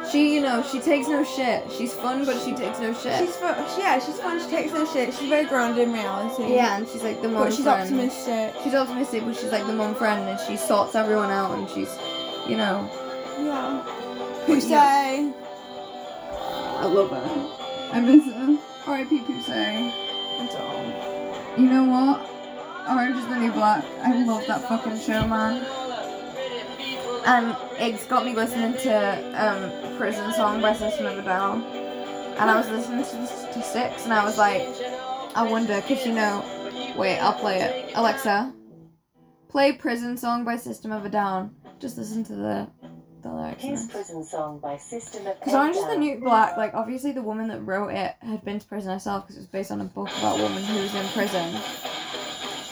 She, 0.09 0.33
you 0.33 0.41
know, 0.41 0.63
she 0.63 0.79
takes 0.79 1.07
no 1.07 1.23
shit. 1.25 1.69
She's 1.71 1.93
fun, 1.93 2.25
but 2.25 2.41
she 2.41 2.53
takes 2.53 2.79
no 2.79 2.93
shit. 2.93 3.19
She's 3.19 3.35
fun. 3.35 3.55
Yeah, 3.77 3.99
she's 3.99 4.19
fun. 4.19 4.39
She 4.39 4.47
takes 4.47 4.71
no 4.73 4.85
shit. 4.85 5.13
She's 5.13 5.29
very 5.29 5.45
grounded 5.45 5.87
in 5.87 5.93
reality. 5.93 6.53
yeah, 6.53 6.77
and 6.77 6.87
she's 6.87 7.03
like 7.03 7.21
the 7.21 7.27
mom. 7.27 7.43
But 7.43 7.53
she's 7.53 7.65
friend. 7.65 7.81
optimistic. 7.81 8.55
She's 8.63 8.73
optimistic, 8.73 9.25
but 9.25 9.35
she's 9.35 9.51
like 9.51 9.67
the 9.67 9.73
mom 9.73 9.93
friend, 9.95 10.29
and 10.29 10.39
she 10.39 10.55
sorts 10.55 10.95
everyone 10.95 11.31
out, 11.31 11.57
and 11.57 11.69
she's, 11.69 11.93
you 12.47 12.55
know. 12.55 12.89
Yeah. 13.39 13.83
But 14.47 14.57
Poussey. 14.57 14.69
yeah. 14.69 15.31
I 16.79 16.85
love 16.85 17.11
her. 17.11 17.60
I 17.93 17.99
miss 17.99 18.25
her. 18.25 18.57
R.I.P. 18.87 19.19
Poussey. 19.19 19.91
It's 20.43 20.55
all. 20.55 21.57
You 21.57 21.69
know 21.69 21.83
what? 21.83 22.29
Orange 22.89 23.17
is 23.17 23.27
the 23.27 23.35
New 23.35 23.51
Black. 23.51 23.83
I 24.03 24.23
love 24.25 24.47
that 24.47 24.67
fucking 24.67 24.97
show, 24.99 25.27
man. 25.27 25.63
And 27.25 27.55
it's 27.79 28.05
got 28.07 28.25
me 28.25 28.33
listening 28.33 28.73
to 28.81 28.93
um, 29.35 29.97
Prison 29.97 30.33
Song 30.33 30.61
by 30.61 30.73
System 30.73 31.05
of 31.05 31.19
a 31.19 31.21
Down. 31.21 31.63
And 31.63 32.49
I 32.49 32.57
was 32.57 32.69
listening 32.69 33.03
to, 33.03 33.53
to 33.53 33.61
Six, 33.61 34.05
and 34.05 34.13
I 34.13 34.23
was 34.23 34.37
like, 34.37 34.61
I 35.35 35.43
wonder, 35.47 35.75
because 35.81 36.05
you 36.05 36.13
know. 36.13 36.43
Wait, 36.97 37.19
I'll 37.19 37.33
play 37.33 37.61
it. 37.61 37.91
Alexa, 37.95 38.53
play 39.49 39.73
Prison 39.73 40.17
Song 40.17 40.43
by 40.43 40.55
System 40.55 40.91
of 40.91 41.05
a 41.05 41.09
Down. 41.09 41.55
Just 41.79 41.97
listen 41.97 42.23
to 42.25 42.33
the, 42.33 42.67
the 43.21 43.31
lyrics. 43.31 43.63
His 43.63 43.85
prison 43.87 44.23
song 44.23 44.59
by 44.59 44.77
System 44.77 45.27
of 45.27 45.39
Because 45.39 45.53
a 45.53 45.57
Orange 45.57 45.75
is 45.75 45.85
the 45.85 45.97
New 45.97 46.19
Black, 46.19 46.57
like, 46.57 46.73
obviously 46.73 47.11
the 47.11 47.21
woman 47.21 47.47
that 47.49 47.59
wrote 47.61 47.89
it 47.89 48.15
had 48.21 48.43
been 48.43 48.59
to 48.59 48.65
prison 48.65 48.91
herself 48.91 49.23
because 49.23 49.37
it 49.37 49.39
was 49.39 49.47
based 49.47 49.71
on 49.71 49.81
a 49.81 49.85
book 49.85 50.09
about 50.19 50.39
a 50.39 50.43
woman 50.43 50.63
who 50.63 50.81
was 50.81 50.93
in 50.93 51.07
prison. 51.09 51.55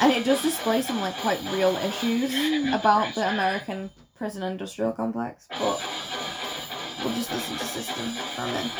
And 0.01 0.13
it 0.13 0.23
does 0.23 0.41
display 0.41 0.81
some, 0.81 0.99
like, 1.01 1.15
quite 1.17 1.39
real 1.51 1.75
issues 1.77 2.31
mm. 2.31 2.77
about 2.77 3.13
the 3.15 3.29
American 3.29 3.89
prison 4.15 4.43
industrial 4.43 4.91
complex, 4.91 5.47
but 5.51 5.81
we'll 7.03 7.13
just 7.15 7.31
listen 7.31 7.57
to 7.57 7.65
System 7.65 8.11
from 8.35 8.49
it. 8.49 8.71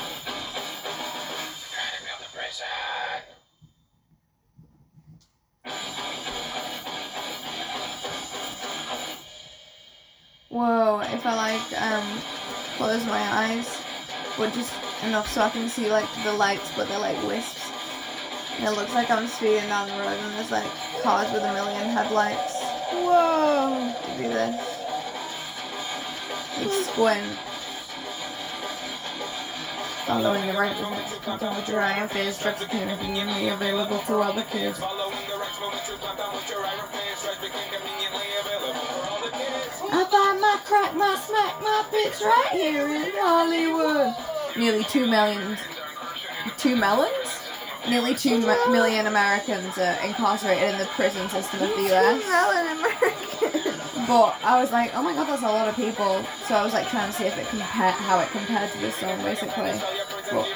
Whoa, 10.51 10.98
if 11.13 11.25
I 11.25 11.35
like 11.35 11.81
um 11.81 12.21
close 12.77 13.05
my 13.05 13.19
eyes, 13.19 13.81
but 14.37 14.53
just 14.53 14.73
enough 15.03 15.31
so 15.31 15.41
I 15.41 15.49
can 15.49 15.69
see 15.69 15.89
like 15.89 16.07
the 16.23 16.33
lights, 16.33 16.71
but 16.75 16.87
they're 16.87 16.99
like 16.99 17.21
wisps. 17.23 17.61
And 18.57 18.67
it 18.67 18.71
looks 18.71 18.93
like 18.93 19.09
I'm 19.09 19.27
speeding 19.27 19.67
down 19.69 19.87
the 19.87 19.95
road 19.95 20.17
and 20.17 20.33
there's 20.35 20.51
like 20.51 20.69
cars 21.01 21.31
with 21.31 21.43
a 21.43 21.53
million 21.53 21.89
headlights. 21.89 22.55
Whoa. 22.91 23.93
Do 24.17 24.23
this. 24.23 24.55
Like 26.57 26.85
squint. 26.85 27.37
Following 30.05 30.47
the 30.47 30.53
right 30.53 30.75
movement 30.81 31.39
to 31.39 31.55
with 31.55 31.69
your 31.69 31.81
eye 31.81 31.91
and 31.91 32.09
face, 32.09 32.41
trucks 32.41 32.63
are 32.63 32.65
conveniently 32.65 33.49
available 33.49 33.99
to 33.99 34.17
others. 34.17 34.79
Crack 40.69 40.95
my 40.95 41.15
smack 41.25 41.61
my 41.61 41.83
bitch 41.91 42.21
right 42.21 42.49
here 42.51 42.87
in 42.87 43.11
Hollywood. 43.15 44.13
Nearly 44.55 44.83
two 44.83 45.07
million, 45.07 45.57
two 46.57 46.75
melons? 46.75 47.11
Nearly 47.87 48.13
two 48.13 48.37
mi- 48.39 48.67
million 48.71 49.07
Americans 49.07 49.77
are 49.79 49.97
incarcerated 50.05 50.73
in 50.73 50.79
the 50.79 50.85
prison 50.87 51.27
system 51.29 51.61
of 51.63 51.69
the 51.69 51.95
US. 51.95 52.23
But 54.07 54.35
I 54.43 54.59
was 54.61 54.71
like, 54.71 54.91
oh 54.95 55.01
my 55.03 55.13
god, 55.13 55.27
that's 55.27 55.41
a 55.41 55.45
lot 55.45 55.67
of 55.67 55.75
people. 55.75 56.23
So 56.47 56.55
I 56.55 56.63
was 56.63 56.73
like 56.73 56.87
trying 56.89 57.11
to 57.11 57.17
see 57.17 57.25
if 57.25 57.37
it 57.37 57.47
compare 57.47 57.91
how 57.91 58.19
it 58.19 58.29
compared 58.29 58.71
to 58.71 58.77
this 58.79 58.95
song, 58.95 59.17
basically. 59.23 59.73
But- 60.31 60.47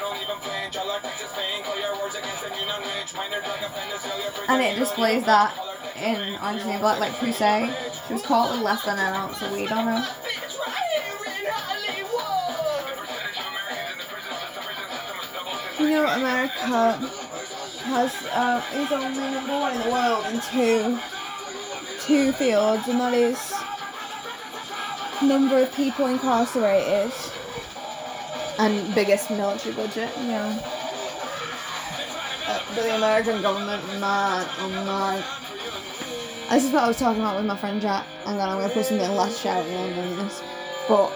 and 4.48 4.62
it 4.62 4.78
displays 4.78 5.24
that 5.24 5.54
in 5.96 6.36
Orange 6.42 6.58
is 6.58 6.64
the 6.64 6.72
New 6.72 6.78
Black, 6.78 6.98
like 7.00 7.12
Crusade. 7.14 7.74
She 8.06 8.14
was 8.14 8.22
caught 8.22 8.50
with 8.50 8.62
less 8.62 8.84
than 8.84 8.98
an 8.98 9.14
ounce 9.14 9.40
of 9.42 9.52
weed 9.52 9.70
on 9.70 9.86
her. 9.86 10.14
You 15.78 15.90
know, 15.90 16.06
America 16.06 16.96
has 17.84 18.12
uh, 18.32 18.62
is 18.74 18.90
only 18.92 19.18
number 19.18 19.52
one 19.52 19.76
in 19.76 19.82
the 19.82 19.90
world 19.90 20.24
in 20.26 20.40
two 20.40 20.98
two 22.00 22.32
fields, 22.32 22.88
and 22.88 23.00
that 23.00 23.14
is 23.14 23.52
number 25.22 25.58
of 25.58 25.72
people 25.74 26.06
incarcerated. 26.06 27.12
And 28.56 28.94
biggest 28.94 29.30
military 29.30 29.74
budget. 29.74 30.10
Yeah. 30.16 30.60
Uh, 32.46 32.74
the 32.76 32.96
American 32.96 33.42
government, 33.42 33.84
man, 34.00 34.46
oh 34.60 34.68
man. 34.68 35.43
This 36.50 36.64
is 36.66 36.72
what 36.72 36.84
I 36.84 36.88
was 36.88 36.98
talking 36.98 37.20
about 37.20 37.36
with 37.36 37.46
my 37.46 37.56
friend 37.56 37.80
Jack, 37.80 38.06
and 38.26 38.38
then 38.38 38.48
I'm 38.48 38.60
gonna 38.60 38.72
put 38.72 38.84
something 38.84 39.10
less 39.16 39.42
shouty 39.42 39.76
on 39.76 39.96
than 39.96 40.16
this. 40.18 40.42
But 40.88 41.10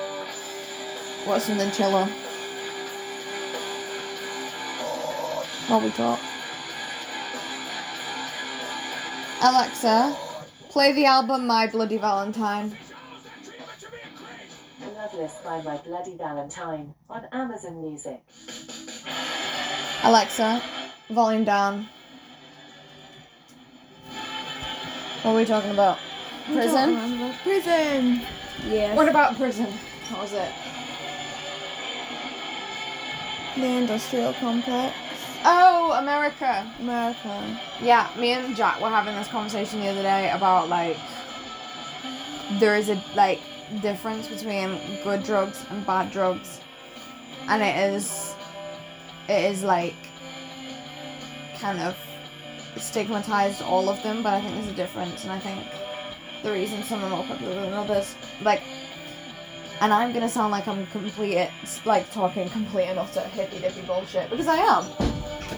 what's 1.24 1.44
something 1.44 1.70
chiller? 1.70 2.06
While 5.68 5.80
we 5.80 5.90
talk. 5.90 6.18
Alexa, 9.42 10.16
play 10.70 10.92
the 10.92 11.04
album 11.04 11.46
My 11.46 11.66
Bloody 11.68 11.98
Valentine. 11.98 12.76
Loveless 14.96 15.34
by 15.44 15.62
My 15.62 15.76
Bloody 15.76 16.16
Valentine 16.16 16.94
on 17.08 17.26
Amazon 17.32 17.80
Music. 17.82 18.20
Alexa, 20.02 20.62
volume 21.10 21.44
down. 21.44 21.86
What 25.28 25.34
are 25.34 25.40
we 25.40 25.44
talking 25.44 25.72
about? 25.72 25.98
Prison? 26.46 27.34
Prison. 27.42 28.22
Yes. 28.66 28.96
What 28.96 29.10
about 29.10 29.36
prison? 29.36 29.66
What 30.08 30.22
was 30.22 30.32
it? 30.32 30.50
the 33.56 33.66
industrial 33.66 34.32
complex? 34.32 34.96
Oh, 35.44 35.94
America. 35.98 36.66
America. 36.80 37.60
Yeah, 37.82 38.08
me 38.18 38.32
and 38.32 38.56
Jack 38.56 38.80
were 38.80 38.88
having 38.88 39.16
this 39.16 39.28
conversation 39.28 39.80
the 39.80 39.88
other 39.88 40.00
day 40.00 40.30
about 40.30 40.70
like 40.70 40.96
there 42.52 42.74
is 42.74 42.88
a 42.88 42.98
like 43.14 43.40
difference 43.82 44.28
between 44.28 44.80
good 45.04 45.24
drugs 45.24 45.62
and 45.68 45.84
bad 45.84 46.10
drugs, 46.10 46.62
and 47.48 47.62
it 47.62 47.92
is 47.92 48.34
it 49.28 49.44
is 49.52 49.62
like 49.62 49.94
kind 51.58 51.80
of 51.80 51.94
stigmatized 52.80 53.62
all 53.62 53.88
of 53.88 54.02
them, 54.02 54.22
but 54.22 54.34
I 54.34 54.40
think 54.40 54.54
there's 54.54 54.68
a 54.68 54.72
difference, 54.74 55.24
and 55.24 55.32
I 55.32 55.38
think 55.38 55.64
the 56.42 56.52
reason 56.52 56.82
some 56.82 57.02
are 57.04 57.10
more 57.10 57.24
popular 57.24 57.54
than 57.54 57.72
others, 57.72 58.14
like. 58.42 58.62
And 59.80 59.92
I'm 59.92 60.12
gonna 60.12 60.28
sound 60.28 60.50
like 60.50 60.66
I'm 60.66 60.84
complete, 60.88 61.48
like 61.84 62.10
talking 62.12 62.48
complete 62.48 62.86
and 62.86 62.98
utter 62.98 63.20
hippy 63.20 63.60
dippy 63.60 63.82
bullshit 63.82 64.28
because 64.28 64.48
I 64.48 64.56
am. 64.56 64.84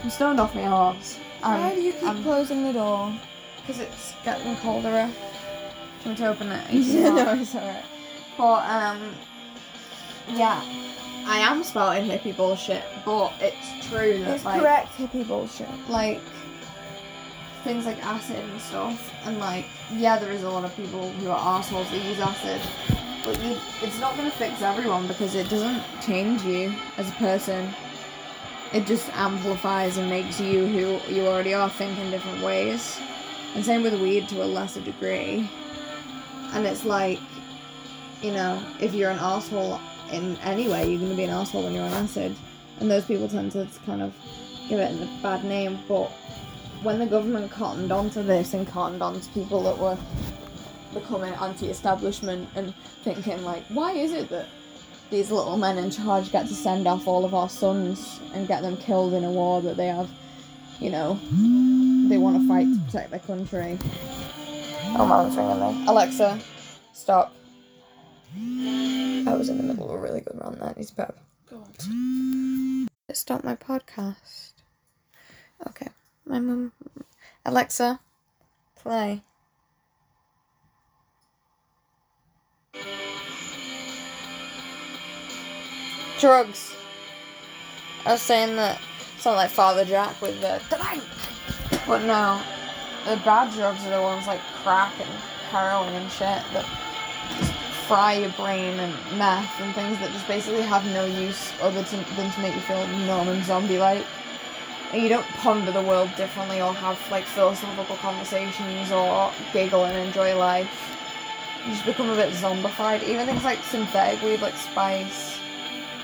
I'm 0.03 0.09
stoned 0.11 0.39
off 0.39 0.53
my 0.53 0.65
arse. 0.67 1.17
Why 1.41 1.73
do 1.73 1.81
you 1.81 1.91
keep 1.93 2.03
I'm- 2.03 2.21
closing 2.23 2.63
the 2.63 2.73
door? 2.73 3.11
because 3.61 3.79
it's 3.81 4.13
getting 4.23 4.55
colder. 4.57 5.09
Do 6.03 6.09
you 6.09 6.15
want 6.15 6.17
to 6.19 6.27
open 6.27 6.51
it? 6.51 6.71
no, 7.15 7.33
it's 7.33 7.55
alright. 7.55 7.83
But 8.37 8.63
um, 8.69 9.11
yeah, 10.33 10.61
I 11.25 11.39
am 11.39 11.63
spouting 11.63 12.09
hippie 12.09 12.35
bullshit, 12.37 12.83
but 13.05 13.33
it's 13.39 13.87
true 13.87 14.19
that 14.19 14.35
It's 14.35 14.45
like 14.45 14.61
correct 14.61 14.89
hippie 14.97 15.27
bullshit. 15.27 15.67
like 15.89 16.21
things 17.63 17.85
like 17.85 18.03
acid 18.05 18.37
and 18.37 18.61
stuff, 18.61 19.13
and 19.25 19.39
like 19.39 19.65
yeah, 19.93 20.17
there 20.17 20.31
is 20.31 20.43
a 20.43 20.49
lot 20.49 20.65
of 20.65 20.75
people 20.75 21.09
who 21.11 21.29
are 21.29 21.57
assholes 21.57 21.89
that 21.91 22.03
use 22.03 22.19
acid, 22.19 22.61
but 23.23 23.41
you, 23.43 23.57
it's 23.81 23.99
not 23.99 24.15
gonna 24.15 24.31
fix 24.31 24.61
everyone 24.61 25.07
because 25.07 25.35
it 25.35 25.49
doesn't 25.49 25.83
change 26.01 26.43
you 26.43 26.73
as 26.97 27.09
a 27.09 27.13
person. 27.13 27.73
It 28.73 28.85
just 28.85 29.09
amplifies 29.15 29.97
and 29.97 30.09
makes 30.09 30.39
you 30.39 30.65
who 30.65 31.13
you 31.13 31.27
already 31.27 31.53
are 31.53 31.69
think 31.69 31.97
in 31.99 32.09
different 32.09 32.41
ways. 32.41 32.99
And 33.53 33.65
same 33.65 33.83
with 33.83 33.99
weed 34.01 34.29
to 34.29 34.43
a 34.43 34.45
lesser 34.45 34.79
degree. 34.79 35.49
And 36.53 36.65
it's 36.65 36.85
like, 36.85 37.19
you 38.21 38.31
know, 38.31 38.63
if 38.79 38.93
you're 38.93 39.11
an 39.11 39.19
asshole 39.19 39.79
in 40.11 40.37
any 40.37 40.69
way, 40.69 40.89
you're 40.89 41.01
gonna 41.01 41.15
be 41.15 41.25
an 41.25 41.31
asshole 41.31 41.63
when 41.63 41.73
you're 41.73 41.83
on 41.83 41.91
acid. 41.91 42.33
And 42.79 42.89
those 42.89 43.05
people 43.05 43.27
tend 43.27 43.51
to 43.51 43.67
kind 43.85 44.01
of 44.01 44.13
give 44.69 44.79
it 44.79 44.91
a 44.91 45.21
bad 45.21 45.43
name. 45.43 45.79
But 45.89 46.11
when 46.83 46.99
the 46.99 47.05
government 47.05 47.51
cottoned 47.51 47.91
onto 47.91 48.23
this 48.23 48.53
and 48.53 48.67
cottoned 48.67 49.01
onto 49.03 49.29
people 49.31 49.61
that 49.63 49.77
were 49.77 49.97
becoming 50.93 51.33
anti-establishment 51.35 52.49
and 52.55 52.73
thinking 53.03 53.43
like, 53.43 53.63
why 53.67 53.91
is 53.91 54.11
it 54.11 54.29
that 54.29 54.47
these 55.09 55.29
little 55.31 55.57
men 55.57 55.77
in 55.77 55.91
charge 55.91 56.31
get 56.31 56.47
to 56.47 56.53
send 56.53 56.87
off 56.87 57.07
all 57.07 57.25
of 57.25 57.33
our 57.33 57.49
sons 57.49 58.19
and 58.33 58.47
get 58.47 58.61
them 58.61 58.77
killed 58.77 59.13
in 59.13 59.23
a 59.23 59.31
war 59.31 59.61
that 59.61 59.77
they 59.77 59.87
have, 59.87 60.09
you 60.79 60.89
know, 60.89 61.19
they 62.09 62.17
want 62.17 62.41
to 62.41 62.47
fight 62.47 62.65
to 62.65 62.79
protect 62.85 63.11
their 63.11 63.19
country. 63.19 63.77
Oh, 64.97 65.05
mom's 65.05 65.37
ringing 65.37 65.59
me. 65.59 65.85
Alexa, 65.87 66.39
stop. 66.93 67.33
I 68.35 69.33
was 69.33 69.49
in 69.49 69.57
the 69.57 69.63
middle 69.63 69.85
of 69.85 69.91
a 69.91 69.97
really 69.97 70.21
good 70.21 70.39
run 70.41 70.57
there. 70.59 70.73
He's 70.77 70.91
better. 70.91 71.13
Go 71.49 71.57
on. 71.57 72.87
Stop 73.13 73.43
my 73.43 73.55
podcast. 73.55 74.53
Okay. 75.67 75.87
My 76.31 76.39
mum. 76.39 76.71
Alexa, 77.45 77.99
play. 78.77 79.21
Drugs. 86.21 86.73
I 88.05 88.13
was 88.13 88.21
saying 88.21 88.55
that 88.55 88.79
it's 89.13 89.25
not 89.25 89.35
like 89.35 89.49
Father 89.49 89.83
Jack 89.83 90.21
with 90.21 90.39
the. 90.39 90.61
But 91.85 92.05
no, 92.05 92.41
the 93.03 93.17
bad 93.25 93.53
drugs 93.53 93.85
are 93.85 93.89
the 93.89 94.01
ones 94.01 94.25
like 94.25 94.39
crack 94.63 94.93
and 95.01 95.09
heroin 95.51 95.93
and 95.93 96.09
shit 96.09 96.41
that 96.53 96.65
just 97.39 97.51
fry 97.89 98.13
your 98.13 98.31
brain 98.37 98.79
and 98.79 98.93
meth 99.17 99.59
and 99.59 99.75
things 99.75 99.99
that 99.99 100.13
just 100.13 100.29
basically 100.29 100.61
have 100.61 100.85
no 100.93 101.03
use 101.03 101.51
other 101.61 101.81
than 101.81 102.31
to 102.31 102.39
make 102.39 102.55
you 102.55 102.61
feel 102.61 102.87
numb 103.05 103.27
and 103.27 103.43
zombie-like. 103.43 104.05
You 104.93 105.07
don't 105.07 105.25
ponder 105.27 105.71
the 105.71 105.81
world 105.81 106.09
differently 106.17 106.61
or 106.61 106.73
have 106.73 106.99
like 107.09 107.23
philosophical 107.23 107.95
conversations 107.97 108.91
or 108.91 109.31
giggle 109.53 109.85
and 109.85 109.97
enjoy 109.97 110.37
life. 110.37 110.69
You 111.65 111.71
just 111.71 111.85
become 111.85 112.09
a 112.09 112.15
bit 112.15 112.33
zombified. 112.33 113.03
Even 113.03 113.25
things 113.25 113.43
like 113.43 113.63
synthetic 113.63 114.21
weed, 114.21 114.41
like 114.41 114.55
spice. 114.55 115.37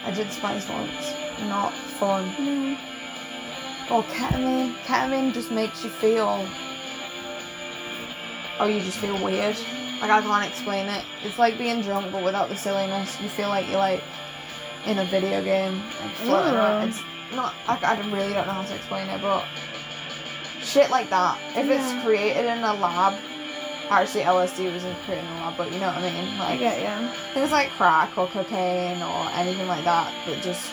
I 0.06 0.12
did 0.12 0.32
spice 0.32 0.70
once. 0.70 1.14
Not 1.42 1.74
fun. 1.74 2.34
No. 2.40 2.78
Or 3.92 4.04
ketamine. 4.04 4.76
Ketamine 4.86 5.34
just 5.34 5.52
makes 5.52 5.84
you 5.84 5.90
feel. 5.90 6.48
Oh, 8.60 8.68
you 8.68 8.80
just 8.82 9.00
feel 9.00 9.22
weird. 9.22 9.58
Like 10.00 10.12
I 10.12 10.22
can't 10.22 10.46
explain 10.46 10.88
it. 10.88 11.04
It's 11.24 11.38
like 11.38 11.58
being 11.58 11.82
drunk, 11.82 12.12
but 12.12 12.24
without 12.24 12.48
the 12.48 12.56
silliness. 12.56 13.20
You 13.20 13.28
feel 13.28 13.50
like 13.50 13.68
you're 13.68 13.80
like 13.80 14.04
in 14.86 15.00
a 15.00 15.06
video 15.06 15.44
game, 15.44 15.82
like 16.02 16.12
floating 16.16 16.54
around. 16.54 16.90
It's 16.90 17.02
not. 17.36 17.54
I, 17.68 17.78
I 17.82 18.00
really 18.12 18.34
don't 18.34 18.48
know 18.48 18.54
how 18.54 18.64
to 18.64 18.76
explain 18.76 19.08
it, 19.10 19.22
but 19.22 19.44
shit 20.62 20.90
like 20.90 21.10
that. 21.10 21.38
If 21.56 21.66
Yeah. 21.68 21.74
it's 21.96 22.04
created 22.06 22.46
in 22.46 22.64
a 22.64 22.74
lab, 22.74 23.14
actually 23.90 24.24
LSD 24.24 24.72
wasn't 24.72 24.98
created 25.06 25.26
in 25.26 25.32
a 25.32 25.36
lab, 25.46 25.58
but 25.58 25.72
you 25.72 25.80
know 25.80 25.88
what 25.88 25.98
I 25.98 26.12
mean. 26.12 26.40
I 26.40 26.50
Like 26.52 26.60
get 26.60 26.82
ya. 26.82 27.10
things 27.34 27.52
like 27.52 27.70
crack 27.72 28.18
or 28.18 28.28
cocaine 28.28 29.02
or 29.02 29.30
anything 29.36 29.68
like 29.68 29.84
that 29.86 30.12
that 30.28 30.42
just 30.44 30.70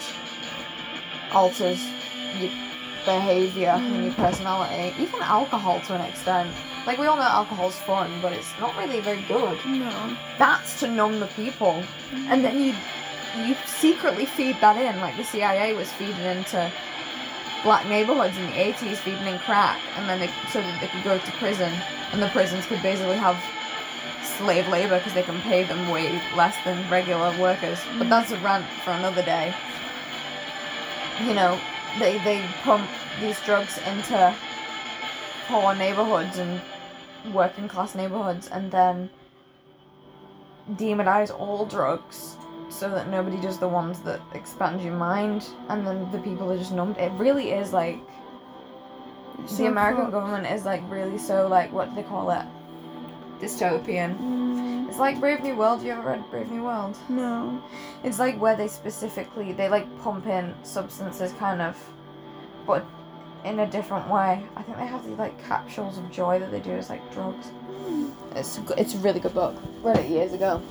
alters 1.33 1.81
your 2.39 2.51
behavior 3.05 3.69
and 3.71 4.05
your 4.05 4.13
mm. 4.13 4.17
personality. 4.17 4.95
Even 5.03 5.21
alcohol 5.23 5.81
to 5.87 5.95
an 5.95 6.01
extent. 6.03 6.51
Like 6.87 6.99
we 6.99 7.07
all 7.07 7.17
know 7.17 7.23
alcohol's 7.23 7.77
fun, 7.81 8.11
but 8.21 8.33
it's 8.33 8.49
not 8.61 8.77
really 8.77 9.01
very 9.01 9.23
good. 9.23 9.59
No. 9.67 10.17
That's 10.39 10.81
to 10.81 10.87
numb 10.89 11.19
the 11.21 11.27
people, 11.29 11.83
and 12.29 12.45
then 12.45 12.61
you 12.63 12.75
you 13.37 13.57
secretly 13.67 14.27
feed 14.27 14.61
that 14.61 14.77
in, 14.77 15.01
like 15.01 15.17
the 15.17 15.25
CIA 15.25 15.75
was 15.75 15.93
feeding 15.93 16.25
into 16.25 16.71
black 17.63 17.87
neighborhoods 17.89 18.37
in 18.37 18.47
the 18.47 18.53
80s, 18.53 18.97
feeding 18.97 19.27
in 19.27 19.39
crack, 19.41 19.81
and 19.97 20.09
then 20.09 20.21
they, 20.21 20.29
so 20.51 20.61
that 20.61 20.81
they 20.81 20.87
could 20.89 21.03
go 21.03 21.19
to 21.19 21.33
prison, 21.33 21.73
and 22.13 22.23
the 22.23 22.29
prisons 22.29 22.67
could 22.67 22.83
basically 22.83 23.17
have 23.17 23.43
slave 24.39 24.69
labor 24.69 24.99
because 24.99 25.15
they 25.15 25.23
can 25.23 25.41
pay 25.43 25.65
them 25.65 25.89
way 25.91 26.21
less 26.37 26.57
than 26.65 26.89
regular 26.91 27.37
workers. 27.41 27.79
But 27.99 28.07
mm. 28.07 28.11
that's 28.11 28.31
a 28.31 28.39
rant 28.39 28.67
for 28.85 28.91
another 28.91 29.23
day. 29.23 29.55
You 31.23 31.35
know, 31.35 31.59
they 31.99 32.19
they 32.19 32.45
pump 32.63 32.89
these 33.21 33.41
drugs 33.41 33.79
into 33.87 34.35
poor 35.47 35.75
neighborhoods 35.75 36.39
and 36.39 36.61
working 37.33 37.69
class 37.69 37.95
neighborhoods, 37.95 38.49
and 38.49 38.71
then 38.71 39.11
demonize 40.77 41.31
all 41.31 41.67
drugs 41.67 42.37
so 42.75 42.91
that 42.91 43.09
nobody 43.09 43.37
does 43.41 43.59
the 43.59 43.69
ones 43.69 44.01
that 44.01 44.21
expand 44.35 44.83
your 44.83 44.95
mind, 44.95 45.47
and 45.69 45.87
then 45.87 46.11
the 46.13 46.19
people 46.19 46.51
are 46.53 46.59
just 46.59 46.73
numbed. 46.73 46.97
It 46.99 47.13
really 47.13 47.51
is 47.53 47.73
like 47.73 47.99
So 49.47 49.57
the 49.57 49.67
American 49.67 50.03
fucked. 50.05 50.13
government 50.13 50.47
is 50.47 50.65
like 50.65 50.83
really 50.91 51.19
so 51.19 51.47
like 51.49 51.73
what 51.73 51.91
do 51.91 51.97
they 51.97 52.03
call 52.09 52.31
it? 52.31 52.45
Dystopian. 53.41 54.17
Mm, 54.19 54.89
It's 54.89 54.99
like 54.99 55.19
Brave 55.21 55.43
New 55.43 55.57
World. 55.57 55.83
You 55.83 55.93
ever 55.93 56.03
read 56.03 56.25
Brave 56.31 56.51
New 56.51 56.65
World? 56.65 56.97
no. 57.09 57.63
It's 58.05 58.19
like 58.19 58.39
where 58.41 58.57
they 58.57 58.69
specifically 58.69 59.53
they 59.53 59.69
like 59.69 59.87
pump 60.03 60.27
in 60.27 60.55
substances 60.63 61.33
kind 61.39 61.61
of, 61.63 61.77
but 62.67 62.85
in 63.45 63.61
a 63.61 63.67
different 63.67 64.09
way. 64.09 64.43
I 64.57 64.63
think 64.63 64.79
they 64.79 64.87
have 64.87 65.05
these 65.07 65.19
like 65.19 65.37
capsules 65.47 65.99
of 65.99 66.11
joy 66.11 66.39
that 66.39 66.51
they 66.51 66.61
do 66.61 66.71
as 66.73 66.89
like 66.91 67.03
drugs. 67.13 67.47
It's 68.37 68.59
it's 68.77 68.95
a 68.95 68.99
really 68.99 69.21
good 69.21 69.35
book. 69.35 69.55
Read 69.83 69.99
it 69.99 70.09
years 70.09 70.33
ago, 70.33 70.63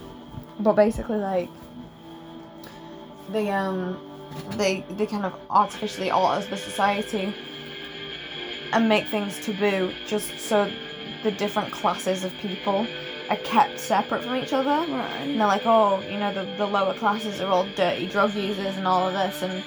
but 0.60 0.74
basically 0.74 1.18
like 1.18 1.50
they 3.32 3.50
um 3.50 3.98
they 4.58 4.86
they 4.92 5.06
kind 5.06 5.26
of 5.26 5.34
artificially 5.50 6.10
alter 6.10 6.46
the 6.50 6.58
society 6.58 7.34
and 8.72 8.90
make 8.90 9.08
things 9.08 9.40
taboo 9.46 9.94
just 10.08 10.40
so 10.40 10.70
the 11.24 11.32
different 11.32 11.72
classes 11.72 12.24
of 12.24 12.34
people 12.40 12.86
are 13.30 13.38
kept 13.38 13.80
separate 13.80 14.24
from 14.24 14.36
each 14.36 14.54
other. 14.54 14.70
And 14.70 15.40
they're 15.40 15.48
like, 15.48 15.66
oh, 15.66 16.02
you 16.10 16.18
know, 16.18 16.34
the, 16.34 16.44
the 16.58 16.66
lower 16.66 16.94
classes 16.94 17.40
are 17.42 17.48
all 17.48 17.68
dirty 17.76 18.08
drug 18.08 18.34
users 18.34 18.76
and 18.76 18.88
all 18.88 19.08
of 19.08 19.14
this. 19.14 19.42
And, 19.42 19.64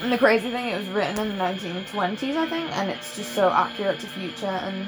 and 0.00 0.12
the 0.12 0.18
crazy 0.18 0.50
thing, 0.50 0.68
it 0.68 0.78
was 0.78 0.88
written 0.88 1.18
in 1.18 1.36
the 1.36 1.44
1920s, 1.44 2.36
I 2.36 2.48
think, 2.48 2.76
and 2.76 2.90
it's 2.90 3.16
just 3.16 3.34
so 3.34 3.50
accurate 3.50 4.00
to 4.00 4.06
future. 4.06 4.46
And 4.46 4.86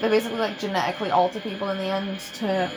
they 0.00 0.08
basically 0.08 0.38
like 0.38 0.58
genetically 0.58 1.10
alter 1.10 1.40
people 1.40 1.68
in 1.70 1.78
the 1.78 1.84
end 1.84 2.20
to 2.34 2.70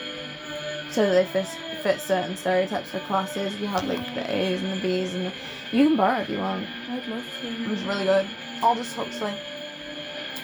so 0.91 1.06
that 1.06 1.12
they 1.12 1.26
fit, 1.26 1.48
fit 1.80 2.00
certain 2.02 2.36
stereotypes 2.36 2.89
for 2.89 3.00
classes. 3.00 3.60
You 3.60 3.68
have 3.68 3.86
like 3.86 4.04
the 4.13 4.30
A's 4.30 4.62
and 4.62 4.78
the 4.78 4.82
B's, 4.82 5.13
and 5.13 5.28
the, 5.28 5.32
you 5.72 5.88
can 5.88 5.96
borrow 5.96 6.20
if 6.20 6.30
you 6.30 6.38
want. 6.38 6.68
I'd 6.89 7.08
love 7.08 7.26
It 7.44 7.70
was 7.70 7.82
really 7.84 8.06
good. 8.06 8.28
Aldous 8.62 8.94
Huxley. 8.94 9.34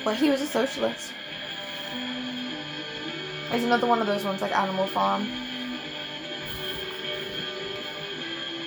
But 0.04 0.16
he 0.16 0.30
was 0.30 0.42
a 0.42 0.48
socialist. 0.48 1.12
There's 3.50 3.64
another 3.64 3.88
one 3.88 4.00
of 4.02 4.08
those 4.08 4.24
ones 4.24 4.42
like 4.42 4.56
Animal 4.58 4.88
Farm. 4.88 5.28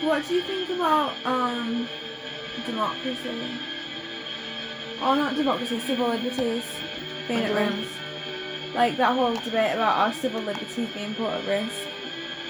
What 0.02 0.26
do 0.28 0.34
you 0.34 0.42
think 0.42 0.70
about 0.70 1.12
um 1.24 1.88
democracy? 2.66 3.58
Or 5.02 5.16
not 5.16 5.36
democracy, 5.36 5.78
civil 5.80 6.08
liberties 6.08 6.64
being 7.26 7.40
at 7.40 7.48
do 7.48 7.54
you 7.54 7.70
mean? 7.70 7.80
risk? 7.80 8.74
Like 8.74 8.96
that 8.96 9.14
whole 9.14 9.34
debate 9.34 9.74
about 9.74 9.96
our 9.96 10.12
civil 10.12 10.42
liberties 10.42 10.88
being 10.94 11.14
put 11.14 11.30
at 11.30 11.46
risk 11.46 11.76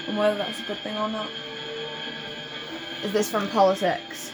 and 0.09 0.17
whether 0.17 0.35
that's 0.37 0.59
a 0.59 0.63
good 0.63 0.77
thing 0.79 0.97
or 0.97 1.07
not. 1.07 1.29
Is 3.03 3.13
this 3.13 3.29
from 3.31 3.47
politics? 3.49 4.31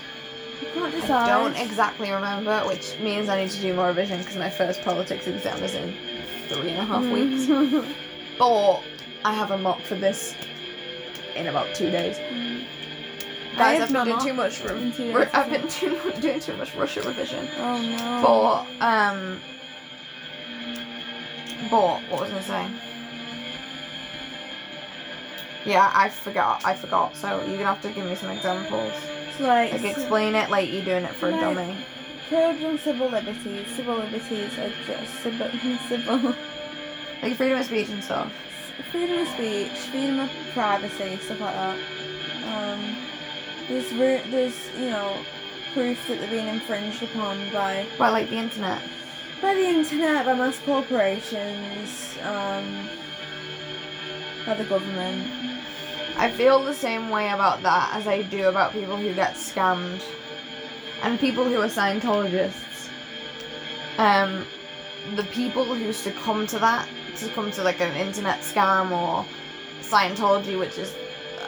Can't 0.73 1.11
I 1.11 1.27
don't 1.27 1.55
exactly 1.55 2.11
remember, 2.11 2.61
which 2.61 2.97
means 2.99 3.29
I 3.29 3.43
need 3.43 3.51
to 3.51 3.61
do 3.61 3.73
more 3.73 3.87
revision 3.87 4.19
because 4.19 4.37
my 4.37 4.49
first 4.49 4.81
politics 4.81 5.27
exam 5.27 5.61
is 5.63 5.75
in 5.75 5.93
three 6.47 6.71
and 6.71 6.79
a 6.79 6.85
half 6.85 7.03
weeks. 7.03 7.45
Mm. 7.45 7.85
But 8.37 8.81
I 9.23 9.33
have 9.33 9.51
a 9.51 9.57
mock 9.57 9.79
for 9.81 9.95
this 9.95 10.35
in 11.37 11.47
about 11.47 11.73
two 11.73 11.89
days. 11.89 12.17
I 12.17 13.57
Guys, 13.57 13.79
have 13.79 13.95
I've 13.95 14.05
been 14.05 14.17
doing 14.17 14.27
too 14.27 14.33
much. 14.33 14.61
Re- 14.61 15.13
re- 15.13 15.29
I've 15.31 15.49
been 15.49 15.67
too, 15.69 15.97
doing 16.19 16.41
too 16.41 16.57
much 16.57 16.75
Russia 16.75 17.01
revision. 17.03 17.47
Oh 17.57 17.81
no. 17.81 18.67
But 18.77 18.85
um, 18.85 19.39
but 21.69 22.01
what 22.09 22.21
was 22.21 22.29
I 22.29 22.33
gonna 22.33 22.43
say? 22.43 22.94
Yeah, 25.65 25.91
I 25.93 26.09
forgot. 26.09 26.61
I 26.65 26.73
forgot. 26.75 27.15
So 27.15 27.37
you're 27.45 27.57
gonna 27.57 27.65
have 27.65 27.81
to 27.81 27.89
give 27.89 28.05
me 28.05 28.15
some 28.15 28.29
examples. 28.29 28.93
It's 29.29 29.39
like, 29.39 29.73
Like 29.73 29.83
explain 29.83 30.35
it 30.35 30.49
like 30.49 30.71
you're 30.71 30.85
doing 30.85 31.03
it 31.05 31.11
for 31.15 31.29
a 31.29 31.31
Like- 31.31 31.41
dummy. 31.41 31.75
children's 32.29 32.81
civil 32.81 33.09
liberties. 33.09 33.67
Civil 33.75 33.95
liberties 33.97 34.57
are 34.59 34.71
just 34.87 35.13
civil, 35.23 35.49
civil 35.89 36.35
Like 37.21 37.35
freedom 37.35 37.59
of 37.59 37.65
speech 37.65 37.89
and 37.89 38.03
stuff. 38.03 38.31
freedom 38.91 39.19
of 39.19 39.27
speech, 39.29 39.71
freedom 39.91 40.19
of 40.19 40.29
privacy, 40.53 41.17
stuff 41.17 41.39
like 41.41 41.53
that. 41.53 41.77
Um, 42.53 42.95
there's 43.67 43.91
re- 43.93 44.21
there's 44.29 44.55
you 44.77 44.89
know 44.91 45.13
proof 45.73 46.07
that 46.07 46.19
they're 46.19 46.29
being 46.29 46.47
infringed 46.47 47.01
upon 47.03 47.37
by 47.51 47.85
By 47.97 48.09
like 48.09 48.29
the 48.29 48.37
internet. 48.37 48.81
by 49.41 49.53
the 49.55 49.65
internet, 49.67 50.25
by 50.25 50.33
mass 50.35 50.59
corporations, 50.65 52.15
um, 52.23 52.87
by 54.45 54.53
the 54.53 54.63
government. 54.65 55.27
I 56.17 56.31
feel 56.31 56.63
the 56.63 56.73
same 56.73 57.09
way 57.09 57.29
about 57.29 57.61
that 57.63 57.91
as 57.93 58.07
I 58.07 58.21
do 58.21 58.47
about 58.47 58.71
people 58.71 58.95
who 58.95 59.13
get 59.13 59.35
scammed 59.35 60.01
and 61.03 61.19
people 61.19 61.43
who 61.43 61.61
are 61.61 61.67
Scientologists. 61.67 62.89
Um, 63.97 64.45
the 65.15 65.23
people 65.25 65.65
who 65.65 65.91
succumb 65.91 66.47
to 66.47 66.59
that, 66.59 66.87
succumb 67.15 67.51
to 67.51 67.63
like 67.63 67.81
an 67.81 67.95
internet 67.95 68.39
scam 68.39 68.91
or 68.91 69.25
Scientology, 69.81 70.57
which 70.57 70.77
is 70.77 70.95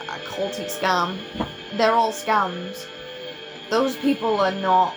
a 0.08 0.18
culty 0.28 0.66
scam, 0.66 1.16
they're 1.74 1.94
all 1.94 2.12
scams. 2.12 2.86
Those 3.70 3.96
people 3.96 4.38
are 4.38 4.52
not, 4.52 4.94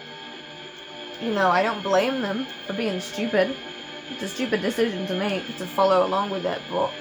you 1.22 1.32
know, 1.32 1.50
I 1.50 1.64
don't 1.64 1.82
blame 1.82 2.22
them 2.22 2.46
for 2.68 2.74
being 2.74 3.00
stupid. 3.00 3.56
It's 4.10 4.24
a 4.24 4.28
stupid 4.28 4.62
decision 4.62 5.08
to 5.08 5.16
make 5.16 5.46
to 5.58 5.66
follow 5.66 6.06
along 6.06 6.30
with 6.30 6.46
it, 6.46 6.62
but, 6.70 6.92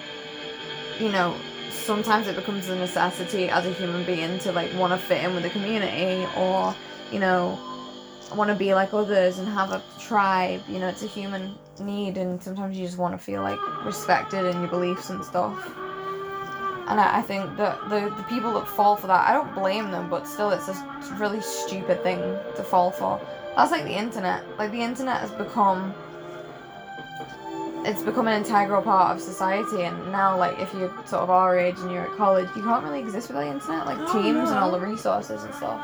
you 1.00 1.10
know, 1.10 1.34
sometimes 1.70 2.26
it 2.26 2.36
becomes 2.36 2.68
a 2.68 2.76
necessity 2.76 3.48
as 3.48 3.66
a 3.66 3.72
human 3.72 4.04
being 4.04 4.38
to 4.40 4.52
like 4.52 4.72
want 4.74 4.92
to 4.92 4.98
fit 4.98 5.24
in 5.24 5.34
with 5.34 5.42
the 5.42 5.50
community 5.50 6.26
or 6.36 6.74
you 7.12 7.18
know 7.18 7.58
want 8.34 8.48
to 8.48 8.54
be 8.54 8.74
like 8.74 8.94
others 8.94 9.38
and 9.38 9.48
have 9.48 9.72
a 9.72 9.82
tribe 9.98 10.62
you 10.68 10.78
know 10.78 10.86
it's 10.88 11.02
a 11.02 11.06
human 11.06 11.54
need 11.80 12.16
and 12.16 12.42
sometimes 12.42 12.76
you 12.76 12.84
just 12.84 12.98
want 12.98 13.12
to 13.14 13.18
feel 13.18 13.42
like 13.42 13.58
respected 13.84 14.44
in 14.44 14.58
your 14.60 14.68
beliefs 14.68 15.10
and 15.10 15.24
stuff. 15.24 15.66
And 16.88 17.00
I, 17.00 17.18
I 17.18 17.22
think 17.22 17.56
that 17.56 17.88
the, 17.88 18.12
the 18.16 18.24
people 18.24 18.52
that 18.54 18.66
fall 18.66 18.96
for 18.96 19.06
that 19.06 19.28
i 19.28 19.32
don't 19.32 19.54
blame 19.54 19.90
them 19.90 20.10
but 20.10 20.26
still 20.26 20.50
it's 20.50 20.68
a 20.68 21.16
really 21.18 21.40
stupid 21.40 22.02
thing 22.02 22.18
to 22.56 22.62
fall 22.62 22.90
for. 22.90 23.20
That's 23.56 23.72
like 23.72 23.84
the 23.84 23.96
internet. 23.96 24.44
Like 24.58 24.70
the 24.70 24.80
internet 24.80 25.20
has 25.20 25.30
become 25.32 25.94
it's 27.84 28.02
become 28.02 28.28
an 28.28 28.42
integral 28.42 28.82
part 28.82 29.16
of 29.16 29.22
society 29.22 29.82
and 29.82 30.12
now 30.12 30.36
like 30.36 30.58
if 30.58 30.72
you're 30.74 30.90
sort 31.06 31.22
of 31.22 31.30
our 31.30 31.58
age 31.58 31.78
and 31.78 31.90
you're 31.90 32.10
at 32.10 32.16
college 32.16 32.48
you 32.54 32.62
can't 32.62 32.84
really 32.84 33.00
exist 33.00 33.28
without 33.28 33.44
the 33.44 33.50
internet 33.50 33.86
like 33.86 33.98
Oh, 34.00 34.22
teams 34.22 34.50
and 34.50 34.58
all 34.58 34.70
the 34.70 34.80
resources 34.80 35.44
and 35.44 35.54
stuff. 35.54 35.80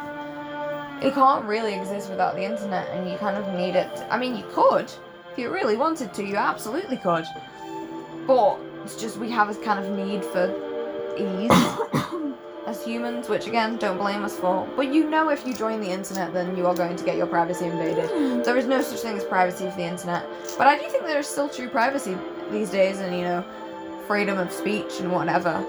It 1.03 1.15
can't 1.15 1.45
really 1.45 1.75
exist 1.75 2.11
without 2.11 2.35
the 2.35 2.45
internet 2.45 2.89
and 2.89 3.11
you 3.11 3.17
kind 3.19 3.37
of 3.37 3.53
need 3.55 3.75
it 3.77 3.91
i 4.11 4.19
mean 4.19 4.37
you 4.37 4.45
could. 4.53 4.91
If 5.33 5.39
you 5.39 5.51
really 5.51 5.77
wanted 5.77 6.13
to 6.15 6.25
you 6.25 6.37
absolutely 6.37 6.97
could. 6.97 7.25
But 8.27 8.59
it's 8.85 9.01
just 9.01 9.17
we 9.19 9.31
have 9.31 9.49
this 9.49 9.59
kind 9.59 9.85
of 9.85 9.91
need 9.97 10.25
for 10.25 10.47
ease 11.17 11.51
as 12.67 12.85
humans 12.85 13.29
which 13.29 13.47
again 13.47 13.77
don't 13.77 13.99
blame 13.99 14.25
us 14.25 14.37
for 14.37 14.69
but 14.77 14.93
you 14.93 15.09
know 15.09 15.29
if 15.29 15.47
you 15.47 15.55
join 15.55 15.81
the 15.81 15.91
internet 15.91 16.33
then 16.33 16.57
you 16.57 16.67
are 16.67 16.75
going 16.75 16.97
to 16.97 17.05
get 17.05 17.17
your 17.17 17.27
privacy 17.27 17.65
invaded 17.67 18.11
hmm. 18.11 18.43
there 18.43 18.57
is 18.57 18.67
no 18.67 18.83
such 18.83 19.01
thing 19.01 19.17
as 19.17 19.25
privacy 19.25 19.69
for 19.71 19.77
the 19.77 19.85
internet. 19.85 20.27
But 20.59 20.67
I 20.67 20.79
do 20.79 20.89
think 20.89 21.05
there 21.05 21.19
is 21.19 21.27
still 21.27 21.49
true 21.49 21.69
privacy 21.69 22.17
these 22.51 22.71
days 22.71 23.01
and, 23.01 23.15
you 23.17 23.23
know, 23.23 23.45
freedom 24.07 24.39
of 24.39 24.53
speech 24.53 25.01
and 25.01 25.13
whatever. 25.13 25.65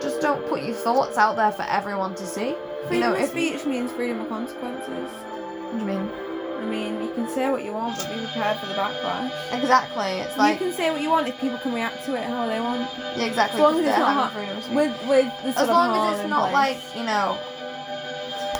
Just 0.00 0.20
don't 0.20 0.46
put 0.48 0.62
your 0.62 0.74
thoughts 0.74 1.16
out 1.16 1.36
there 1.36 1.52
for 1.52 1.62
everyone 1.62 2.14
to 2.16 2.26
see. 2.26 2.54
Freedom 2.86 2.92
you 2.92 3.00
know, 3.00 3.14
of 3.14 3.20
if 3.20 3.30
speech 3.30 3.64
means 3.66 3.90
freedom 3.92 4.20
of 4.20 4.28
consequences. 4.28 5.10
What 5.10 5.72
do 5.72 5.78
you 5.78 5.84
mean? 5.84 6.25
I 6.60 6.64
mean, 6.64 7.00
you 7.02 7.12
can 7.14 7.28
say 7.28 7.50
what 7.50 7.64
you 7.64 7.72
want, 7.72 7.96
but 7.96 8.08
be 8.14 8.20
prepared 8.24 8.58
for 8.58 8.66
the 8.66 8.74
backlash. 8.74 9.30
Exactly. 9.52 10.20
It's 10.20 10.36
like, 10.36 10.58
you 10.60 10.66
can 10.66 10.74
say 10.74 10.90
what 10.90 11.00
you 11.00 11.10
want 11.10 11.28
if 11.28 11.38
people 11.40 11.58
can 11.58 11.72
react 11.74 12.04
to 12.06 12.14
it 12.14 12.24
how 12.24 12.46
they 12.46 12.60
want. 12.60 12.88
yeah, 13.16 13.24
exactly. 13.24 13.60
as 13.60 13.62
long 13.62 13.78
as 13.80 13.86
it's 13.86 13.98
not 13.98 14.12
hard- 14.14 14.32
freedom 14.32 14.56
of 14.56 14.62
speech. 14.64 14.74
With 14.76 15.08
with 15.08 15.56
as 15.56 15.68
long 15.68 15.96
as 16.12 16.20
it's 16.20 16.28
not 16.28 16.50
place. 16.50 16.52
like, 16.52 16.96
you 16.96 17.04
know, 17.04 17.38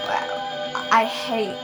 well, 0.07 0.89
I 0.93 1.05
hate 1.05 1.57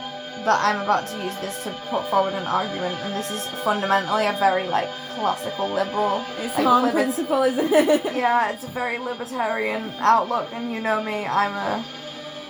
that 0.45 0.59
I'm 0.61 0.81
about 0.81 1.07
to 1.07 1.23
use 1.23 1.35
this 1.37 1.63
to 1.63 1.71
put 1.89 2.03
forward 2.07 2.33
an 2.33 2.45
argument, 2.45 2.95
and 3.03 3.13
this 3.13 3.31
is 3.31 3.45
fundamentally 3.63 4.25
a 4.27 4.33
very, 4.33 4.67
like, 4.67 4.89
classical 5.15 5.69
liberal 5.69 6.21
it's 6.39 6.57
like, 6.57 6.65
limit- 6.65 6.91
principle, 6.93 7.43
isn't 7.43 7.71
it? 7.71 8.03
yeah, 8.13 8.51
it's 8.51 8.63
a 8.65 8.67
very 8.67 8.97
libertarian 8.97 9.91
outlook, 9.99 10.49
and 10.51 10.71
you 10.73 10.81
know 10.81 11.01
me, 11.01 11.25
I'm 11.25 11.53
a, 11.53 11.85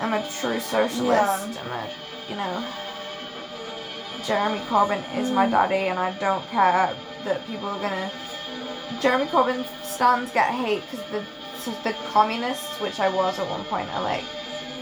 I'm 0.01 0.13
a 0.13 0.27
true 0.39 0.59
socialist. 0.59 1.05
Yeah. 1.05 1.53
I'm 1.61 1.71
a, 1.71 1.89
you 2.29 2.36
know, 2.36 2.65
Jeremy 4.24 4.59
Corbyn 4.69 5.03
is 5.17 5.30
my 5.32 5.47
daddy, 5.47 5.88
and 5.89 5.99
I 5.99 6.11
don't 6.17 6.45
care 6.47 6.95
that 7.26 7.45
people 7.45 7.67
are 7.67 7.80
gonna. 7.80 8.11
Jeremy 9.01 9.26
Corbyn 9.26 9.65
stands 9.84 10.32
get 10.32 10.49
hate 10.49 10.82
because 10.89 11.05
the 11.11 11.24
the 11.84 11.93
communists, 12.11 12.80
which 12.82 12.99
I 12.99 13.09
was 13.09 13.39
at 13.39 13.49
one 13.49 13.63
point, 13.65 13.89
are 13.93 14.01
like, 14.01 14.24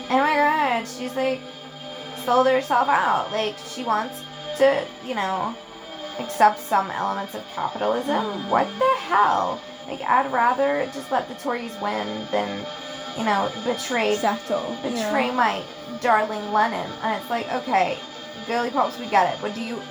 oh 0.09 0.17
my 0.17 0.33
god, 0.33 0.87
she's 0.87 1.15
like 1.15 1.41
sold 2.25 2.47
herself 2.47 2.87
out. 2.87 3.31
Like 3.31 3.55
she 3.65 3.83
wants 3.83 4.23
to, 4.57 4.85
you 5.05 5.15
know, 5.15 5.55
accept 6.19 6.59
some 6.59 6.91
elements 6.91 7.35
of 7.35 7.45
capitalism. 7.53 8.23
Mm. 8.25 8.49
What 8.49 8.67
the 8.79 8.95
hell? 8.99 9.61
Like 9.87 10.01
I'd 10.01 10.31
rather 10.31 10.85
just 10.93 11.11
let 11.11 11.27
the 11.27 11.35
Tories 11.35 11.75
win 11.81 12.27
than, 12.31 12.65
you 13.17 13.23
know, 13.23 13.51
betray 13.63 14.15
Settle. 14.15 14.75
betray 14.83 15.27
yeah. 15.27 15.35
my 15.35 15.63
darling 15.99 16.51
Lenin. 16.51 16.89
And 17.03 17.19
it's 17.19 17.29
like, 17.29 17.51
okay, 17.53 17.97
girly 18.47 18.69
pops, 18.71 18.97
we 18.99 19.07
get 19.07 19.33
it, 19.33 19.39
but 19.41 19.53
do 19.55 19.61
you 19.61 19.81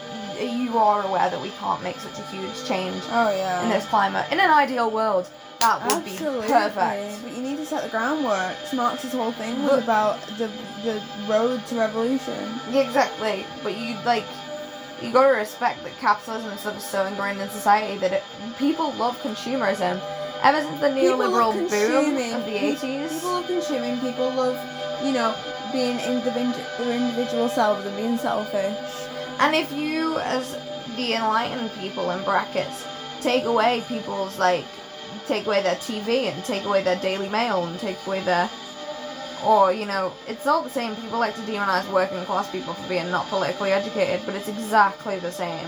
you 0.40 0.78
are 0.78 1.04
aware 1.06 1.28
that 1.28 1.38
we 1.40 1.50
can't 1.60 1.82
make 1.82 1.98
such 1.98 2.18
a 2.18 2.22
huge 2.34 2.64
change 2.66 3.02
Oh 3.10 3.30
yeah. 3.30 3.62
in 3.62 3.68
this 3.68 3.84
climate? 3.86 4.24
In 4.32 4.40
an 4.40 4.48
ideal 4.50 4.90
world, 4.90 5.28
that 5.60 5.82
would 5.82 5.92
Absolutely. 6.06 6.46
be 6.46 6.52
perfect. 6.52 7.22
But 7.22 7.32
you 7.36 7.42
need 7.42 7.58
to 7.58 7.66
set 7.66 7.82
the 7.82 7.90
groundwork. 7.90 8.56
Marx's 8.72 9.12
whole 9.12 9.32
thing 9.32 9.60
was 9.62 9.70
But- 9.72 9.82
about 9.82 10.20
the 10.38 10.48
the 10.82 11.02
road 11.28 11.64
to 11.66 11.74
revolution. 11.76 12.58
Exactly. 12.72 13.44
But 13.62 13.76
you 13.76 13.96
like, 14.06 14.24
you 15.02 15.10
gotta 15.12 15.36
respect 15.36 15.84
that 15.84 15.92
capitalism 15.98 16.50
is 16.52 16.60
sort 16.60 16.76
of 16.76 16.80
so 16.82 17.04
ingrained 17.04 17.38
in 17.40 17.50
society 17.50 17.98
that 17.98 18.12
it, 18.14 18.22
people 18.58 18.92
love 18.94 19.20
consumerism. 19.20 20.00
Ever 20.42 20.62
since 20.62 20.80
the 20.80 20.88
neoliberal 20.88 21.52
boom 21.52 22.16
of 22.16 22.46
the 22.46 22.56
eighties, 22.64 23.12
People 23.12 23.28
love 23.30 23.46
consuming. 23.46 24.00
People 24.00 24.30
love, 24.30 24.56
you 25.04 25.12
know, 25.12 25.34
being 25.72 25.96
their 25.96 26.92
individual 26.92 27.48
selves 27.48 27.84
and 27.86 27.96
being 27.96 28.18
selfish. 28.18 28.76
and 29.38 29.54
if 29.54 29.72
you, 29.72 30.18
as 30.18 30.52
the 30.96 31.14
enlightened 31.14 31.70
people 31.80 32.10
in 32.10 32.22
brackets, 32.24 32.84
take 33.20 33.44
away 33.44 33.82
people's 33.88 34.38
like, 34.38 34.64
take 35.26 35.46
away 35.46 35.62
their 35.62 35.76
TV 35.76 36.24
and 36.32 36.44
take 36.44 36.64
away 36.64 36.82
their 36.82 36.96
Daily 36.96 37.28
Mail 37.28 37.64
and 37.64 37.78
take 37.78 37.98
away 38.06 38.20
their 38.20 38.50
or 39.44 39.72
you 39.72 39.86
know, 39.86 40.12
it's 40.28 40.46
all 40.46 40.62
the 40.62 40.70
same. 40.70 40.94
People 40.96 41.18
like 41.18 41.34
to 41.34 41.40
demonize 41.42 41.90
working 41.92 42.22
class 42.24 42.50
people 42.50 42.74
for 42.74 42.88
being 42.88 43.10
not 43.10 43.26
politically 43.28 43.72
educated, 43.72 44.20
but 44.26 44.34
it's 44.34 44.48
exactly 44.48 45.18
the 45.18 45.32
same 45.32 45.66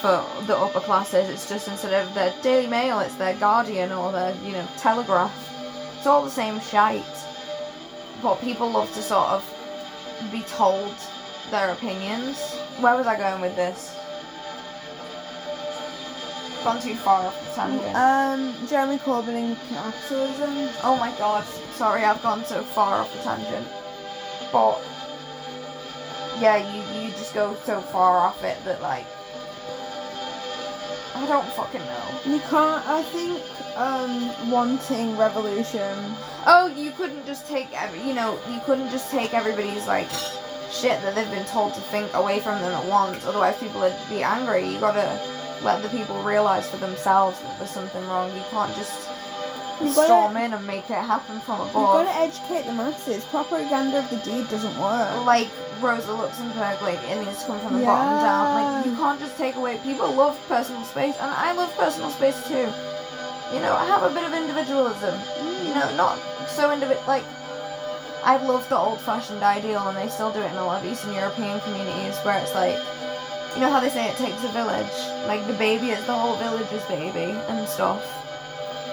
for 0.00 0.24
the 0.46 0.56
upper 0.56 0.80
classes. 0.80 1.28
It's 1.28 1.48
just 1.48 1.68
instead 1.68 1.92
of 1.92 2.14
their 2.14 2.32
Daily 2.42 2.66
Mail, 2.66 3.00
it's 3.00 3.14
their 3.16 3.34
Guardian 3.34 3.92
or 3.92 4.12
their 4.12 4.34
you 4.44 4.52
know 4.52 4.66
Telegraph. 4.78 5.34
It's 5.98 6.06
all 6.06 6.24
the 6.24 6.30
same 6.30 6.60
shite. 6.60 7.04
But 8.22 8.40
people 8.40 8.70
love 8.70 8.92
to 8.94 9.02
sort 9.02 9.28
of 9.28 9.44
be 10.30 10.42
told 10.42 10.94
their 11.50 11.70
opinions. 11.70 12.38
Where 12.80 12.96
was 12.96 13.06
I 13.06 13.16
going 13.16 13.40
with 13.40 13.56
this? 13.56 13.96
Gone 16.62 16.80
too 16.80 16.94
far 16.94 17.26
off 17.26 17.48
the 17.48 17.54
tangent. 17.54 17.96
Um, 17.96 18.68
Jeremy 18.68 18.98
Corbyn 18.98 19.34
and 19.34 19.56
capitalism. 19.70 20.68
Oh 20.82 20.96
my 21.00 21.10
god, 21.16 21.44
sorry, 21.74 22.04
I've 22.04 22.22
gone 22.22 22.44
so 22.44 22.62
far 22.62 23.00
off 23.00 23.10
the 23.14 23.22
tangent. 23.22 23.66
But 24.52 24.82
yeah, 26.38 26.56
you 26.58 27.00
you 27.00 27.10
just 27.12 27.32
go 27.32 27.56
so 27.64 27.80
far 27.80 28.18
off 28.18 28.44
it 28.44 28.62
that 28.64 28.82
like 28.82 29.06
I 31.14 31.26
don't 31.26 31.46
fucking 31.54 31.80
know. 31.80 32.20
You 32.24 32.40
can't. 32.40 32.86
I 32.86 33.02
think 33.02 33.42
um, 33.76 34.50
wanting 34.50 35.16
revolution. 35.16 35.96
Oh, 36.46 36.72
you 36.76 36.90
couldn't 36.92 37.26
just 37.26 37.46
take 37.48 37.68
every 37.72 38.00
you 38.02 38.14
know 38.14 38.38
you 38.50 38.60
couldn't 38.64 38.90
just 38.90 39.10
take 39.10 39.34
everybody's 39.34 39.86
like 39.86 40.08
shit 40.70 41.00
that 41.02 41.14
they've 41.14 41.30
been 41.30 41.46
told 41.46 41.74
to 41.74 41.80
think 41.80 42.12
away 42.14 42.40
from 42.40 42.60
them 42.60 42.72
at 42.72 42.86
once. 42.86 43.24
Otherwise, 43.26 43.58
people 43.58 43.80
would 43.80 43.96
be 44.08 44.22
angry. 44.22 44.66
You 44.68 44.78
gotta 44.78 45.20
let 45.62 45.82
the 45.82 45.88
people 45.88 46.22
realize 46.22 46.68
for 46.68 46.78
themselves 46.78 47.40
that 47.40 47.58
there's 47.58 47.70
something 47.70 48.06
wrong. 48.06 48.34
You 48.34 48.42
can't 48.50 48.74
just 48.76 49.08
You've 49.80 49.94
gotta- 49.94 50.08
storm 50.08 50.36
in 50.36 50.52
and 50.52 50.66
make 50.66 50.88
it 50.90 50.94
happen 50.94 51.40
from 51.40 51.60
above. 51.60 51.74
You've 51.74 51.96
got 51.98 52.04
to 52.04 52.16
educate 52.20 52.66
the 52.66 52.72
masses. 52.72 53.24
Propaganda 53.24 53.98
of 53.98 54.10
the 54.10 54.16
deed 54.18 54.48
doesn't 54.48 54.78
work. 54.80 55.24
like 55.26 55.48
Rosa 55.80 56.12
Luxemburg, 56.12 56.82
like 56.82 57.00
it 57.08 57.24
needs 57.24 57.40
to 57.40 57.46
come 57.46 57.60
from 57.60 57.80
the 57.80 57.84
bottom 57.86 58.22
down. 58.22 58.44
Like 58.54 58.86
you 58.86 58.94
can't 58.96 59.18
just 59.18 59.36
take 59.38 59.56
away. 59.56 59.78
People 59.82 60.12
love 60.12 60.38
personal 60.48 60.84
space, 60.84 61.16
and 61.20 61.30
I 61.30 61.52
love 61.52 61.74
personal 61.76 62.10
space 62.10 62.36
too. 62.46 62.68
You 63.54 63.60
know, 63.60 63.74
I 63.74 63.84
have 63.86 64.02
a 64.02 64.10
bit 64.10 64.24
of 64.24 64.32
individualism. 64.34 65.18
You 65.66 65.74
know, 65.74 65.88
mm. 65.88 65.96
not 65.96 66.18
so 66.48 66.70
individ 66.70 67.04
like. 67.06 67.24
I 68.22 68.36
love 68.36 68.68
the 68.68 68.76
old-fashioned 68.76 69.42
ideal, 69.42 69.88
and 69.88 69.96
they 69.96 70.08
still 70.08 70.30
do 70.30 70.40
it 70.40 70.50
in 70.52 70.56
a 70.58 70.64
lot 70.66 70.84
of 70.84 70.92
Eastern 70.92 71.14
European 71.14 71.58
communities, 71.60 72.18
where 72.18 72.38
it's 72.38 72.54
like, 72.54 72.76
you 73.54 73.62
know 73.62 73.72
how 73.72 73.80
they 73.80 73.88
say 73.88 74.10
it 74.10 74.16
takes 74.16 74.44
a 74.44 74.48
village. 74.48 74.92
Like 75.26 75.46
the 75.46 75.54
baby 75.54 75.88
is 75.88 76.04
the 76.04 76.12
whole 76.12 76.36
village's 76.36 76.84
baby 76.84 77.32
and 77.48 77.66
stuff. 77.66 78.04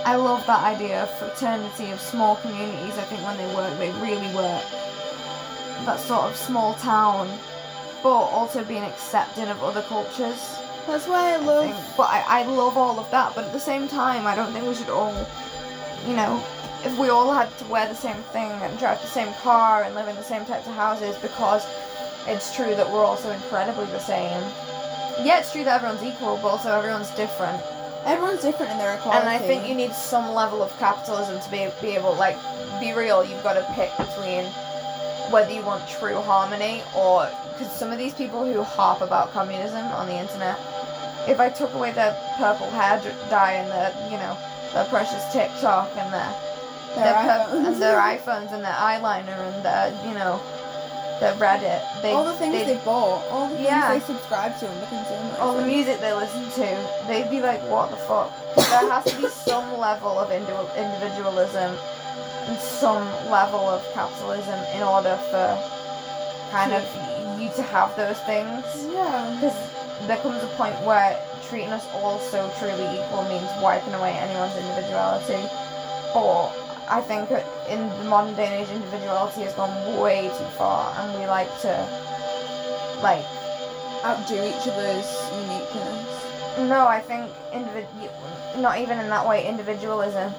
I 0.07 0.15
love 0.15 0.45
that 0.47 0.63
idea 0.63 1.03
of 1.03 1.09
fraternity 1.19 1.91
of 1.91 1.99
small 1.99 2.37
communities. 2.37 2.97
I 2.97 3.03
think 3.09 3.21
when 3.23 3.35
they 3.35 3.53
work, 3.53 3.77
they 3.77 3.91
really 3.99 4.33
work 4.33 4.63
that 5.85 5.99
sort 5.99 6.21
of 6.31 6.35
small 6.37 6.75
town, 6.75 7.27
but 8.01 8.09
also 8.39 8.63
being 8.63 8.83
accepting 8.83 9.49
of 9.49 9.61
other 9.61 9.81
cultures. 9.81 10.39
That's 10.87 11.07
why 11.07 11.31
I 11.31 11.33
I 11.33 11.37
love. 11.37 11.65
think. 11.65 11.97
But 11.97 12.07
I, 12.09 12.23
I 12.39 12.43
love 12.45 12.77
all 12.77 12.97
of 13.01 13.11
that. 13.11 13.35
But 13.35 13.43
at 13.47 13.51
the 13.51 13.59
same 13.59 13.89
time, 13.89 14.25
I 14.25 14.33
don't 14.33 14.53
think 14.53 14.65
we 14.65 14.75
should 14.75 14.87
all, 14.89 15.11
you 16.07 16.15
know, 16.15 16.41
if 16.85 16.97
we 16.97 17.09
all 17.09 17.33
had 17.33 17.49
to 17.57 17.65
wear 17.65 17.85
the 17.89 17.95
same 18.07 18.21
thing 18.31 18.49
and 18.49 18.79
drive 18.79 19.01
the 19.01 19.07
same 19.07 19.33
car 19.43 19.83
and 19.83 19.93
live 19.93 20.07
in 20.07 20.15
the 20.15 20.23
same 20.23 20.45
types 20.45 20.67
of 20.67 20.73
houses 20.75 21.17
because 21.17 21.67
it's 22.27 22.55
true 22.55 22.75
that 22.75 22.89
we're 22.93 23.03
also 23.03 23.29
incredibly 23.31 23.87
the 23.87 23.99
same. 23.99 24.41
Yeah, 25.27 25.39
it's 25.39 25.51
true 25.51 25.65
that 25.65 25.83
everyone's 25.83 26.01
equal, 26.01 26.37
but 26.41 26.47
also 26.47 26.71
everyone's 26.71 27.11
different. 27.11 27.61
Everyone's 28.07 28.41
different 28.41 28.71
in 28.71 28.77
their 28.77 28.95
equality. 28.95 29.19
And 29.19 29.29
I 29.29 29.37
think 29.37 29.67
you 29.67 29.75
need 29.75 29.91
some 29.93 30.33
level 30.33 30.63
of 30.63 30.71
capitalism 30.79 31.39
to 31.41 31.51
be, 31.51 31.67
be 31.81 31.95
able, 31.95 32.13
like, 32.15 32.37
be 32.79 32.93
real. 32.93 33.23
You've 33.25 33.43
got 33.43 33.53
to 33.53 33.65
pick 33.73 33.91
between 33.97 34.45
whether 35.31 35.51
you 35.51 35.61
want 35.61 35.87
true 35.89 36.15
harmony 36.21 36.81
or 36.95 37.29
because 37.51 37.71
some 37.73 37.91
of 37.91 37.97
these 37.97 38.13
people 38.13 38.45
who 38.45 38.63
harp 38.63 39.01
about 39.01 39.31
communism 39.33 39.83
on 39.99 40.07
the 40.07 40.13
internet, 40.15 40.57
if 41.27 41.39
I 41.39 41.49
took 41.49 41.73
away 41.73 41.91
their 41.91 42.15
purple 42.37 42.69
hair 42.71 43.01
dye 43.29 43.53
and 43.53 43.69
their, 43.69 43.91
you 44.09 44.17
know, 44.17 44.37
their 44.73 44.85
precious 44.85 45.23
TikTok 45.33 45.89
and 45.97 46.13
their 46.13 46.33
Their 46.95 47.03
their 47.03 47.15
iPhones. 47.15 47.65
and 47.67 47.81
their 47.81 47.99
iPhones 48.15 48.53
and 48.53 48.63
their 48.63 48.73
eyeliner 48.73 49.37
and 49.53 49.65
their, 49.65 49.89
you 50.07 50.13
know, 50.13 50.39
their 51.19 51.33
Reddit, 51.35 51.81
they 52.01 52.11
all 52.11 52.23
the 52.23 52.33
things 52.33 52.53
they, 52.53 52.65
they, 52.65 52.79
bought, 52.85 53.25
all 53.31 53.49
the 53.49 53.55
things 53.55 53.67
Yeah. 53.67 53.93
they 53.93 53.99
subscribe 54.05 54.57
to 54.59 54.67
and 54.67 54.81
the 54.81 54.87
consumers. 54.87 55.39
all 55.39 55.53
the 55.57 55.65
music 55.65 55.99
they 55.99 56.13
listen 56.13 56.43
to, 56.51 56.67
they'd 57.07 57.29
be 57.29 57.41
like, 57.41 57.61
what 57.69 57.89
the 57.89 57.97
fuck? 57.97 58.31
There 58.55 58.89
has 58.91 59.03
to 59.05 59.17
be 59.21 59.27
some 59.49 59.77
level 59.79 60.19
of 60.19 60.31
indi- 60.31 60.51
individualism 60.77 61.75
and 62.47 62.57
some 62.59 63.05
level 63.29 63.59
of 63.67 63.83
capitalism 63.93 64.59
in 64.75 64.83
order 64.83 65.17
for 65.29 65.57
kind 66.51 66.71
of 66.73 66.83
you 67.39 67.49
to 67.55 67.61
have 67.63 67.95
those 67.97 68.17
things. 68.21 68.63
Yeah. 68.93 69.35
Because 69.35 70.07
there 70.07 70.17
comes 70.17 70.41
a 70.43 70.47
point 70.55 70.75
where 70.85 71.19
treating 71.49 71.69
us 71.69 71.85
all 71.93 72.19
so 72.19 72.49
truly 72.59 72.85
equal 72.99 73.23
means 73.23 73.49
wiping 73.61 73.93
away 73.93 74.11
anyone's 74.13 74.55
individuality. 74.57 75.41
But 76.13 76.49
I 76.89 77.01
think 77.01 77.29
in 77.69 77.89
the 77.99 78.09
modern 78.09 78.35
day 78.35 78.45
and 78.47 78.55
age, 78.63 78.73
individuality 78.73 79.41
has 79.41 79.53
gone 79.53 79.99
way 79.99 80.29
too 80.29 80.45
far, 80.57 80.93
and 80.97 81.19
we 81.19 81.27
like 81.27 81.49
to, 81.61 82.99
like, 83.03 83.25
Outdo 84.05 84.35
each 84.35 84.67
other's 84.67 85.09
uniqueness. 85.33 86.69
No, 86.69 86.87
I 86.87 87.01
think 87.01 87.31
individ- 87.51 88.61
not 88.61 88.79
even 88.79 88.99
in 88.99 89.09
that 89.09 89.27
way, 89.27 89.47
individualism. 89.47 90.31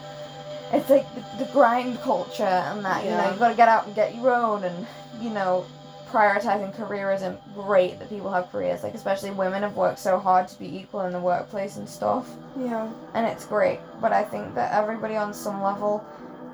It's 0.72 0.88
like 0.88 1.06
the, 1.14 1.44
the 1.44 1.50
grind 1.52 2.00
culture 2.00 2.44
and 2.44 2.84
that, 2.84 3.04
you 3.04 3.10
know 3.10 3.30
you've 3.30 3.38
got 3.38 3.48
to 3.48 3.56
get 3.56 3.68
out 3.68 3.86
and 3.86 3.94
get 3.94 4.14
your 4.14 4.34
own 4.34 4.64
and, 4.64 4.86
you 5.20 5.30
know, 5.30 5.66
prioritizing 6.10 6.74
careerism. 6.76 7.36
Great 7.54 7.98
that 7.98 8.08
people 8.08 8.30
have 8.32 8.50
careers, 8.50 8.82
like, 8.82 8.94
especially 8.94 9.30
women 9.30 9.62
have 9.62 9.76
worked 9.76 9.98
so 9.98 10.18
hard 10.18 10.46
to 10.48 10.58
be 10.58 10.78
equal 10.78 11.00
in 11.02 11.12
the 11.12 11.20
workplace 11.20 11.76
and 11.76 11.88
stuff. 11.88 12.28
Yeah. 12.58 12.88
And 13.14 13.26
it's 13.26 13.44
great, 13.44 13.80
but 14.00 14.12
I 14.12 14.24
think 14.24 14.54
that 14.54 14.72
everybody 14.72 15.16
on 15.16 15.34
some 15.34 15.62
level, 15.62 16.04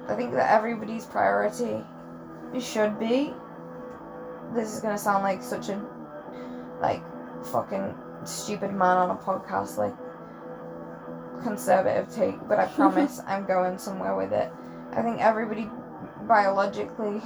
I 0.09 0.14
think 0.14 0.32
that 0.34 0.50
everybody's 0.50 1.07
priority 1.07 1.82
should 2.61 2.98
be. 2.98 3.32
This 4.55 4.74
is 4.74 4.80
gonna 4.80 4.98
sound 4.98 5.22
like 5.22 5.42
such 5.42 5.68
a, 5.68 5.80
like, 6.80 7.02
fucking 7.46 7.94
stupid 8.24 8.72
man 8.72 8.96
on 8.96 9.11
a 9.11 9.16
podcast, 9.16 9.78
like, 9.78 9.94
conservative 11.42 12.14
take, 12.14 12.36
but 12.48 12.59
I 12.59 12.66
promise 12.76 13.20
I'm 13.26 13.46
going 13.46 13.78
somewhere 13.78 14.16
with 14.16 14.32
it. 14.32 14.52
I 14.92 15.02
think 15.02 15.20
everybody 15.20 15.68
biologically, 16.28 17.20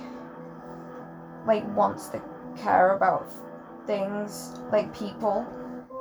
like, 1.47 1.65
wants 1.77 2.09
to 2.09 2.23
care 2.57 2.95
about 2.95 3.31
things, 3.87 4.55
like 4.71 4.97
people. 4.97 5.47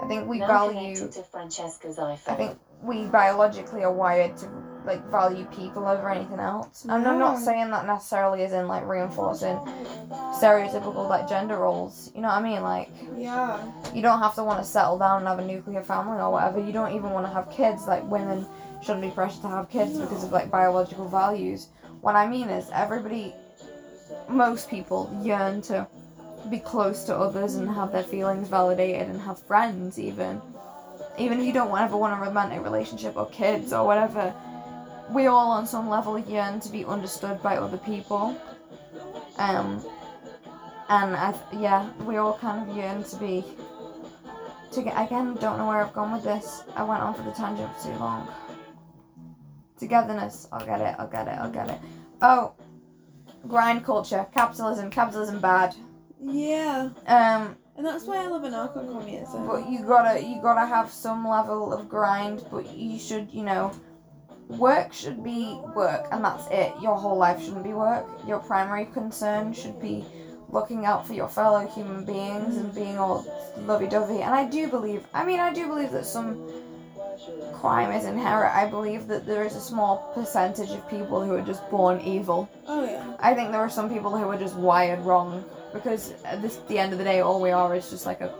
I 0.02 0.08
think 0.08 0.28
we 0.28 0.40
now 0.40 0.70
value. 0.70 0.96
to 0.96 1.24
Francesca's 1.24 1.98
iPhone. 1.98 2.28
I 2.28 2.36
think 2.36 2.60
we 2.84 3.06
biologically 3.06 3.84
are 3.84 3.92
wired 3.92 4.38
to 4.38 4.48
like 4.88 5.06
value 5.12 5.46
people 5.46 5.88
over 5.88 6.10
anything 6.10 6.40
else. 6.40 6.84
And 6.86 7.06
I'm 7.08 7.20
not 7.20 7.38
saying 7.40 7.70
that 7.72 7.86
necessarily 7.86 8.44
as 8.44 8.54
in 8.54 8.68
like 8.68 8.88
reinforcing 8.88 9.58
stereotypical 10.40 11.08
like 11.10 11.28
gender 11.28 11.58
roles. 11.58 12.12
You 12.16 12.22
know 12.22 12.30
what 12.30 12.38
I 12.38 12.42
mean? 12.42 12.62
Like 12.64 12.90
Yeah. 13.16 13.60
you 13.94 14.02
don't 14.02 14.20
have 14.20 14.36
to 14.36 14.44
want 14.44 14.60
to 14.60 14.66
settle 14.66 14.98
down 14.98 15.20
and 15.20 15.28
have 15.28 15.40
a 15.40 15.46
nuclear 15.46 15.84
family 15.84 16.18
or 16.20 16.32
whatever. 16.32 16.60
You 16.60 16.72
don't 16.72 16.94
even 16.96 17.12
want 17.12 17.26
to 17.28 17.34
have 17.34 17.50
kids. 17.52 17.88
Like 17.88 18.04
women 18.10 18.46
shouldn't 18.82 19.02
be 19.02 19.10
pressured 19.12 19.42
to 19.42 19.50
have 19.50 19.70
kids 19.70 19.98
because 19.98 20.24
of 20.24 20.32
like 20.32 20.50
biological 20.50 21.08
values. 21.08 21.68
What 22.02 22.16
I 22.16 22.28
mean 22.28 22.50
is 22.50 22.70
everybody, 22.74 23.34
most 24.30 24.70
people 24.70 25.10
yearn 25.24 25.62
to 25.64 25.88
be 26.50 26.60
close 26.60 27.04
to 27.06 27.16
others 27.18 27.56
and 27.56 27.70
have 27.70 27.92
their 27.92 28.04
feelings 28.04 28.48
validated 28.48 29.10
and 29.10 29.20
have 29.22 29.40
friends 29.40 30.00
even. 30.00 30.42
Even 31.18 31.40
if 31.40 31.46
you 31.46 31.54
don't 31.54 31.76
ever 31.78 31.98
want 31.98 32.14
a 32.14 32.24
romantic 32.24 32.64
relationship 32.64 33.18
or 33.18 33.28
kids 33.30 33.74
or 33.74 33.86
whatever, 33.86 34.34
we 35.12 35.28
all 35.28 35.52
on 35.52 35.66
some 35.68 35.90
level 35.90 36.18
yearn 36.20 36.60
to 36.62 36.70
be 36.70 36.86
understood 36.86 37.42
by 37.42 37.58
other 37.58 37.78
people. 37.78 38.40
Um, 39.38 39.84
and 40.90 41.16
I, 41.16 41.34
yeah, 41.54 41.90
we 42.04 42.18
all 42.18 42.38
kind 42.38 42.70
of 42.70 42.76
yearn 42.76 43.04
to 43.04 43.16
be 43.18 43.44
to 44.72 44.82
get 44.82 44.94
again 45.02 45.36
don't 45.36 45.58
know 45.58 45.68
where 45.68 45.84
I've 45.84 45.94
gone 45.94 46.12
with 46.14 46.24
this. 46.24 46.64
I 46.76 46.84
went 46.84 47.02
on 47.02 47.14
for 47.14 47.24
the 47.24 47.32
tangent 47.32 47.70
for 47.78 47.84
too 47.88 47.96
long. 48.00 48.28
Togetherness, 49.80 50.48
I'll 50.52 50.66
get 50.66 50.82
it, 50.82 50.96
I'll 50.98 51.08
get 51.08 51.28
it, 51.28 51.38
I'll 51.40 51.52
get 51.52 51.70
it. 51.70 51.80
Oh, 52.22 52.54
grind 53.48 53.86
culture, 53.86 54.26
capitalism, 54.34 54.90
capitalism 54.90 55.40
bad. 55.40 55.76
Yeah. 56.22 56.90
Um, 57.06 57.58
And 57.78 57.86
that's 57.86 58.06
why 58.06 58.18
I 58.18 58.28
love 58.28 58.42
anarcho-communism. 58.42 59.46
but 59.48 59.70
you 59.70 59.84
gotta 59.86 60.20
you 60.24 60.42
gotta 60.42 60.66
have 60.66 60.92
some 60.92 61.28
level 61.28 61.72
of 61.74 61.88
grind. 61.88 62.44
But 62.52 62.76
you 62.76 62.98
should 62.98 63.30
you 63.32 63.44
know, 63.44 63.72
work 64.50 64.94
should 64.94 65.24
be 65.24 65.60
work, 65.76 66.08
and 66.12 66.24
that's 66.24 66.48
it. 66.52 66.74
Your 66.82 66.96
whole 66.96 67.18
life 67.18 67.44
shouldn't 67.44 67.64
be 67.64 67.74
work. 67.74 68.06
Your 68.28 68.40
primary 68.40 68.86
concern 68.86 69.54
should 69.54 69.80
be 69.82 70.06
looking 70.50 70.86
out 70.86 71.06
for 71.06 71.14
your 71.14 71.28
fellow 71.28 71.68
human 71.68 72.06
beings 72.06 72.56
and 72.58 72.74
being 72.74 72.98
all 72.98 73.26
lovey-dovey. 73.66 74.22
And 74.22 74.34
I 74.34 74.46
do 74.46 74.68
believe, 74.68 75.06
I 75.14 75.26
mean, 75.26 75.40
I 75.40 75.54
do 75.54 75.68
believe 75.68 75.92
that 75.92 76.06
some 76.06 76.50
crime 77.54 77.92
is 77.92 78.06
inherent. 78.06 78.56
I 78.56 78.66
believe 78.70 79.08
that 79.08 79.26
there 79.26 79.44
is 79.44 79.56
a 79.56 79.62
small 79.62 80.12
percentage 80.14 80.72
of 80.72 80.88
people 80.90 81.24
who 81.24 81.34
are 81.34 81.42
just 81.42 81.70
born 81.70 82.00
evil. 82.02 82.50
oh 82.68 82.86
yeah. 82.86 83.16
I 83.20 83.34
think 83.34 83.52
there 83.52 83.60
are 83.60 83.70
some 83.70 83.90
people 83.90 84.16
who 84.16 84.30
are 84.30 84.38
just 84.38 84.56
wired 84.56 85.00
wrong 85.02 85.44
because 85.74 86.14
at 86.24 86.42
this, 86.42 86.58
the 86.68 86.78
end 86.78 86.94
of 86.94 87.00
the 87.00 87.04
day, 87.04 87.20
all 87.20 87.42
we 87.42 87.52
are 87.52 87.76
is 87.76 87.90
just 87.90 88.06
like 88.06 88.22
a 88.22 88.34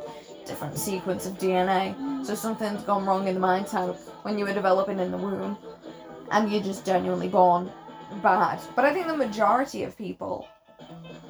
different 0.46 0.78
sequence 0.78 1.26
of 1.26 1.38
DNA. 1.38 2.26
So 2.26 2.36
something's 2.36 2.84
gone 2.84 3.06
wrong 3.06 3.28
in 3.28 3.34
the 3.34 3.40
mind 3.40 3.68
type 3.68 3.96
when 4.24 4.38
you 4.38 4.46
were 4.46 4.54
developing 4.54 5.00
in 5.00 5.12
the 5.12 5.18
womb, 5.18 5.58
and 6.32 6.52
you're 6.52 6.62
just 6.64 6.86
genuinely 6.86 7.28
born 7.28 7.72
bad. 8.22 8.60
But 8.76 8.86
I 8.86 8.94
think 8.94 9.08
the 9.08 9.18
majority 9.18 9.84
of 9.84 9.98
people 9.98 10.48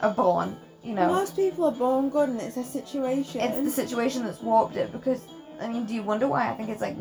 are 0.02 0.14
born, 0.14 0.56
you 0.84 0.94
know, 0.94 1.08
Most 1.08 1.36
people 1.36 1.66
are 1.66 1.72
born 1.72 2.10
good 2.10 2.30
and 2.30 2.42
it's 2.42 2.58
a 2.58 2.64
situation. 2.64 3.42
it's 3.42 3.58
the 3.58 3.72
situation 3.72 4.24
that's 4.24 4.42
warped 4.42 4.76
it. 4.76 4.92
Because 4.92 5.26
I 5.60 5.68
mean, 5.68 5.86
do 5.86 5.94
you 5.94 6.04
wonder 6.04 6.28
why? 6.28 6.50
I 6.50 6.54
think 6.56 6.70
it's 6.70 6.82
like, 6.82 6.96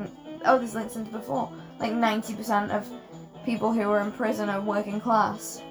oh, 0.44 0.59
this 0.59 0.74
links 0.74 0.97
into 0.97 1.11
before, 1.11 1.53
like 1.78 1.92
ninety 1.92 2.34
percent 2.34 2.70
of 2.72 2.88
people 3.44 3.72
who 3.72 3.82
are 3.90 4.01
in 4.01 4.12
prison 4.12 4.49
are 4.49 4.61
working 4.61 5.01
class. 5.01 5.62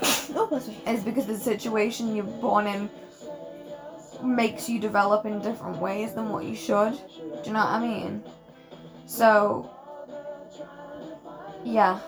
oh, 0.34 0.46
bless 0.48 0.68
me. 0.68 0.78
is 0.86 1.02
because 1.02 1.26
the 1.26 1.36
situation 1.36 2.14
you're 2.14 2.24
born 2.24 2.66
in 2.66 2.90
makes 4.22 4.68
you 4.68 4.78
develop 4.78 5.26
in 5.26 5.40
different 5.40 5.78
ways 5.78 6.12
than 6.14 6.28
what 6.30 6.44
you 6.44 6.54
should. 6.54 6.92
Do 6.92 7.40
you 7.44 7.52
know 7.52 7.60
what 7.60 7.68
I 7.68 7.80
mean? 7.80 8.22
So, 9.06 9.70
yeah. 11.66 12.00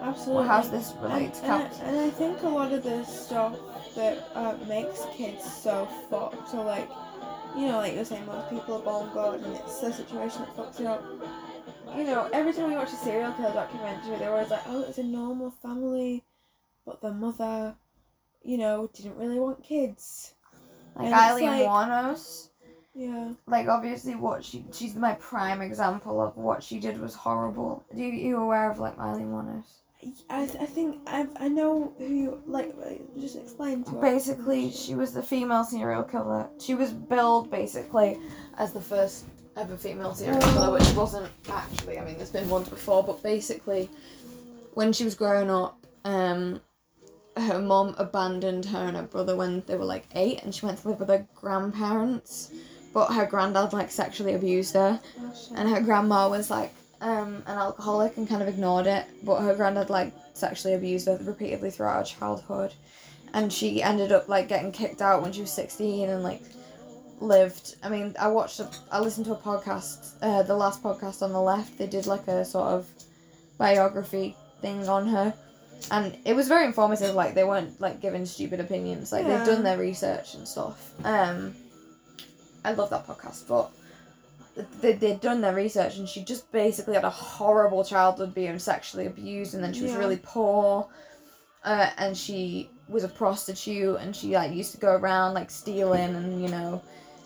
Absolutely. 0.00 0.48
How's 0.48 0.70
this 0.70 0.94
relate 1.00 1.26
and, 1.26 1.34
to 1.34 1.44
and. 1.44 1.52
I, 1.62 1.84
and 1.84 2.00
I 2.00 2.10
think 2.10 2.42
a 2.42 2.48
lot 2.48 2.72
of 2.72 2.82
the 2.82 3.04
stuff 3.04 3.56
that 3.94 4.28
uh, 4.34 4.56
makes 4.66 5.04
kids 5.16 5.44
so 5.44 5.86
fucked, 6.10 6.48
so 6.50 6.62
like, 6.62 6.88
you 7.56 7.66
know, 7.66 7.78
like 7.78 7.94
you're 7.94 8.04
saying, 8.04 8.26
most 8.26 8.50
people 8.50 8.76
are 8.76 8.82
born 8.82 9.10
good, 9.12 9.46
and 9.46 9.56
it's 9.56 9.80
the 9.80 9.92
situation 9.92 10.42
that 10.42 10.56
fucks 10.56 10.80
it 10.80 10.86
up. 10.86 11.04
You 11.96 12.04
know, 12.04 12.28
every 12.32 12.52
time 12.52 12.68
we 12.70 12.74
watch 12.76 12.92
a 12.92 12.96
serial 12.96 13.32
killer 13.34 13.52
documentary, 13.52 14.16
they're 14.18 14.32
always 14.32 14.50
like, 14.50 14.62
oh, 14.66 14.82
it's 14.88 14.98
a 14.98 15.04
normal 15.04 15.50
family, 15.62 16.24
but 16.84 17.00
the 17.00 17.12
mother, 17.12 17.76
you 18.42 18.58
know, 18.58 18.90
didn't 18.94 19.16
really 19.16 19.38
want 19.38 19.62
kids. 19.62 20.34
Like 20.96 21.06
and 21.06 21.14
Eileen 21.14 21.46
like- 21.46 21.66
Wuornos. 21.66 22.48
Yeah. 22.94 23.32
Like 23.46 23.68
obviously, 23.68 24.14
what 24.14 24.44
she 24.44 24.64
she's 24.72 24.94
my 24.94 25.14
prime 25.14 25.62
example 25.62 26.20
of 26.20 26.36
what 26.36 26.62
she 26.62 26.78
did 26.78 27.00
was 27.00 27.14
horrible. 27.14 27.84
Do 27.94 28.02
you, 28.02 28.12
you 28.12 28.36
aware 28.36 28.70
of 28.70 28.78
like 28.78 28.98
Miley 28.98 29.22
Wuornos? 29.22 29.64
I, 30.28 30.42
I 30.42 30.66
think 30.66 30.98
I 31.06 31.26
I 31.36 31.48
know 31.48 31.94
who 31.96 32.06
you 32.06 32.42
like. 32.46 32.74
Just 33.18 33.36
explain 33.36 33.84
to. 33.84 33.92
Basically, 33.92 34.70
she 34.70 34.94
was 34.94 35.12
the 35.12 35.22
female 35.22 35.64
serial 35.64 36.02
killer. 36.02 36.48
She 36.60 36.74
was 36.74 36.92
billed 36.92 37.50
basically 37.50 38.18
as 38.58 38.72
the 38.72 38.80
first 38.80 39.24
ever 39.56 39.76
female 39.76 40.14
serial 40.14 40.40
killer, 40.40 40.72
which 40.72 40.88
wasn't 40.92 41.30
actually. 41.48 41.98
I 41.98 42.04
mean, 42.04 42.16
there's 42.16 42.30
been 42.30 42.48
ones 42.48 42.68
before, 42.68 43.02
but 43.02 43.22
basically, 43.22 43.88
when 44.74 44.92
she 44.92 45.04
was 45.04 45.14
growing 45.14 45.50
up, 45.50 45.86
um, 46.04 46.60
her 47.36 47.60
mom 47.60 47.94
abandoned 47.96 48.66
her 48.66 48.80
and 48.80 48.96
her 48.96 49.04
brother 49.04 49.36
when 49.36 49.62
they 49.66 49.76
were 49.76 49.84
like 49.84 50.04
eight, 50.14 50.42
and 50.42 50.54
she 50.54 50.66
went 50.66 50.78
to 50.82 50.88
live 50.88 51.00
with 51.00 51.08
her 51.08 51.26
grandparents. 51.34 52.50
But 52.92 53.12
her 53.12 53.24
granddad 53.26 53.72
like 53.72 53.90
sexually 53.90 54.34
abused 54.34 54.74
her, 54.74 55.00
and 55.56 55.68
her 55.68 55.80
grandma 55.80 56.28
was 56.28 56.50
like 56.50 56.74
um, 57.00 57.42
an 57.46 57.56
alcoholic 57.58 58.16
and 58.16 58.28
kind 58.28 58.42
of 58.42 58.48
ignored 58.48 58.86
it. 58.86 59.06
But 59.22 59.40
her 59.40 59.54
granddad 59.54 59.88
like 59.90 60.12
sexually 60.34 60.74
abused 60.74 61.06
her 61.06 61.18
repeatedly 61.22 61.70
throughout 61.70 62.08
her 62.08 62.16
childhood, 62.18 62.74
and 63.32 63.52
she 63.52 63.82
ended 63.82 64.12
up 64.12 64.28
like 64.28 64.48
getting 64.48 64.72
kicked 64.72 65.00
out 65.00 65.22
when 65.22 65.32
she 65.32 65.40
was 65.40 65.50
sixteen 65.52 66.10
and 66.10 66.22
like 66.22 66.42
lived. 67.20 67.76
I 67.82 67.88
mean, 67.88 68.14
I 68.18 68.28
watched, 68.28 68.60
a, 68.60 68.68
I 68.90 68.98
listened 69.00 69.26
to 69.26 69.32
a 69.32 69.36
podcast, 69.36 70.14
uh, 70.22 70.42
the 70.42 70.56
last 70.56 70.82
podcast 70.82 71.22
on 71.22 71.32
the 71.32 71.40
left. 71.40 71.78
They 71.78 71.86
did 71.86 72.06
like 72.06 72.26
a 72.28 72.44
sort 72.44 72.66
of 72.68 72.88
biography 73.58 74.36
thing 74.60 74.88
on 74.88 75.06
her. 75.08 75.32
And 75.90 76.16
it 76.24 76.34
was 76.34 76.48
very 76.48 76.64
informative. 76.66 77.14
Like 77.14 77.34
they 77.34 77.44
weren't 77.44 77.80
like 77.80 78.00
giving 78.00 78.26
stupid 78.26 78.60
opinions. 78.60 79.12
Like 79.12 79.24
Yeah. 79.24 79.38
they've 79.38 79.46
done 79.46 79.64
their 79.64 79.78
research 79.78 80.34
and 80.34 80.46
stuff. 80.46 80.92
Um, 81.04 81.54
I 82.64 82.72
love 82.72 82.90
that 82.90 83.06
podcast, 83.06 83.48
but 83.48 83.70
they, 84.80 84.92
they'd 84.92 85.20
done 85.20 85.40
their 85.40 85.54
research 85.54 85.96
and 85.96 86.08
she 86.08 86.22
just 86.24 86.50
basically 86.52 86.94
had 86.94 87.04
a 87.04 87.10
horrible 87.10 87.84
childhood 87.84 88.34
being 88.34 88.58
sexually 88.58 89.06
abused 89.06 89.54
and 89.54 89.62
then 89.64 89.72
she 89.72 89.82
was 89.82 89.92
Yeah. 89.92 89.98
really 89.98 90.20
poor 90.22 90.88
uh, 91.64 91.90
and 91.96 92.16
she 92.16 92.68
was 92.88 93.04
a 93.04 93.08
prostitute 93.08 93.98
and 94.00 94.14
she 94.14 94.34
like 94.34 94.52
used 94.52 94.72
to 94.72 94.78
go 94.78 94.94
around 94.96 95.34
like 95.34 95.50
stealing 95.50 96.14
and 96.14 96.42
you 96.42 96.48
know 96.48 96.82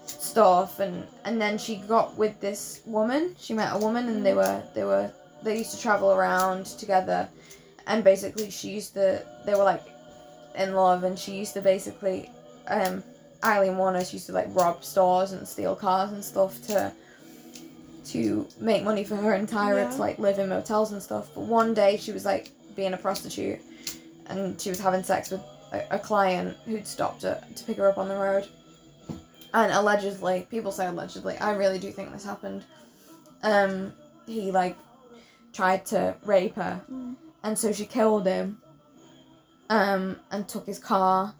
stuff 0.06 0.78
and 0.78 1.04
and 1.24 1.40
then 1.40 1.58
she 1.58 1.76
got 1.88 2.16
with 2.16 2.38
this 2.40 2.80
woman 2.86 3.34
she 3.38 3.52
met 3.54 3.74
a 3.74 3.78
woman 3.78 4.08
and 4.08 4.24
they 4.24 4.34
were 4.34 4.62
they 4.74 4.84
were 4.84 5.10
they 5.42 5.58
used 5.58 5.72
to 5.74 5.80
travel 5.80 6.12
around 6.12 6.66
together 6.66 7.28
and 7.88 8.04
basically 8.04 8.48
she 8.50 8.68
used 8.70 8.94
to 8.94 9.20
they 9.44 9.54
were 9.54 9.64
like 9.64 9.82
in 10.54 10.74
love 10.74 11.02
and 11.02 11.18
she 11.18 11.32
used 11.36 11.54
to 11.54 11.60
basically 11.60 12.30
um 12.68 13.02
Eileen 13.44 13.76
Warner 13.76 14.04
she 14.04 14.16
used 14.16 14.26
to 14.26 14.32
like 14.32 14.48
rob 14.54 14.84
stores 14.84 15.32
and 15.32 15.46
steal 15.46 15.74
cars 15.76 16.12
and 16.12 16.24
stuff 16.24 16.60
to 16.66 16.92
to 18.06 18.46
make 18.60 18.84
money 18.84 19.04
for 19.04 19.16
her 19.16 19.32
and 19.32 19.48
Tyria 19.48 19.84
Yeah. 19.84 19.90
to 19.90 19.96
like 19.96 20.18
live 20.18 20.38
in 20.38 20.48
motels 20.48 20.92
and 20.92 21.02
stuff. 21.02 21.28
But 21.34 21.42
one 21.42 21.74
day 21.74 21.96
she 21.96 22.12
was 22.12 22.24
like 22.24 22.50
being 22.76 22.92
a 22.94 22.96
prostitute 22.96 23.58
and 24.26 24.60
she 24.60 24.68
was 24.70 24.78
having 24.78 25.02
sex 25.02 25.30
with 25.30 25.40
a, 25.72 25.82
a 25.92 25.98
client 25.98 26.56
who'd 26.66 26.86
stopped 26.86 27.22
her 27.22 27.42
to 27.54 27.64
pick 27.64 27.76
her 27.78 27.88
up 27.88 27.98
on 27.98 28.08
the 28.08 28.14
road. 28.16 28.46
And 29.54 29.72
allegedly, 29.72 30.46
people 30.50 30.70
say 30.70 30.86
allegedly, 30.86 31.36
I 31.38 31.52
really 31.54 31.78
do 31.78 31.90
think 31.90 32.12
this 32.12 32.24
happened. 32.24 32.62
Um, 33.42 33.92
he 34.26 34.50
like 34.52 34.76
tried 35.52 35.86
to 35.86 36.14
rape 36.24 36.56
her, 36.56 36.80
Mm. 36.90 37.16
and 37.42 37.58
so 37.58 37.72
she 37.72 37.86
killed 37.86 38.26
him. 38.26 38.58
Um, 39.70 40.16
and 40.30 40.46
took 40.48 40.66
his 40.66 40.78
car, 40.78 41.34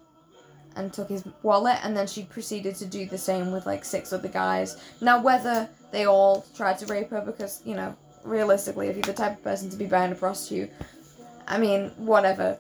and 0.76 0.92
took 0.92 1.08
his 1.08 1.24
wallet, 1.42 1.78
and 1.82 1.96
then 1.96 2.06
she 2.06 2.22
proceeded 2.22 2.76
to 2.76 2.86
do 2.86 3.06
the 3.06 3.18
same 3.18 3.50
with 3.50 3.66
like 3.66 3.84
six 3.84 4.12
other 4.12 4.28
guys. 4.28 4.76
Now, 5.00 5.20
whether 5.20 5.68
they 5.90 6.06
all 6.06 6.44
tried 6.54 6.78
to 6.78 6.86
rape 6.86 7.10
her, 7.10 7.20
because 7.20 7.62
you 7.64 7.74
know, 7.74 7.96
realistically, 8.22 8.88
if 8.88 8.96
you're 8.96 9.02
the 9.02 9.12
type 9.12 9.38
of 9.38 9.42
person 9.42 9.70
to 9.70 9.76
be 9.76 9.86
buying 9.86 10.12
a 10.12 10.14
prostitute, 10.14 10.70
I 11.48 11.58
mean, 11.58 11.90
whatever. 11.96 12.58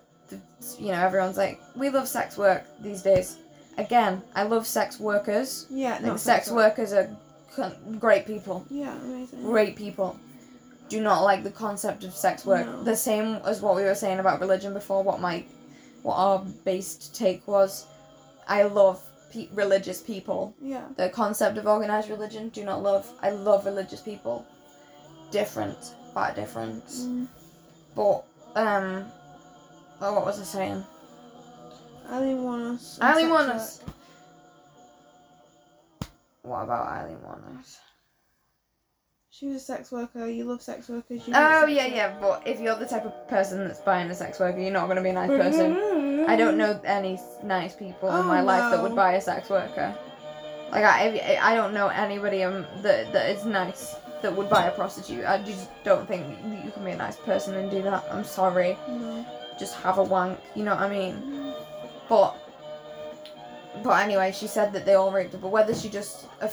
You 0.78 0.88
know, 0.88 1.00
everyone's 1.00 1.36
like, 1.36 1.60
we 1.76 1.90
love 1.90 2.08
sex 2.08 2.36
work 2.36 2.64
these 2.80 3.02
days. 3.02 3.36
Again, 3.78 4.22
I 4.34 4.42
love 4.42 4.66
sex 4.66 4.98
workers. 4.98 5.66
Yeah. 5.70 5.98
Think 5.98 6.18
sex 6.18 6.50
workers 6.50 6.92
are 6.92 7.14
great 8.00 8.26
people. 8.26 8.66
Yeah, 8.70 8.96
amazing. 9.02 9.42
Great 9.42 9.76
people. 9.76 10.18
Do 10.88 11.00
not 11.00 11.22
like 11.22 11.44
the 11.44 11.50
concept 11.50 12.04
of 12.04 12.14
sex 12.14 12.44
work. 12.46 12.66
No. 12.66 12.82
The 12.82 12.96
same 12.96 13.36
as 13.44 13.60
what 13.60 13.76
we 13.76 13.82
were 13.82 13.94
saying 13.94 14.18
about 14.18 14.40
religion 14.40 14.72
before. 14.72 15.02
What 15.02 15.20
my, 15.20 15.44
what 16.02 16.14
our 16.14 16.44
based 16.64 17.14
take 17.14 17.46
was. 17.46 17.86
I 18.48 18.62
love 18.64 19.02
pe- 19.32 19.48
religious 19.52 20.00
people. 20.02 20.54
Yeah. 20.62 20.84
The 20.96 21.08
concept 21.08 21.58
of 21.58 21.66
organized 21.66 22.08
religion, 22.10 22.48
do 22.50 22.64
not 22.64 22.82
love. 22.82 23.10
I 23.22 23.30
love 23.30 23.66
religious 23.66 24.00
people. 24.00 24.46
Different. 25.30 25.76
but 26.14 26.34
different. 26.34 26.86
Mm. 26.86 27.26
But 27.94 28.24
um, 28.54 29.04
oh, 30.00 30.14
what 30.14 30.24
was 30.24 30.40
I 30.40 30.44
saying? 30.44 30.84
Eileen 32.10 32.38
Wuornos. 32.38 33.00
Eileen 33.02 33.28
sex 33.28 33.80
work. 33.84 33.94
What 36.42 36.62
about 36.62 36.86
Eileen 36.86 37.16
Wuornos? 37.18 37.76
She 39.30 39.48
was 39.48 39.56
a 39.56 39.60
sex 39.60 39.90
worker. 39.92 40.26
You 40.28 40.44
love 40.44 40.62
sex 40.62 40.88
workers. 40.88 41.26
You 41.26 41.34
Oh 41.36 41.66
hate 41.66 41.74
yeah, 41.74 41.82
sex 41.82 41.94
yeah. 41.96 42.16
But 42.20 42.46
if 42.46 42.60
you're 42.60 42.76
the 42.76 42.86
type 42.86 43.04
of 43.04 43.28
person 43.28 43.66
that's 43.66 43.80
buying 43.80 44.08
a 44.10 44.14
sex 44.14 44.38
worker, 44.40 44.58
you're 44.60 44.70
not 44.70 44.86
gonna 44.88 45.02
be 45.02 45.10
a 45.10 45.12
nice 45.12 45.28
person. 45.28 46.15
I 46.26 46.36
don't 46.36 46.56
know 46.56 46.80
any 46.84 47.18
nice 47.42 47.74
people 47.74 48.08
in 48.08 48.16
Oh, 48.16 48.22
my 48.22 48.40
life 48.40 48.70
that 48.72 48.82
would 48.82 48.94
buy 48.94 49.14
a 49.14 49.20
sex 49.20 49.48
worker. 49.48 49.96
Like 50.70 50.84
I, 50.84 51.38
I 51.40 51.54
don't 51.54 51.72
know 51.72 51.88
anybody 51.88 52.42
um, 52.42 52.66
that 52.82 53.12
that 53.12 53.30
is 53.30 53.44
nice 53.44 53.94
that 54.22 54.34
would 54.34 54.50
buy 54.50 54.66
a 54.66 54.72
prostitute. 54.72 55.24
I 55.24 55.42
just 55.42 55.68
don't 55.84 56.06
think 56.08 56.26
that 56.26 56.64
you 56.64 56.70
can 56.70 56.84
be 56.84 56.90
a 56.90 56.96
nice 56.96 57.16
person 57.16 57.54
and 57.54 57.70
do 57.70 57.82
that. 57.82 58.04
I'm 58.10 58.24
sorry. 58.24 58.76
No. 58.88 59.24
Just 59.58 59.74
have 59.76 59.98
a 59.98 60.02
wank. 60.02 60.38
You 60.54 60.64
know 60.64 60.74
what 60.74 60.82
I 60.82 60.90
mean? 60.90 61.54
But 62.08 62.36
but 63.82 64.02
anyway, 64.02 64.32
she 64.32 64.46
said 64.46 64.72
that 64.72 64.84
they 64.84 64.94
all 64.94 65.12
raped 65.12 65.32
her. 65.32 65.38
But 65.38 65.50
whether 65.50 65.74
she 65.74 65.88
just 65.88 66.26
uh, 66.40 66.48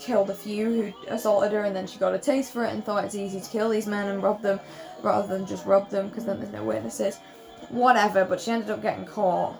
killed 0.00 0.30
a 0.30 0.34
few 0.34 0.64
who 0.66 0.92
assaulted 1.08 1.52
her 1.52 1.62
and 1.62 1.76
then 1.76 1.86
she 1.86 1.98
got 1.98 2.14
a 2.14 2.18
taste 2.18 2.52
for 2.52 2.64
it 2.64 2.72
and 2.72 2.84
thought 2.84 3.04
it's 3.04 3.14
easy 3.14 3.40
to 3.40 3.50
kill 3.50 3.68
these 3.68 3.86
men 3.86 4.08
and 4.08 4.22
rob 4.22 4.42
them 4.42 4.58
rather 5.02 5.28
than 5.28 5.46
just 5.46 5.64
rob 5.64 5.88
them 5.90 6.08
because 6.08 6.24
then 6.24 6.40
there's 6.40 6.52
no 6.52 6.64
witnesses. 6.64 7.18
Whatever. 7.70 8.24
But 8.24 8.40
she 8.40 8.50
ended 8.50 8.70
up 8.70 8.82
getting 8.82 9.04
caught. 9.06 9.56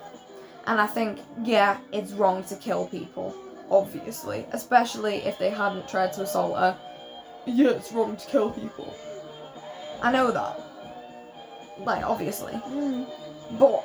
And 0.66 0.80
I 0.80 0.86
think 0.86 1.20
yeah, 1.42 1.78
it's 1.92 2.12
wrong 2.12 2.44
to 2.44 2.57
kill 2.57 2.86
people. 2.86 3.34
Obviously, 3.70 4.46
especially 4.53 5.16
if 5.24 5.38
they 5.38 5.50
hadn't 5.50 5.88
tried 5.88 6.12
to 6.14 6.22
assault 6.22 6.57
her. 6.59 6.76
Yeah, 7.46 7.70
it's 7.70 7.90
wrong 7.92 8.16
to 8.16 8.26
kill 8.26 8.50
people. 8.50 8.94
I 10.03 10.12
know 10.12 10.30
that. 10.30 10.61
Like 11.80 12.05
obviously. 12.05 12.53
Mm. 12.53 13.07
But 13.59 13.84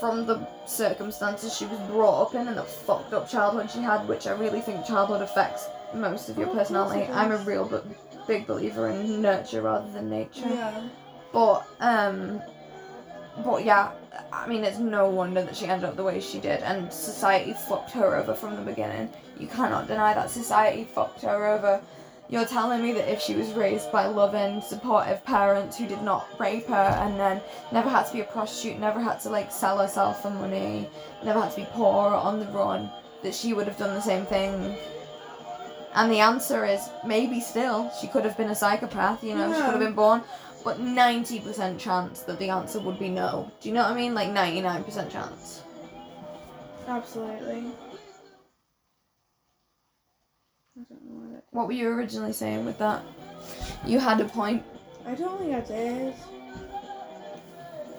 from 0.00 0.26
the 0.26 0.46
circumstances 0.66 1.54
she 1.56 1.66
was 1.66 1.78
brought 1.90 2.22
up 2.28 2.34
in 2.34 2.48
and 2.48 2.56
the 2.56 2.62
fucked 2.62 3.12
up 3.12 3.28
childhood 3.28 3.70
she 3.70 3.80
had, 3.80 4.06
which 4.08 4.26
I 4.26 4.32
really 4.32 4.60
think 4.60 4.84
childhood 4.86 5.22
affects 5.22 5.66
most 5.94 6.28
of 6.28 6.38
your 6.38 6.48
Oh, 6.48 6.54
personality. 6.54 7.10
I'm 7.12 7.32
a 7.32 7.38
real 7.38 7.66
b- 7.66 7.78
big 8.26 8.46
believer 8.46 8.88
in 8.88 9.20
nurture 9.22 9.62
rather 9.62 9.90
than 9.92 10.08
nature. 10.10 10.48
Yeah. 10.48 10.82
But 11.32 11.66
um, 11.80 12.40
but 13.42 13.64
yeah, 13.64 13.92
I 14.32 14.46
mean 14.46 14.62
it's 14.64 14.78
no 14.78 15.08
wonder 15.08 15.42
that 15.42 15.56
she 15.56 15.66
ended 15.66 15.88
up 15.88 15.96
the 15.96 16.04
way 16.04 16.20
she 16.20 16.38
did, 16.38 16.62
and 16.62 16.92
society 16.92 17.54
fucked 17.68 17.90
her 17.92 18.16
over 18.16 18.34
from 18.34 18.56
the 18.56 18.62
beginning. 18.62 19.10
You 19.38 19.48
cannot 19.48 19.88
deny 19.88 20.14
that 20.14 20.30
society 20.30 20.84
fucked 20.84 21.22
her 21.22 21.46
over. 21.46 21.80
You're 22.30 22.46
telling 22.46 22.82
me 22.82 22.92
that 22.92 23.12
if 23.12 23.20
she 23.20 23.34
was 23.34 23.52
raised 23.52 23.92
by 23.92 24.06
loving, 24.06 24.62
supportive 24.62 25.22
parents 25.24 25.76
who 25.76 25.86
did 25.86 26.02
not 26.02 26.26
rape 26.40 26.66
her 26.68 26.74
and 26.74 27.20
then 27.20 27.42
never 27.70 27.90
had 27.90 28.06
to 28.06 28.12
be 28.12 28.20
a 28.20 28.24
prostitute, 28.24 28.78
never 28.80 28.98
had 28.98 29.20
to 29.20 29.30
like 29.30 29.52
sell 29.52 29.78
herself 29.78 30.22
for 30.22 30.30
money, 30.30 30.88
never 31.22 31.40
had 31.40 31.50
to 31.50 31.56
be 31.56 31.66
poor 31.72 32.10
or 32.10 32.14
on 32.14 32.40
the 32.40 32.46
run, 32.46 32.90
that 33.22 33.34
she 33.34 33.52
would 33.52 33.66
have 33.66 33.76
done 33.76 33.94
the 33.94 34.00
same 34.00 34.24
thing. 34.24 34.76
And 35.94 36.10
the 36.10 36.20
answer 36.20 36.64
is 36.64 36.88
maybe 37.06 37.40
still. 37.40 37.92
She 38.00 38.08
could 38.08 38.24
have 38.24 38.36
been 38.36 38.50
a 38.50 38.54
psychopath, 38.54 39.22
you 39.22 39.34
know, 39.34 39.52
she 39.52 39.60
could 39.60 39.72
have 39.72 39.78
been 39.78 39.94
born, 39.94 40.22
but 40.64 40.80
90% 40.80 41.78
chance 41.78 42.22
that 42.22 42.38
the 42.38 42.48
answer 42.48 42.80
would 42.80 42.98
be 42.98 43.10
no. 43.10 43.52
Do 43.60 43.68
you 43.68 43.74
know 43.74 43.82
what 43.82 43.92
I 43.92 43.94
mean? 43.94 44.14
Like 44.14 44.30
99% 44.30 45.10
chance. 45.10 45.62
Absolutely. 46.88 47.66
I 50.76 50.82
don't 50.88 51.04
know 51.04 51.12
why 51.12 51.34
that. 51.34 51.44
What 51.50 51.66
were 51.66 51.74
you 51.74 51.88
originally 51.90 52.32
saying 52.32 52.64
with 52.64 52.78
that? 52.78 53.04
You 53.86 53.98
had 53.98 54.20
a 54.20 54.24
point. 54.24 54.64
I 55.06 55.14
don't 55.14 55.38
think 55.38 55.54
I 55.54 55.60
did. 55.60 56.14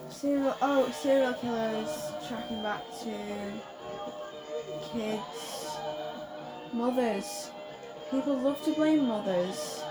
Serial. 0.09 0.57
Oh, 0.61 0.91
serial 0.91 1.33
killers 1.33 2.11
tracking 2.27 2.63
back 2.63 2.81
to 3.01 3.13
kids, 4.91 5.75
mothers. 6.73 7.51
People 8.09 8.37
love 8.37 8.63
to 8.63 8.73
blame 8.73 9.07
mothers 9.07 9.84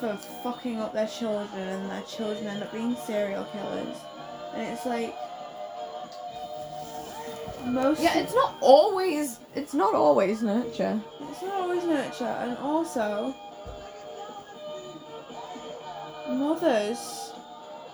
for 0.00 0.16
fucking 0.42 0.80
up 0.80 0.92
their 0.92 1.06
children, 1.06 1.68
and 1.68 1.90
their 1.90 2.02
children 2.02 2.46
end 2.46 2.62
up 2.62 2.72
being 2.72 2.96
serial 3.06 3.44
killers. 3.44 3.96
And 4.54 4.62
it's 4.72 4.86
like 4.86 5.14
most. 7.66 8.02
Yeah, 8.02 8.18
it's 8.18 8.34
not 8.34 8.56
always. 8.60 9.38
It's 9.54 9.74
not 9.74 9.94
always 9.94 10.42
nurture. 10.42 11.00
It's 11.30 11.42
not 11.42 11.60
always 11.60 11.84
nurture, 11.84 12.24
and 12.24 12.56
also 12.58 13.34
mothers 16.28 17.32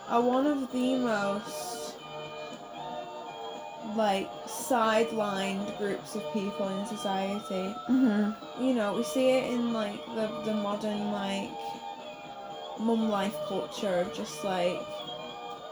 are 0.08 0.22
one 0.22 0.46
of 0.46 0.70
the 0.72 0.96
most 0.96 1.96
like 3.94 4.30
sidelined 4.46 5.76
groups 5.78 6.14
of 6.14 6.22
people 6.32 6.68
in 6.68 6.86
society. 6.86 7.74
Mm-hmm. 7.88 8.64
You 8.64 8.74
know, 8.74 8.94
we 8.94 9.04
see 9.04 9.30
it 9.30 9.52
in 9.52 9.72
like 9.72 10.04
the 10.14 10.28
the 10.44 10.54
modern 10.54 11.12
like 11.12 11.50
mum 12.78 13.08
life 13.08 13.34
culture 13.48 13.98
of 14.00 14.12
just 14.14 14.44
like 14.44 14.80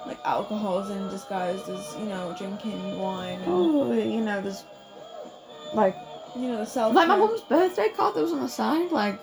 like 0.06 0.18
alcoholism 0.24 1.08
disguised 1.10 1.68
as 1.68 1.96
you 1.98 2.06
know 2.06 2.34
drinking 2.38 2.98
wine 2.98 3.38
and 3.40 3.48
Oh, 3.48 3.92
you 3.92 4.20
know, 4.20 4.40
there's 4.40 4.64
like 5.72 5.96
you 6.36 6.48
know 6.48 6.58
the 6.58 6.66
self 6.66 6.94
like 6.94 7.08
my 7.08 7.16
mum's 7.16 7.40
birthday 7.42 7.88
card 7.88 8.14
that 8.14 8.22
was 8.22 8.32
on 8.32 8.40
the 8.40 8.48
side. 8.48 8.90
Like, 8.90 9.18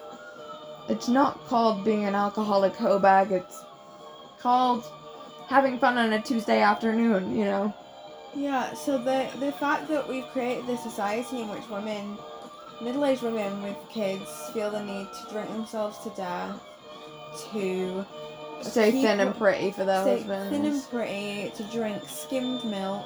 it's 0.90 1.08
not 1.08 1.46
called 1.48 1.84
being 1.84 2.06
an 2.06 2.16
alcoholic 2.16 2.76
hoe 2.76 3.00
bag. 3.00 3.32
It's 3.32 3.64
called 4.40 4.86
having 5.48 5.78
fun 5.78 5.98
on 5.98 6.14
a 6.14 6.22
Tuesday 6.22 6.62
afternoon. 6.62 7.36
You 7.36 7.46
know. 7.46 7.74
Yeah, 8.36 8.74
so 8.74 8.98
the 8.98 9.30
the 9.40 9.52
fact 9.52 9.88
that 9.90 10.08
we've 10.08 10.28
created 10.28 10.66
this 10.66 10.82
society 10.82 11.42
in 11.42 11.50
which 11.50 11.68
women, 11.70 12.18
middle 12.82 13.06
aged 13.06 13.24
women 13.24 13.62
with 13.62 13.78
kids, 13.90 14.50
feel 14.54 14.72
the 14.72 14.84
need 14.84 15.08
to 15.12 15.32
drink 15.32 15.50
themselves 15.50 15.98
to 16.00 16.10
death, 16.12 16.60
to 17.52 18.06
Stay 18.62 18.92
thin 18.92 19.20
and 19.20 19.36
pretty 19.36 19.72
for 19.72 19.86
their 19.86 20.02
stay 20.04 20.18
husbands. 20.18 20.50
thin 20.56 20.66
and 20.66 20.90
pretty, 20.90 21.52
to 21.56 21.64
drink 21.76 22.04
skimmed 22.08 22.64
milk 22.66 23.06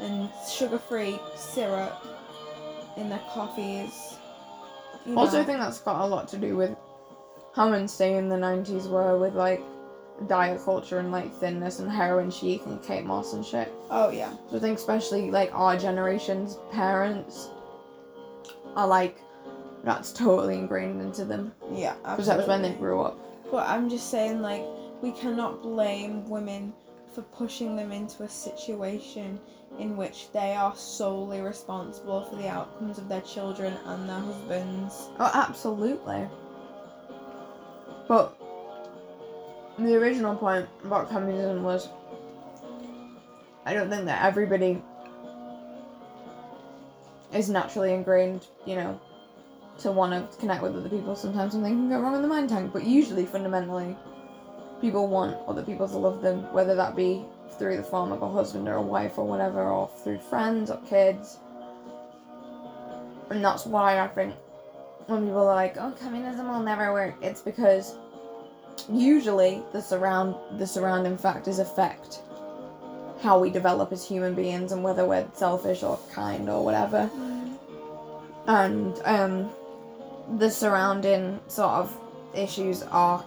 and 0.00 0.28
sugar 0.50 0.78
free 0.78 1.18
syrup 1.36 2.04
in 2.96 3.08
their 3.08 3.22
coffees. 3.32 4.16
You 5.06 5.16
Also, 5.16 5.36
know. 5.36 5.42
I 5.42 5.44
think 5.44 5.58
that's 5.60 5.78
got 5.80 6.00
a 6.02 6.06
lot 6.06 6.26
to 6.28 6.36
do 6.36 6.56
with 6.56 6.76
how 7.54 7.72
insane 7.72 8.16
in 8.16 8.28
the 8.28 8.36
90s 8.36 8.88
were 8.90 9.18
with 9.18 9.34
like 9.34 9.62
diet 10.26 10.60
culture 10.64 10.98
and 10.98 11.12
like 11.12 11.32
thinness 11.34 11.78
and 11.78 11.90
heroin 11.90 12.30
chic 12.30 12.64
and 12.66 12.82
Kate 12.82 13.04
Moss 13.04 13.34
and 13.34 13.44
shit. 13.44 13.72
Oh 13.90 14.10
yeah. 14.10 14.32
So 14.50 14.56
I 14.56 14.60
think 14.60 14.78
especially 14.78 15.30
like 15.30 15.50
our 15.54 15.76
generation's 15.78 16.58
parents 16.72 17.48
are 18.74 18.86
like 18.86 19.20
that's 19.86 20.12
totally 20.12 20.58
ingrained 20.58 21.00
into 21.00 21.24
them 21.24 21.52
Yeah. 21.72 21.94
because 22.02 22.26
that 22.26 22.36
was 22.36 22.48
when 22.48 22.60
they 22.60 22.72
grew 22.72 23.00
up. 23.00 23.16
But 23.52 23.68
I'm 23.68 23.88
just 23.88 24.10
saying, 24.10 24.42
like, 24.42 24.64
we 25.00 25.12
cannot 25.12 25.62
blame 25.62 26.28
women 26.28 26.74
for 27.14 27.22
pushing 27.22 27.76
them 27.76 27.92
into 27.92 28.24
a 28.24 28.28
situation 28.28 29.38
in 29.78 29.96
which 29.96 30.32
they 30.32 30.56
are 30.56 30.74
solely 30.74 31.40
responsible 31.40 32.24
for 32.24 32.34
the 32.34 32.48
outcomes 32.48 32.98
of 32.98 33.08
their 33.08 33.20
children 33.20 33.74
and 33.86 34.08
their 34.08 34.18
husbands. 34.18 35.08
Oh, 35.20 35.30
absolutely. 35.32 36.26
But 38.08 38.36
the 39.78 39.94
original 39.94 40.34
point 40.34 40.68
about 40.84 41.08
communism 41.08 41.62
was 41.62 41.88
I 43.64 43.72
don't 43.72 43.88
think 43.88 44.06
that 44.06 44.24
everybody 44.24 44.82
is 47.32 47.48
naturally 47.48 47.92
ingrained, 47.92 48.46
you 48.64 48.76
know, 48.76 49.00
to 49.78 49.92
want 49.92 50.30
to 50.30 50.38
connect 50.38 50.62
with 50.62 50.76
other 50.76 50.88
people. 50.88 51.14
Sometimes 51.14 51.52
something 51.52 51.72
can 51.72 51.88
go 51.88 52.00
wrong 52.00 52.14
in 52.14 52.22
the 52.22 52.28
mind 52.28 52.48
tank, 52.48 52.72
but 52.72 52.84
usually, 52.84 53.26
fundamentally, 53.26 53.96
people 54.80 55.08
want 55.08 55.36
other 55.46 55.62
people 55.62 55.88
to 55.88 55.98
love 55.98 56.22
them, 56.22 56.52
whether 56.52 56.74
that 56.74 56.96
be 56.96 57.24
through 57.58 57.76
the 57.76 57.82
form 57.82 58.12
of 58.12 58.22
a 58.22 58.30
husband 58.30 58.68
or 58.68 58.74
a 58.74 58.82
wife 58.82 59.18
or 59.18 59.26
whatever, 59.26 59.62
or 59.62 59.88
through 60.02 60.18
friends 60.18 60.70
or 60.70 60.78
kids. 60.88 61.38
And 63.30 63.44
that's 63.44 63.66
why 63.66 64.00
I 64.00 64.08
think 64.08 64.34
when 65.06 65.26
people 65.26 65.40
are 65.40 65.54
like, 65.54 65.76
"Oh, 65.78 65.92
communism 66.00 66.48
will 66.48 66.62
never 66.62 66.92
work," 66.92 67.14
it's 67.20 67.40
because 67.40 67.96
usually 68.90 69.62
the 69.72 69.80
surround 69.80 70.34
the 70.58 70.66
surrounding 70.66 71.16
factors 71.16 71.58
affect 71.58 72.20
how 73.22 73.38
we 73.38 73.50
develop 73.50 73.92
as 73.92 74.06
human 74.06 74.34
beings 74.34 74.72
and 74.72 74.84
whether 74.84 75.04
we're 75.04 75.26
selfish 75.34 75.82
or 75.82 75.98
kind 76.12 76.48
or 76.48 76.64
whatever. 76.64 77.10
And 78.46 79.00
um, 79.04 79.50
the 80.38 80.50
surrounding 80.50 81.40
sort 81.48 81.70
of 81.70 81.98
issues 82.34 82.82
are 82.82 83.24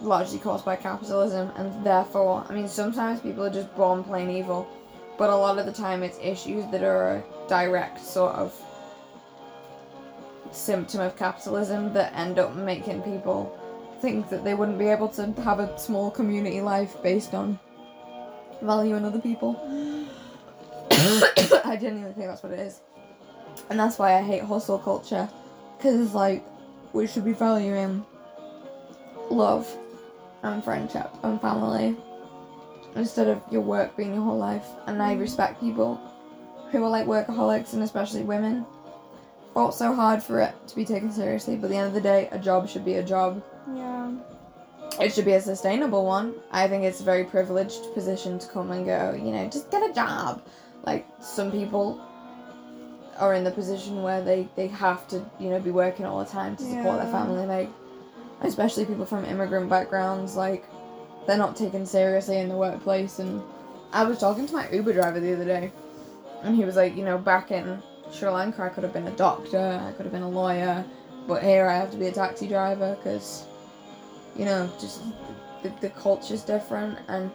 largely 0.00 0.38
caused 0.38 0.64
by 0.64 0.76
capitalism, 0.76 1.50
and 1.56 1.84
therefore, 1.84 2.44
I 2.48 2.52
mean, 2.52 2.68
sometimes 2.68 3.20
people 3.20 3.44
are 3.44 3.50
just 3.50 3.74
born 3.76 4.04
plain 4.04 4.30
evil, 4.30 4.68
but 5.18 5.30
a 5.30 5.36
lot 5.36 5.58
of 5.58 5.66
the 5.66 5.72
time 5.72 6.02
it's 6.02 6.18
issues 6.22 6.70
that 6.70 6.82
are 6.82 7.16
a 7.16 7.24
direct 7.48 8.00
sort 8.00 8.34
of 8.34 8.54
symptom 10.52 11.00
of 11.00 11.16
capitalism 11.16 11.92
that 11.92 12.14
end 12.14 12.38
up 12.38 12.54
making 12.54 13.02
people 13.02 13.58
think 14.00 14.28
that 14.28 14.44
they 14.44 14.54
wouldn't 14.54 14.78
be 14.78 14.88
able 14.88 15.08
to 15.08 15.32
have 15.42 15.58
a 15.58 15.78
small 15.78 16.10
community 16.10 16.60
life 16.60 17.02
based 17.02 17.34
on 17.34 17.58
value 18.62 18.96
in 18.96 19.04
other 19.04 19.20
people. 19.20 19.56
I 20.90 21.76
genuinely 21.80 22.12
think 22.12 22.26
that's 22.26 22.42
what 22.42 22.52
it 22.52 22.60
is. 22.60 22.80
And 23.70 23.80
that's 23.80 23.98
why 23.98 24.14
I 24.14 24.22
hate 24.22 24.42
hustle 24.42 24.78
culture. 24.78 25.28
Because 25.76 26.00
it's 26.00 26.14
like, 26.14 26.44
we 26.92 27.06
should 27.06 27.24
be 27.24 27.32
valuing 27.32 28.04
love 29.30 29.68
and 30.42 30.62
friendship 30.62 31.10
and 31.22 31.40
family 31.40 31.96
instead 32.94 33.28
of 33.28 33.42
your 33.50 33.60
work 33.60 33.96
being 33.96 34.14
your 34.14 34.22
whole 34.22 34.38
life. 34.38 34.66
And 34.86 35.02
I 35.02 35.14
respect 35.14 35.60
people 35.60 36.00
who 36.70 36.82
are 36.82 36.88
like 36.88 37.06
workaholics 37.06 37.74
and 37.74 37.82
especially 37.82 38.22
women. 38.22 38.66
Fought 39.54 39.74
so 39.74 39.94
hard 39.94 40.22
for 40.22 40.40
it 40.40 40.54
to 40.68 40.76
be 40.76 40.84
taken 40.84 41.10
seriously, 41.10 41.56
but 41.56 41.66
at 41.66 41.70
the 41.70 41.76
end 41.76 41.88
of 41.88 41.94
the 41.94 42.00
day, 42.00 42.28
a 42.30 42.38
job 42.38 42.68
should 42.68 42.84
be 42.84 42.94
a 42.94 43.02
job. 43.02 43.42
Yeah. 43.74 44.12
It 45.00 45.12
should 45.12 45.24
be 45.24 45.32
a 45.32 45.40
sustainable 45.40 46.04
one. 46.04 46.34
I 46.52 46.68
think 46.68 46.84
it's 46.84 47.00
a 47.00 47.04
very 47.04 47.24
privileged 47.24 47.92
position 47.94 48.38
to 48.38 48.48
come 48.48 48.70
and 48.70 48.84
go, 48.84 49.14
you 49.14 49.32
know, 49.32 49.48
just 49.48 49.70
get 49.70 49.88
a 49.88 49.92
job. 49.92 50.42
Like 50.84 51.06
some 51.20 51.50
people 51.50 52.00
are 53.18 53.34
in 53.34 53.44
the 53.44 53.50
position 53.50 54.02
where 54.02 54.22
they, 54.22 54.48
they 54.56 54.68
have 54.68 55.06
to, 55.08 55.24
you 55.38 55.50
know, 55.50 55.60
be 55.60 55.70
working 55.70 56.06
all 56.06 56.18
the 56.18 56.30
time 56.30 56.56
to 56.56 56.62
support 56.62 57.00
their 57.00 57.10
family. 57.10 57.46
Like 57.46 57.70
especially 58.42 58.84
people 58.84 59.06
from 59.06 59.24
immigrant 59.24 59.68
backgrounds, 59.68 60.36
like 60.36 60.64
they're 61.26 61.38
not 61.38 61.56
taken 61.56 61.86
seriously 61.86 62.38
in 62.38 62.48
the 62.48 62.56
workplace 62.56 63.18
and 63.18 63.42
I 63.92 64.04
was 64.04 64.18
talking 64.18 64.46
to 64.46 64.52
my 64.52 64.68
Uber 64.70 64.92
driver 64.92 65.20
the 65.20 65.34
other 65.34 65.44
day 65.44 65.72
and 66.42 66.54
he 66.54 66.64
was 66.64 66.76
like, 66.76 66.96
you 66.96 67.04
know, 67.04 67.18
back 67.18 67.50
in 67.50 67.82
Sri 68.12 68.28
Lanka 68.28 68.62
I 68.62 68.68
could 68.68 68.84
have 68.84 68.92
been 68.92 69.06
a 69.06 69.16
doctor, 69.16 69.80
I 69.82 69.92
could 69.92 70.04
have 70.04 70.12
been 70.12 70.22
a 70.22 70.28
lawyer, 70.28 70.84
but 71.26 71.42
here 71.42 71.66
I 71.66 71.76
have 71.76 71.90
to 71.92 71.96
be 71.96 72.06
a 72.06 72.12
taxi 72.12 72.46
driver 72.46 72.96
because 72.96 73.46
you 74.36 74.44
know, 74.44 74.70
just 74.78 75.02
the, 75.62 75.72
the 75.80 75.88
culture's 75.90 76.42
different 76.42 76.98
and 77.08 77.30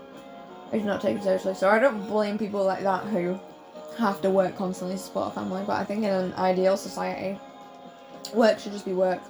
it's 0.72 0.86
not 0.86 1.02
taken 1.02 1.22
seriously. 1.22 1.56
So 1.56 1.68
I 1.68 1.80
don't 1.80 2.08
blame 2.08 2.38
people 2.38 2.64
like 2.64 2.84
that 2.84 3.04
who 3.06 3.40
have 3.98 4.22
to 4.22 4.30
work 4.30 4.56
constantly 4.58 4.96
to 4.96 5.02
support 5.02 5.30
a 5.30 5.32
family, 5.32 5.64
but 5.66 5.74
I 5.74 5.84
think 5.84 6.04
in 6.04 6.10
an 6.10 6.34
ideal 6.34 6.78
society, 6.78 7.39
work 8.34 8.60
should 8.60 8.72
just 8.72 8.86
be 8.86 8.94
work. 8.94 9.22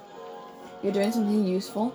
You're 0.82 0.92
doing 0.92 1.12
something 1.12 1.46
useful, 1.46 1.94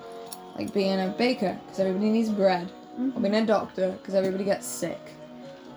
like 0.58 0.74
being 0.74 1.00
a 1.00 1.08
baker, 1.10 1.58
because 1.66 1.80
everybody 1.80 2.10
needs 2.10 2.30
bread, 2.30 2.72
or 2.98 3.22
being 3.22 3.26
a 3.26 3.38
mm-hmm. 3.38 3.46
doctor, 3.46 3.92
because 3.92 4.16
everybody 4.16 4.44
gets 4.44 4.66
sick, 4.66 5.00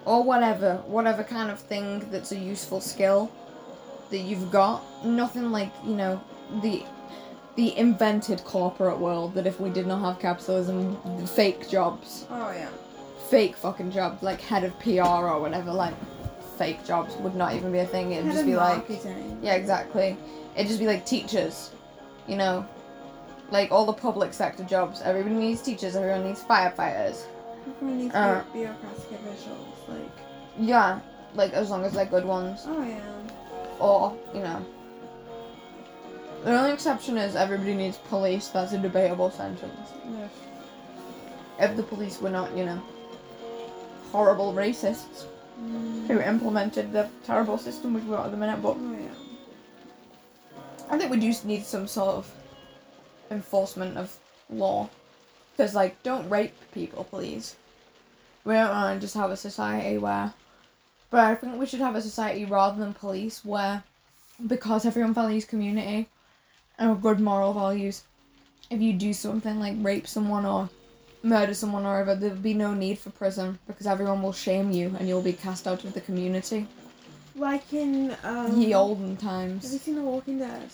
or 0.05 0.23
whatever, 0.23 0.77
whatever 0.87 1.23
kind 1.23 1.51
of 1.51 1.59
thing 1.59 2.09
that's 2.11 2.33
a 2.33 2.39
useful 2.39 2.81
skill 2.81 3.31
that 4.11 4.19
you've 4.19 4.51
got. 4.51 4.83
Nothing 5.05 5.51
like, 5.51 5.73
you 5.85 5.95
know, 5.95 6.21
the 6.63 6.85
the 7.57 7.77
invented 7.77 8.43
corporate 8.45 8.99
world 8.99 9.35
that 9.35 9.47
if 9.47 9.61
we 9.61 9.71
did 9.71 9.87
not 9.87 10.01
have 10.01 10.19
capitalism, 10.21 10.97
fake 11.27 11.69
jobs, 11.69 12.27
Oh 12.31 12.51
yeah. 12.53 12.71
fake 13.29 13.57
fucking 13.57 13.91
jobs, 13.91 14.23
like 14.23 14.41
head 14.41 14.65
of 14.65 14.79
PR 14.79 15.03
or 15.03 15.41
whatever, 15.41 15.73
like 15.73 15.95
fake 16.61 16.85
jobs 16.85 17.17
would 17.17 17.35
not 17.35 17.55
even 17.55 17.73
be 17.73 17.79
a 17.79 17.87
thing. 17.87 18.13
It'd 18.13 18.27
Head 18.27 18.35
just 18.35 18.45
be 18.45 18.55
like, 18.55 18.85
yeah, 19.43 19.55
exactly. 19.55 20.15
It'd 20.55 20.67
just 20.69 20.79
be 20.79 20.87
like 20.87 21.07
teachers, 21.07 21.71
you 22.29 22.37
know, 22.37 22.67
like 23.51 23.73
all 23.73 23.87
the 23.87 23.95
public 23.95 24.35
sector 24.35 24.63
jobs. 24.65 25.01
Everybody 25.01 25.37
needs 25.37 25.63
teachers. 25.63 25.97
Everyone 25.97 26.25
needs 26.27 26.43
firefighters. 26.43 27.23
Everyone 27.67 27.97
needs 27.99 28.15
Uh. 28.15 28.45
bureaucratic 28.53 29.11
officials. 29.11 29.67
Like. 29.89 30.13
Yeah, 30.59 31.01
like 31.35 31.55
as 31.55 31.71
long 31.71 31.83
as 31.87 31.93
they're 31.95 32.05
good 32.05 32.27
ones, 32.27 32.65
Oh 32.67 32.83
yeah. 32.83 33.01
or 33.79 34.15
you 34.35 34.41
know. 34.43 34.61
The 36.45 36.59
only 36.59 36.73
exception 36.73 37.17
is 37.17 37.37
everybody 37.37 37.75
needs 37.75 37.97
police. 37.97 38.49
That's 38.49 38.73
a 38.75 38.79
debatable 38.79 39.31
sentence. 39.31 39.89
Yeah. 40.13 40.29
if 41.67 41.75
the 41.77 41.83
police 41.83 42.21
were 42.21 42.31
not, 42.31 42.55
you 42.57 42.65
know, 42.67 42.83
horrible 44.13 44.53
racists. 44.53 45.25
Who 46.07 46.21
implemented 46.21 46.93
the 46.93 47.09
terrible 47.25 47.59
system 47.59 47.95
which 47.95 48.05
we've 48.05 48.13
got 48.13 48.27
at 48.27 48.31
the 48.33 48.37
minute. 48.37 48.63
But 48.63 48.77
Oh 48.79 48.97
yeah. 48.99 49.11
I 50.91 50.99
think 50.99 51.11
we 51.11 51.19
do 51.19 51.33
need 51.45 51.65
some 51.65 51.87
sort 51.87 52.17
of 52.17 52.33
enforcement 53.31 53.97
of 53.97 54.17
law. 54.51 54.89
Because, 55.57 55.75
like, 55.75 56.03
don't 56.03 56.29
rape 56.29 56.57
people, 56.73 57.05
please. 57.05 57.55
We 58.45 58.55
don't 58.55 58.71
want 58.71 58.97
to 58.97 59.01
just 59.05 59.15
have 59.15 59.31
a 59.31 59.37
society 59.37 59.99
where. 59.99 60.33
But 61.11 61.21
I 61.21 61.35
think 61.35 61.59
we 61.59 61.67
should 61.67 61.81
have 61.81 61.97
a 61.97 62.03
society 62.03 62.45
rather 62.45 62.79
than 62.79 62.95
police 62.95 63.45
where, 63.45 63.83
because 64.47 64.87
everyone 64.87 65.15
values 65.15 65.45
community 65.45 66.09
and 66.79 67.03
good 67.03 67.21
moral 67.21 67.53
values, 67.53 68.05
if 68.71 68.81
you 68.81 68.93
do 68.93 69.13
something 69.13 69.61
like 69.61 69.75
rape 69.79 70.07
someone 70.07 70.47
or 70.47 70.71
murder 71.23 71.55
someone 71.55 71.85
or 71.85 72.01
whatever, 72.01 72.15
there'll 72.15 72.37
be 72.37 72.55
no 72.55 72.75
need 72.75 72.99
for 72.99 73.11
prison 73.11 73.59
because 73.67 73.87
everyone 73.87 74.23
will 74.23 74.33
shame 74.33 74.71
you 74.71 74.95
and 74.99 75.09
you'll 75.09 75.23
be 75.23 75.33
cast 75.33 75.67
out 75.67 75.85
of 75.85 75.95
the 75.95 76.01
community. 76.01 76.67
Like 77.37 77.73
in 77.73 78.17
um. 78.25 78.61
Ye 78.61 78.75
olden 78.75 79.17
times. 79.17 79.65
Have 79.65 79.73
you 79.73 79.79
seen 79.79 79.95
The 79.97 80.03
Walking 80.03 80.39
Dead? 80.39 80.69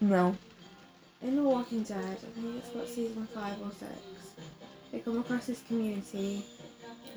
No. 0.00 0.36
In 1.22 1.36
The 1.36 1.42
Walking 1.42 1.82
Dead, 1.82 1.98
I 1.98 2.40
think 2.40 2.56
it's 2.56 2.74
about 2.74 2.88
season 2.88 3.28
five 3.34 3.60
or 3.60 3.70
six. 3.78 3.92
They 4.90 5.00
come 5.00 5.18
across 5.18 5.46
this 5.46 5.62
community, 5.68 6.44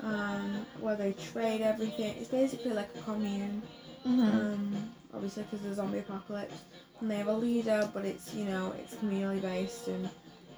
um, 0.00 0.64
where 0.80 0.94
they 0.94 1.12
trade 1.12 1.60
everything. 1.60 2.14
It's 2.18 2.28
basically 2.28 2.72
like 2.72 2.90
a 2.94 3.00
commune. 3.00 3.62
Mm-hmm. 4.06 4.20
Um, 4.20 4.94
obviously 5.14 5.44
because 5.44 5.64
of 5.64 5.70
the 5.70 5.74
zombie 5.74 5.98
apocalypse, 6.00 6.54
and 7.00 7.10
they 7.10 7.16
have 7.16 7.28
a 7.28 7.32
leader, 7.32 7.88
but 7.94 8.04
it's 8.04 8.34
you 8.34 8.44
know 8.44 8.74
it's 8.78 8.94
communally 8.96 9.40
based, 9.40 9.88
and 9.88 10.08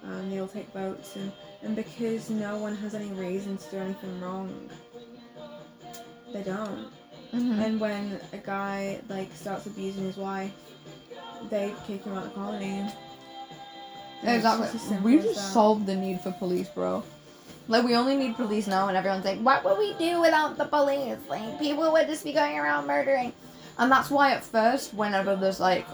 um, 0.05 0.31
they 0.31 0.39
all 0.39 0.49
take 0.49 0.73
votes, 0.73 1.17
and 1.17 1.33
and 1.63 1.75
because 1.75 2.31
no 2.31 2.59
one 2.59 2.77
has 2.77 2.95
any 2.95 3.11
reason 3.13 3.57
to 3.57 3.71
do 3.71 3.77
anything 3.79 4.21
wrong, 4.21 4.71
they 6.33 6.43
don't. 6.43 6.89
Mm-hmm. 7.35 7.61
And 7.61 7.81
when 7.81 8.21
a 8.33 8.39
guy 8.39 9.01
like 9.09 9.33
starts 9.35 9.67
abusing 9.67 10.05
his 10.05 10.17
wife, 10.17 10.53
they 11.51 11.75
kick 11.87 12.05
him 12.05 12.13
out 12.13 12.25
of 12.27 12.31
the 12.31 12.35
colony. 12.35 12.89
And 14.23 14.37
it's 14.37 14.45
just 14.45 14.61
as 14.61 14.75
Exactly. 14.75 15.17
We 15.17 15.23
just 15.23 15.35
that. 15.35 15.53
solved 15.53 15.87
the 15.87 15.97
need 15.97 16.21
for 16.21 16.33
police, 16.33 16.69
bro. 16.69 17.03
Like 17.69 17.85
we 17.85 17.97
only 17.97 18.17
need 18.17 18.37
police 18.37 18.67
now, 18.67 18.89
and 18.89 18.97
everyone's 18.97 19.25
like, 19.25 19.41
"What 19.41 19.65
would 19.65 19.79
we 19.79 19.93
do 19.95 20.21
without 20.21 20.57
the 20.57 20.67
police? 20.67 21.19
Like 21.29 21.59
people 21.59 21.91
would 21.93 22.07
just 22.07 22.25
be 22.25 22.33
going 22.33 22.59
around 22.59 22.87
murdering." 22.87 23.33
And 23.79 23.91
that's 23.91 24.11
why 24.11 24.33
at 24.33 24.45
first, 24.45 24.95
whenever 24.95 25.37
there's 25.37 25.61
like, 25.61 25.87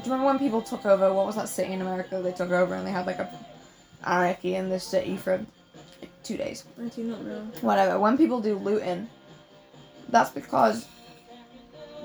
do 0.00 0.06
you 0.06 0.12
remember 0.12 0.26
when 0.26 0.38
people 0.38 0.62
took 0.62 0.86
over? 0.86 1.12
What 1.12 1.26
was 1.26 1.36
that 1.36 1.48
city 1.48 1.72
in 1.72 1.80
America? 1.80 2.20
They 2.22 2.32
took 2.32 2.50
over 2.50 2.74
and 2.74 2.86
they 2.86 2.90
had 2.90 3.06
like 3.06 3.18
a 3.18 3.30
anarchy 4.04 4.54
in 4.54 4.68
this 4.68 4.84
city 4.84 5.16
for 5.16 5.44
two 6.22 6.36
days. 6.36 6.64
I 6.80 6.88
do 6.88 7.04
not 7.04 7.22
know. 7.22 7.46
Whatever. 7.60 7.98
When 7.98 8.16
people 8.16 8.40
do 8.40 8.56
looting, 8.56 9.08
that's 10.08 10.30
because 10.30 10.86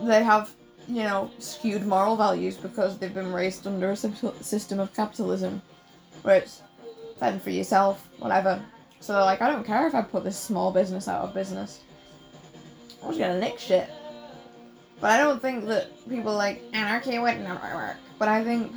they 0.03 0.23
have, 0.23 0.53
you 0.87 1.03
know, 1.03 1.31
skewed 1.39 1.85
moral 1.85 2.15
values 2.15 2.57
because 2.57 2.97
they've 2.97 3.13
been 3.13 3.31
raised 3.31 3.65
under 3.65 3.91
a 3.91 3.95
system 3.95 4.79
of 4.79 4.93
capitalism 4.93 5.61
where 6.23 6.37
it's 6.37 6.61
fend 7.19 7.41
for 7.41 7.49
yourself, 7.51 8.09
whatever. 8.19 8.61
So 8.99 9.13
they're 9.13 9.21
like, 9.21 9.41
I 9.41 9.49
don't 9.49 9.65
care 9.65 9.87
if 9.87 9.95
I 9.95 10.01
put 10.01 10.23
this 10.23 10.37
small 10.37 10.71
business 10.71 11.07
out 11.07 11.21
of 11.21 11.33
business. 11.33 11.81
I'm 13.01 13.09
just 13.09 13.19
gonna 13.19 13.39
nick 13.39 13.59
shit. 13.59 13.89
But 15.01 15.11
I 15.11 15.17
don't 15.17 15.41
think 15.41 15.65
that 15.67 15.91
people 16.09 16.33
like 16.33 16.63
anarchy 16.73 17.19
would 17.19 17.39
never 17.41 17.75
work. 17.75 17.97
But 18.17 18.27
I 18.27 18.43
think 18.43 18.71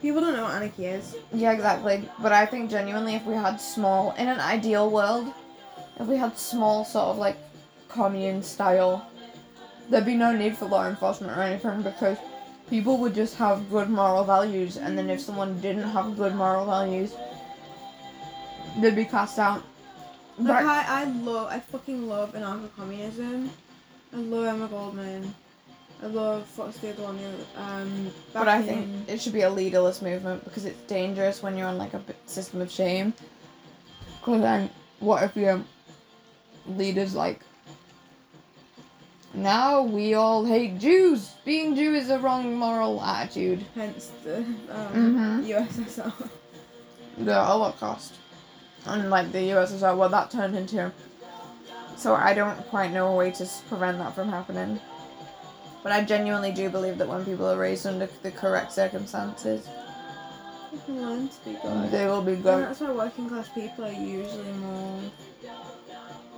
People 0.00 0.20
don't 0.20 0.34
know 0.34 0.44
what 0.44 0.54
anarchy 0.54 0.86
is. 0.86 1.16
yeah, 1.32 1.50
exactly. 1.52 2.08
But 2.22 2.30
I 2.30 2.46
think 2.46 2.70
genuinely, 2.70 3.16
if 3.16 3.26
we 3.26 3.34
had 3.34 3.56
small, 3.60 4.12
in 4.12 4.28
an 4.28 4.38
ideal 4.38 4.90
world, 4.90 5.32
if 5.98 6.06
we 6.06 6.16
had 6.16 6.38
small 6.38 6.84
sort 6.84 7.06
of 7.06 7.18
like 7.18 7.36
commune 7.88 8.42
style, 8.44 9.04
there'd 9.90 10.06
be 10.06 10.14
no 10.14 10.30
need 10.30 10.56
for 10.56 10.66
law 10.66 10.86
enforcement 10.86 11.36
or 11.36 11.42
anything 11.42 11.82
because 11.82 12.16
people 12.70 12.98
would 12.98 13.12
just 13.12 13.34
have 13.38 13.68
good 13.70 13.90
moral 13.90 14.22
values, 14.22 14.76
and 14.76 14.96
then 14.96 15.10
if 15.10 15.20
someone 15.20 15.60
didn't 15.60 15.90
have 15.90 16.16
good 16.16 16.34
moral 16.36 16.64
values, 16.66 17.14
they'd 18.80 18.94
be 18.94 19.04
cast 19.04 19.40
out. 19.40 19.64
Like 20.38 20.62
But 20.62 20.66
I, 20.66 20.84
I 21.02 21.04
love, 21.04 21.48
I 21.50 21.58
fucking 21.58 22.06
love 22.08 22.34
anarcho-communism. 22.34 23.50
I 24.18 24.20
love 24.22 24.44
Emma 24.46 24.66
Goldman. 24.66 25.32
I 26.02 26.06
love 26.06 26.48
what's 26.58 26.78
the 26.78 26.90
other 26.90 27.02
one? 27.04 27.18
The 27.18 27.24
other, 27.28 27.82
um, 27.82 28.10
but 28.32 28.48
I 28.48 28.60
think 28.62 28.82
in- 28.82 29.04
it 29.06 29.20
should 29.20 29.32
be 29.32 29.42
a 29.42 29.50
leaderless 29.50 30.02
movement 30.02 30.42
because 30.44 30.64
it's 30.64 30.80
dangerous 30.88 31.40
when 31.40 31.56
you're 31.56 31.68
on 31.68 31.78
like 31.78 31.94
a 31.94 32.02
system 32.26 32.60
of 32.60 32.70
shame. 32.70 33.14
Because 34.18 34.40
then, 34.40 34.70
what 34.98 35.22
if 35.22 35.36
your 35.36 35.62
leaders 36.66 37.14
like? 37.14 37.40
Now 39.34 39.82
we 39.82 40.14
all 40.14 40.44
hate 40.44 40.78
Jews. 40.80 41.34
Being 41.44 41.76
Jew 41.76 41.94
is 41.94 42.10
a 42.10 42.18
wrong 42.18 42.56
moral 42.56 43.00
attitude. 43.00 43.64
hence 43.76 44.10
the 44.24 44.38
um, 44.38 45.42
Mhm. 45.42 45.46
USSR. 45.46 46.12
The 47.18 47.34
Holocaust, 47.34 48.14
and 48.86 49.10
like 49.10 49.30
the 49.32 49.50
USSR, 49.50 49.96
what 49.96 50.10
that 50.10 50.30
turned 50.32 50.56
into. 50.56 50.90
So 51.98 52.14
I 52.14 52.32
don't 52.32 52.56
quite 52.68 52.92
know 52.92 53.08
a 53.12 53.16
way 53.16 53.32
to 53.32 53.46
prevent 53.68 53.98
that 53.98 54.14
from 54.14 54.28
happening. 54.28 54.80
But 55.82 55.92
I 55.92 56.04
genuinely 56.04 56.52
do 56.52 56.70
believe 56.70 56.96
that 56.98 57.08
when 57.08 57.24
people 57.24 57.46
are 57.46 57.58
raised 57.58 57.86
under 57.86 58.08
the 58.22 58.30
correct 58.30 58.72
circumstances, 58.72 59.68
They 60.72 60.78
can 60.86 61.02
learn 61.02 61.28
to 61.28 61.44
be 61.44 61.52
good. 61.60 61.90
They 61.90 62.06
will 62.06 62.22
be 62.22 62.32
And 62.34 62.42
good. 62.42 62.64
that's 62.66 62.80
why 62.80 62.92
working 62.92 63.28
class 63.28 63.48
people 63.48 63.84
are 63.84 63.92
usually 63.92 64.52
more 64.52 65.00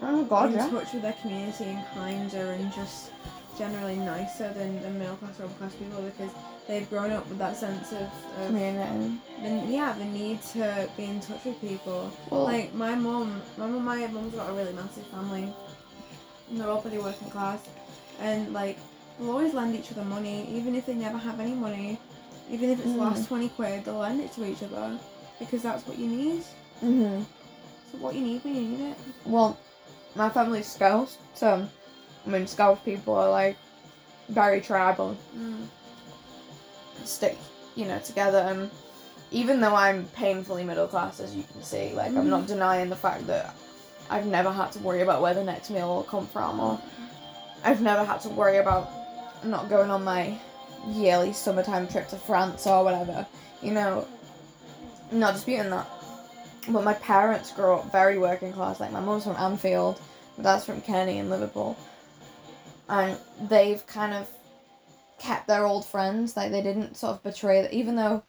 Oh 0.02 0.24
god, 0.24 0.50
in 0.52 0.56
yeah. 0.56 0.70
touch 0.70 0.92
with 0.94 1.02
their 1.02 1.12
community 1.20 1.64
and 1.64 1.84
kinder 1.94 2.52
and 2.52 2.72
just 2.72 3.11
generally 3.58 3.96
nicer 3.96 4.50
than, 4.54 4.80
than 4.80 4.98
middle 4.98 5.16
class 5.16 5.38
or 5.40 5.44
upper 5.44 5.54
class 5.58 5.74
people 5.74 6.00
because 6.02 6.30
they've 6.68 6.88
grown 6.88 7.11
up 7.11 7.28
with 7.28 7.38
that 7.38 7.56
sense 7.56 7.92
of, 7.92 8.02
of 8.38 8.46
Community. 8.46 9.18
the, 9.42 9.48
yeah 9.72 9.92
the 9.98 10.04
need 10.04 10.42
to 10.52 10.88
be 10.96 11.04
in 11.04 11.20
touch 11.20 11.44
with 11.44 11.61
people. 11.61 12.11
Well, 12.30 12.44
Like 12.44 12.72
my 12.74 12.94
mum, 12.94 13.40
my 13.56 13.66
mum, 13.66 13.84
my 13.84 14.06
mum's 14.06 14.34
got 14.34 14.50
a 14.50 14.52
really 14.52 14.72
massive 14.72 15.06
family. 15.06 15.52
And 16.50 16.61
they're 16.61 16.68
all 16.68 16.80
pretty 16.82 16.98
working 16.98 17.30
class, 17.30 17.61
and 18.20 18.52
like 18.52 18.76
they'll 19.18 19.30
always 19.30 19.54
lend 19.54 19.76
each 19.76 19.92
other 19.92 20.02
money, 20.04 20.48
even 20.52 20.74
if 20.74 20.84
they 20.86 20.94
never 20.94 21.16
have 21.18 21.38
any 21.38 21.52
money. 21.54 21.98
Even 22.50 22.70
if 22.70 22.80
it's 22.80 22.88
Mm. 22.88 22.98
last 22.98 23.28
twenty 23.28 23.48
quid, 23.50 23.84
they'll 23.84 23.98
lend 23.98 24.20
it 24.20 24.32
to 24.32 24.44
each 24.44 24.61
other 24.64 24.98
because 25.38 25.62
that's 25.62 25.86
what 25.86 25.96
you 25.96 26.08
need. 26.08 26.42
hmm 26.80 27.22
So 27.92 27.98
what 27.98 28.14
you 28.16 28.22
need 28.22 28.42
when 28.44 28.54
you 28.56 28.62
need 28.62 28.80
it. 28.90 28.96
Well, 29.24 29.56
my 30.16 30.28
family's 30.28 30.66
Scouse, 30.66 31.18
so 31.34 31.68
I 32.26 32.28
mean, 32.28 32.48
Scouse 32.48 32.80
people 32.84 33.14
are 33.14 33.30
like 33.30 33.56
very 34.28 34.61
tribal, 34.61 35.16
Mm. 35.38 35.66
Stick, 37.05 37.38
you 37.74 37.86
know, 37.86 37.98
together. 37.98 38.38
And 38.38 38.70
even 39.30 39.61
though 39.61 39.74
I'm 39.74 40.05
painfully 40.07 40.64
middle 40.64 40.88
class, 40.88 41.20
as 41.20 41.34
you 41.34 41.44
can 41.53 41.62
see, 41.62 41.92
like 41.92 42.14
I'm 42.16 42.28
not 42.28 42.44
mm. 42.44 42.48
denying 42.48 42.90
the 42.90 42.96
fact 42.96 43.26
that 43.26 43.55
I've 44.09 44.26
never 44.26 44.51
had 44.51 44.72
to 44.72 44.78
worry 44.80 45.03
about 45.03 45.22
where 45.22 45.34
the 45.34 45.44
next 45.44 45.70
meal 45.70 45.88
will 45.94 46.03
come 46.03 46.26
from, 46.26 46.59
or 46.59 46.80
I've 47.62 47.80
never 47.80 48.05
had 48.05 48.20
to 48.22 48.28
worry 48.28 48.59
about 48.59 48.90
not 49.44 49.68
going 49.68 49.90
on 49.90 50.05
my 50.05 50.38
yearly 50.88 51.32
summertime 51.32 51.86
trip 51.88 52.09
to 52.09 52.16
France 52.16 52.66
or 52.66 52.82
whatever. 52.84 53.26
You 53.62 53.72
know, 53.72 54.07
not 55.12 55.34
disputing 55.34 55.70
that. 55.70 55.86
But 56.68 56.84
my 56.84 56.94
parents 56.94 57.53
grew 57.53 57.74
up 57.74 57.90
very 57.92 58.18
working 58.18 58.53
class. 58.53 58.80
Like 58.80 58.92
my 58.92 59.01
mum's 59.01 59.24
from 59.24 59.36
Anfield, 59.36 60.01
my 60.36 60.44
dad's 60.44 60.64
from 60.64 60.80
Kenny 60.80 61.18
in 61.18 61.30
Liverpool, 61.30 61.76
and 62.88 63.16
they've 63.48 63.84
kind 63.86 64.12
of 64.12 64.28
kept 65.20 65.46
their 65.46 65.64
old 65.64 65.84
friends. 65.84 66.36
Like 66.36 66.50
they 66.50 66.62
didn't 66.62 66.96
sort 66.96 67.14
of 67.14 67.22
betray. 67.22 67.68
Even 67.70 67.94
though, 67.94 68.22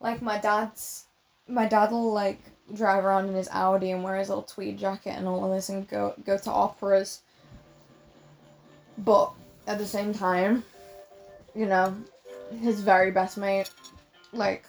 like 0.00 0.22
my 0.22 0.38
dad's, 0.38 1.06
my 1.48 1.66
dad 1.66 1.90
will 1.90 2.12
like 2.12 2.40
drive 2.74 3.04
around 3.04 3.28
in 3.28 3.34
his 3.34 3.48
Audi 3.52 3.90
and 3.90 4.04
wear 4.04 4.16
his 4.16 4.28
little 4.28 4.44
tweed 4.44 4.78
jacket 4.78 5.14
and 5.16 5.26
all 5.26 5.44
of 5.44 5.50
this 5.50 5.68
and 5.68 5.88
go 5.88 6.14
go 6.24 6.38
to 6.38 6.50
operas. 6.50 7.22
But 8.98 9.32
at 9.66 9.78
the 9.78 9.86
same 9.86 10.14
time, 10.14 10.64
you 11.54 11.66
know, 11.66 11.96
his 12.60 12.80
very 12.80 13.10
best 13.10 13.36
mate, 13.36 13.70
like 14.32 14.64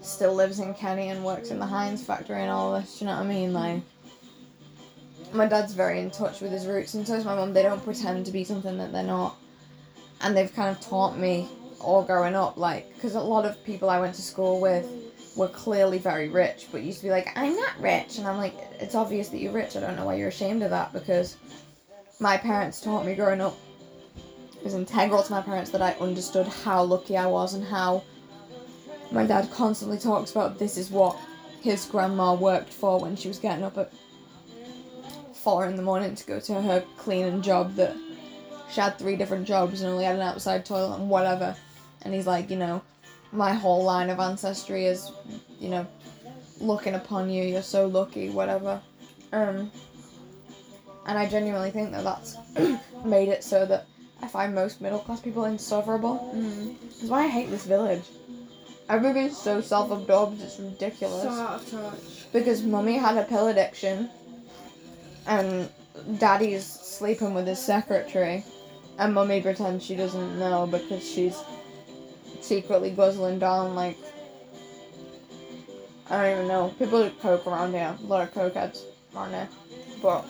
still 0.00 0.34
lives 0.34 0.58
in 0.60 0.74
Kenny 0.74 1.08
and 1.08 1.24
works 1.24 1.50
in 1.50 1.58
the 1.58 1.66
Heinz 1.66 2.02
factory 2.02 2.40
and 2.40 2.50
all 2.50 2.72
this. 2.72 3.00
You 3.00 3.06
know 3.06 3.14
what 3.14 3.24
I 3.24 3.28
mean? 3.28 3.52
Like, 3.52 3.82
my 5.32 5.46
dad's 5.46 5.74
very 5.74 6.00
in 6.00 6.10
touch 6.10 6.40
with 6.40 6.50
his 6.50 6.66
roots, 6.66 6.94
and 6.94 7.06
so 7.06 7.14
is 7.14 7.24
my 7.24 7.34
mum. 7.34 7.52
They 7.52 7.62
don't 7.62 7.84
pretend 7.84 8.26
to 8.26 8.32
be 8.32 8.44
something 8.44 8.78
that 8.78 8.92
they're 8.92 9.02
not, 9.02 9.36
and 10.20 10.36
they've 10.36 10.52
kind 10.54 10.74
of 10.74 10.80
taught 10.80 11.16
me 11.16 11.48
all 11.80 12.02
growing 12.02 12.34
up. 12.34 12.56
Like, 12.56 12.92
because 12.94 13.14
a 13.14 13.20
lot 13.20 13.44
of 13.44 13.62
people 13.64 13.90
I 13.90 14.00
went 14.00 14.14
to 14.16 14.22
school 14.22 14.60
with 14.60 14.86
were 15.36 15.48
clearly 15.48 15.98
very 15.98 16.28
rich, 16.28 16.66
but 16.72 16.82
used 16.82 16.98
to 16.98 17.04
be 17.04 17.10
like, 17.10 17.30
"I'm 17.36 17.54
not 17.54 17.78
rich," 17.80 18.18
and 18.18 18.26
I'm 18.26 18.38
like, 18.38 18.54
"It's 18.80 18.94
obvious 18.94 19.28
that 19.28 19.38
you're 19.38 19.52
rich. 19.52 19.76
I 19.76 19.80
don't 19.80 19.96
know 19.96 20.04
why 20.04 20.14
you're 20.14 20.28
ashamed 20.28 20.62
of 20.62 20.70
that." 20.70 20.92
Because 20.92 21.36
my 22.18 22.36
parents 22.36 22.80
taught 22.80 23.06
me 23.06 23.14
growing 23.14 23.40
up. 23.40 23.56
It 24.56 24.64
was 24.64 24.74
integral 24.74 25.22
to 25.22 25.32
my 25.32 25.40
parents 25.40 25.70
that 25.70 25.82
I 25.82 25.94
understood 26.00 26.46
how 26.46 26.82
lucky 26.82 27.16
I 27.16 27.26
was 27.26 27.54
and 27.54 27.64
how 27.64 28.02
my 29.12 29.24
dad 29.24 29.50
constantly 29.52 29.98
talks 29.98 30.32
about 30.32 30.58
this 30.58 30.76
is 30.76 30.90
what 30.90 31.16
his 31.60 31.84
grandma 31.86 32.34
worked 32.34 32.72
for 32.72 32.98
when 32.98 33.16
she 33.16 33.28
was 33.28 33.38
getting 33.38 33.64
up 33.64 33.78
at 33.78 33.92
four 35.32 35.66
in 35.66 35.76
the 35.76 35.82
morning 35.82 36.14
to 36.14 36.26
go 36.26 36.40
to 36.40 36.60
her 36.60 36.84
cleaning 36.96 37.40
job 37.40 37.74
that 37.76 37.96
she 38.70 38.80
had 38.80 38.98
three 38.98 39.16
different 39.16 39.46
jobs 39.46 39.80
and 39.80 39.90
only 39.90 40.04
had 40.04 40.16
an 40.16 40.22
outside 40.22 40.64
toilet 40.64 40.96
and 40.98 41.10
whatever. 41.10 41.56
And 42.02 42.14
he's 42.14 42.26
like, 42.26 42.50
you 42.50 42.56
know, 42.56 42.82
my 43.32 43.52
whole 43.52 43.84
line 43.84 44.10
of 44.10 44.18
ancestry 44.18 44.86
is, 44.86 45.10
you 45.58 45.68
know, 45.68 45.86
looking 46.60 46.94
upon 46.94 47.30
you, 47.30 47.44
you're 47.44 47.62
so 47.62 47.86
lucky, 47.86 48.30
whatever. 48.30 48.80
Um, 49.32 49.70
and 51.06 51.18
I 51.18 51.26
genuinely 51.26 51.70
think 51.70 51.92
that 51.92 52.04
that's 52.04 52.36
made 53.04 53.28
it 53.28 53.44
so 53.44 53.64
that 53.66 53.86
I 54.22 54.28
find 54.28 54.54
most 54.54 54.80
middle 54.80 54.98
class 54.98 55.20
people 55.20 55.44
insufferable. 55.44 56.32
Mm. 56.34 56.74
That's 56.80 57.04
why 57.04 57.24
I 57.24 57.28
hate 57.28 57.50
this 57.50 57.64
village. 57.64 58.02
Everybody's 58.88 59.36
so 59.36 59.60
self-absorbed, 59.60 60.40
it's 60.40 60.58
ridiculous. 60.58 61.22
So 61.22 61.28
out 61.28 61.60
of 61.60 61.70
touch. 61.70 62.32
because 62.32 62.62
mummy 62.62 62.96
had 62.96 63.18
a 63.18 63.24
pill 63.24 63.48
addiction, 63.48 64.08
and 65.26 65.68
daddy's 66.18 66.64
sleeping 66.64 67.34
with 67.34 67.46
his 67.46 67.58
secretary, 67.58 68.44
and 68.98 69.14
mummy 69.14 69.40
pretends 69.40 69.84
she 69.84 69.96
doesn't 69.96 70.38
know 70.38 70.66
because 70.66 71.08
she's 71.08 71.40
secretly 72.40 72.90
guzzling 72.90 73.38
down 73.38 73.74
like 73.74 73.96
I 76.10 76.22
don't 76.22 76.32
even 76.32 76.48
know. 76.48 76.74
People 76.78 77.02
do 77.02 77.10
coke 77.20 77.46
around 77.46 77.72
here. 77.72 77.94
A 78.02 78.06
lot 78.06 78.22
of 78.22 78.32
cokeheads 78.32 78.82
around 79.14 79.32
there, 79.32 79.48
but 80.00 80.24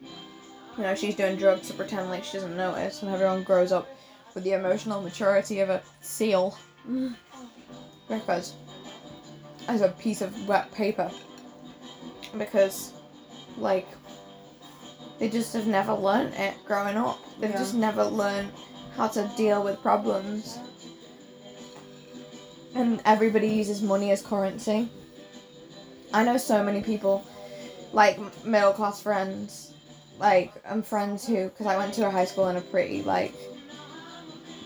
you 0.00 0.84
know 0.84 0.94
she's 0.94 1.16
doing 1.16 1.36
drugs 1.36 1.66
to 1.68 1.74
pretend 1.74 2.10
like 2.10 2.22
she 2.22 2.34
doesn't 2.34 2.56
notice, 2.56 3.02
and 3.02 3.10
everyone 3.10 3.42
grows 3.42 3.72
up 3.72 3.88
with 4.34 4.44
the 4.44 4.52
emotional 4.52 5.02
maturity 5.02 5.60
of 5.60 5.68
a 5.68 5.82
seal 6.00 6.56
because 8.08 8.54
as 9.66 9.82
a 9.82 9.88
piece 9.88 10.20
of 10.20 10.48
wet 10.48 10.72
paper 10.72 11.10
because 12.38 12.92
like 13.58 13.88
they 15.20 15.28
just 15.28 15.52
have 15.52 15.66
never 15.68 15.92
learned 15.92 16.34
it 16.34 16.54
growing 16.66 16.96
up 16.96 17.18
they've 17.38 17.50
Yeah. 17.50 17.58
just 17.58 17.74
never 17.74 18.04
learned 18.04 18.50
how 18.96 19.06
to 19.08 19.30
deal 19.36 19.62
with 19.62 19.80
problems 19.82 20.58
and 22.74 23.00
everybody 23.04 23.48
uses 23.48 23.82
money 23.82 24.10
as 24.10 24.22
currency 24.22 24.88
i 26.12 26.24
know 26.24 26.36
so 26.36 26.64
many 26.64 26.80
people 26.82 27.24
like 27.92 28.18
middle 28.44 28.72
class 28.72 29.00
friends 29.00 29.72
like 30.18 30.52
i'm 30.68 30.82
friends 30.82 31.26
who 31.26 31.44
because 31.50 31.66
i 31.66 31.76
went 31.76 31.94
to 31.94 32.06
a 32.06 32.10
high 32.10 32.24
school 32.24 32.48
in 32.48 32.56
a 32.56 32.60
pretty 32.60 33.02
like 33.02 33.34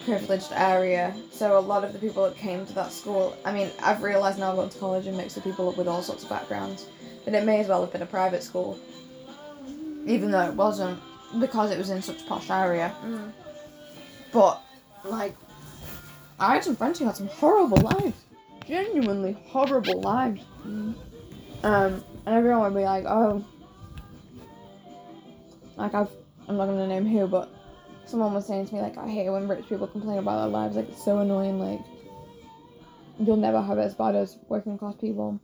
privileged 0.05 0.53
area. 0.53 1.15
So 1.33 1.59
a 1.59 1.61
lot 1.61 1.83
of 1.83 1.93
the 1.93 1.99
people 1.99 2.25
that 2.25 2.37
came 2.37 2.67
to 2.67 2.73
that 2.75 2.93
school, 2.93 3.37
I 3.45 3.53
mean, 3.53 3.71
I've 3.83 4.03
realised 4.03 4.39
now 4.39 4.51
I've 4.51 4.57
gone 4.57 4.69
to 4.69 4.79
college 4.79 5.07
and 5.07 5.17
mixed 5.17 5.37
with 5.37 5.45
people 5.45 5.69
up 5.69 5.77
with 5.79 5.89
all 5.89 6.03
sorts 6.03 6.25
of 6.25 6.29
backgrounds, 6.29 6.87
but 7.25 7.35
it 7.35 7.45
may 7.45 7.61
as 7.61 7.69
well 7.69 7.81
have 7.81 7.93
been 7.93 8.03
a 8.03 8.07
private 8.07 8.43
school, 8.43 8.79
even 10.07 10.31
though 10.31 10.43
it 10.43 10.55
wasn't, 10.55 10.99
because 11.41 11.71
it 11.71 11.79
was 11.79 11.91
in 11.91 12.03
such 12.03 12.23
a 12.23 12.25
posh 12.25 12.51
area. 12.51 12.95
Mm. 13.05 13.33
But 14.33 14.63
like, 15.05 15.35
I 16.39 16.55
had 16.55 16.65
some 16.65 16.77
friends 16.77 16.99
who 16.99 17.07
had 17.07 17.17
some 17.17 17.29
horrible 17.29 17.79
lives, 17.79 18.25
genuinely 18.67 19.37
horrible 19.47 20.01
lives. 20.01 20.43
Um, 20.65 20.95
and 21.63 22.05
everyone 22.27 22.73
would 22.73 22.79
be 22.79 22.85
like, 22.85 23.05
oh, 23.07 23.45
like 25.77 25.95
I've, 25.95 26.11
I'm 26.49 26.57
not 26.57 26.67
gonna 26.67 26.87
name 26.87 27.07
who, 27.07 27.27
but 27.27 27.51
someone 28.07 28.35
was 28.35 28.47
saying 28.47 28.67
to 28.67 28.75
me 28.75 28.81
like 28.81 28.99
I 28.99 29.09
hate 29.09 29.31
when 29.31 29.49
rich 29.49 29.69
people 29.69 29.87
complain 29.87 30.19
about 30.19 30.43
their 30.43 30.49
lives 30.49 30.77
like 30.77 30.89
it's 30.89 31.05
so 31.05 31.19
annoying 31.19 31.59
like 31.59 31.81
you'll 33.19 33.37
never 33.37 33.63
have 33.63 33.79
it 33.79 33.83
as 33.83 33.95
bad 33.95 34.15
as 34.15 34.39
working 34.49 34.77
class 34.77 34.95
people 34.97 35.41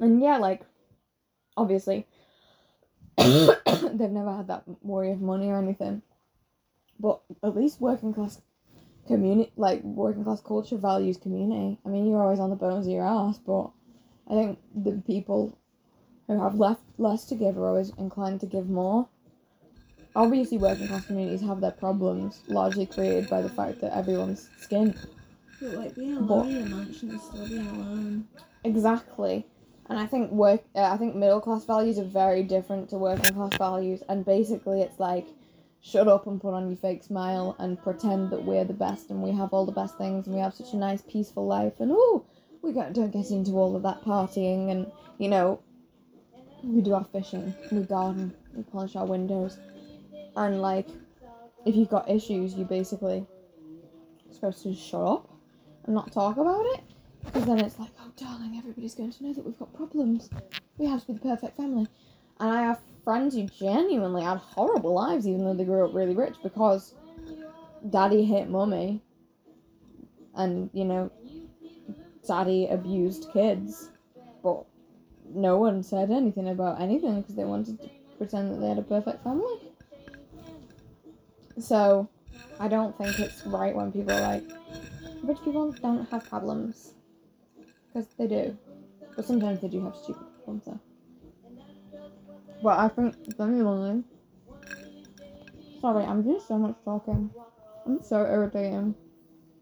and 0.00 0.20
yeah 0.20 0.38
like 0.38 0.62
obviously 1.56 2.06
they've 3.18 4.10
never 4.10 4.36
had 4.36 4.48
that 4.48 4.64
worry 4.82 5.12
of 5.12 5.20
money 5.20 5.48
or 5.48 5.58
anything. 5.58 6.02
But 6.98 7.20
at 7.42 7.56
least 7.56 7.80
working 7.80 8.14
class 8.14 8.40
community 9.06 9.52
like 9.56 9.82
working 9.82 10.24
class 10.24 10.40
culture 10.40 10.76
values 10.78 11.16
community. 11.16 11.78
I 11.84 11.88
mean 11.88 12.06
you're 12.06 12.22
always 12.22 12.38
on 12.40 12.50
the 12.50 12.56
bones 12.56 12.86
of 12.86 12.92
your 12.92 13.04
ass 13.06 13.38
but 13.38 13.70
I 14.30 14.34
think 14.34 14.58
the 14.74 15.02
people 15.06 15.58
who 16.26 16.40
have 16.42 16.54
left 16.54 16.80
less 16.96 17.26
to 17.26 17.34
give 17.34 17.58
are 17.58 17.66
always 17.68 17.90
inclined 17.98 18.40
to 18.40 18.46
give 18.46 18.68
more. 18.70 19.08
Obviously 20.16 20.58
working 20.58 20.88
class 20.88 21.06
communities 21.06 21.42
have 21.42 21.60
their 21.60 21.72
problems 21.72 22.40
largely 22.48 22.86
created 22.86 23.28
by 23.28 23.42
the 23.42 23.48
fact 23.50 23.80
that 23.80 23.94
everyone's 23.96 24.48
skin. 24.60 24.94
But 25.60 25.74
like 25.74 25.94
being 25.94 26.14
But- 26.26 26.34
alone 26.46 26.50
in 26.50 26.62
a 26.72 26.76
mansion 26.76 27.10
is 27.10 27.22
still 27.22 27.46
being 27.48 27.66
alone. 27.66 28.28
exactly 28.64 29.46
and 29.88 29.98
i 29.98 30.06
think 30.06 30.30
work 30.30 30.62
uh, 30.74 30.82
i 30.82 30.96
think 30.96 31.14
middle 31.14 31.40
class 31.40 31.64
values 31.64 31.98
are 31.98 32.04
very 32.04 32.42
different 32.42 32.88
to 32.88 32.96
working 32.96 33.34
class 33.34 33.56
values. 33.56 34.02
And 34.08 34.24
basically 34.24 34.80
it's 34.80 34.98
like 34.98 35.26
shut 35.80 36.08
up 36.08 36.26
and 36.26 36.40
put 36.40 36.54
on 36.54 36.68
your 36.68 36.76
fake 36.76 37.04
smile 37.04 37.54
and 37.58 37.82
pretend 37.82 38.30
that 38.30 38.44
we're 38.44 38.64
the 38.64 38.72
best 38.72 39.10
and 39.10 39.22
we 39.22 39.32
have 39.32 39.52
all 39.52 39.66
the 39.66 39.72
best 39.72 39.98
things 39.98 40.26
and 40.26 40.34
we 40.34 40.40
have 40.40 40.54
such 40.54 40.72
a 40.72 40.76
nice 40.76 41.02
peaceful 41.02 41.46
life. 41.46 41.74
And 41.80 41.90
oh 41.92 42.24
we 42.62 42.72
don't 42.72 43.12
get 43.12 43.30
into 43.30 43.52
all 43.52 43.76
of 43.76 43.82
that 43.82 44.02
partying 44.02 44.70
and 44.70 44.90
you 45.18 45.28
know 45.28 45.60
we 46.62 46.80
do 46.80 46.94
our 46.94 47.04
fishing 47.04 47.54
we 47.70 47.82
garden 47.82 48.34
we 48.54 48.62
polish 48.62 48.96
our 48.96 49.06
windows. 49.06 49.58
And 50.36 50.62
like 50.62 50.88
if 51.66 51.74
you've 51.76 51.90
got 51.90 52.10
issues 52.10 52.54
you 52.54 52.64
basically 52.64 53.26
supposed 54.30 54.62
to 54.62 54.74
shut 54.74 55.02
up 55.02 55.30
and 55.84 55.94
not 55.94 56.12
talk 56.12 56.36
about 56.38 56.64
it. 56.74 56.80
Because 57.24 57.44
then 57.46 57.58
it's 57.60 57.78
like, 57.78 57.90
oh, 58.00 58.10
darling, 58.16 58.56
everybody's 58.58 58.94
going 58.94 59.12
to 59.12 59.24
know 59.24 59.32
that 59.32 59.44
we've 59.44 59.58
got 59.58 59.74
problems. 59.74 60.30
We 60.78 60.86
have 60.86 61.00
to 61.00 61.06
be 61.08 61.12
the 61.14 61.20
perfect 61.20 61.56
family. 61.56 61.88
And 62.40 62.50
I 62.50 62.62
have 62.62 62.80
friends 63.02 63.34
who 63.34 63.44
genuinely 63.44 64.22
had 64.22 64.38
horrible 64.38 64.94
lives, 64.94 65.26
even 65.26 65.44
though 65.44 65.54
they 65.54 65.64
grew 65.64 65.84
up 65.84 65.94
really 65.94 66.14
rich, 66.14 66.36
because 66.42 66.94
daddy 67.90 68.24
hit 68.24 68.48
mummy. 68.48 69.02
And, 70.34 70.70
you 70.72 70.84
know, 70.84 71.10
daddy 72.26 72.66
abused 72.68 73.28
kids. 73.32 73.90
But 74.42 74.64
no 75.32 75.58
one 75.58 75.82
said 75.82 76.10
anything 76.10 76.48
about 76.48 76.80
anything 76.80 77.20
because 77.20 77.34
they 77.34 77.44
wanted 77.44 77.80
to 77.80 77.90
pretend 78.18 78.52
that 78.52 78.60
they 78.60 78.68
had 78.68 78.78
a 78.78 78.82
perfect 78.82 79.22
family. 79.22 79.58
So, 81.58 82.08
I 82.58 82.68
don't 82.68 82.96
think 82.98 83.18
it's 83.18 83.46
right 83.46 83.74
when 83.74 83.92
people 83.92 84.12
are 84.12 84.20
like, 84.20 84.44
rich 85.22 85.38
people 85.44 85.72
don't 85.72 86.08
have 86.10 86.28
problems. 86.28 86.94
Because 87.94 88.08
they 88.18 88.26
do. 88.26 88.58
But 89.14 89.24
sometimes 89.24 89.60
they 89.60 89.68
do 89.68 89.84
have 89.84 89.94
stupid 89.94 90.26
problems, 90.44 90.64
though. 90.66 90.80
But 92.62 92.78
I 92.78 92.88
think 92.88 93.36
genuinely. 93.36 94.02
Sorry, 95.80 96.04
I'm 96.04 96.22
doing 96.22 96.40
so 96.46 96.58
much 96.58 96.76
talking. 96.84 97.30
I'm 97.86 98.02
so 98.02 98.22
irritating. 98.24 98.94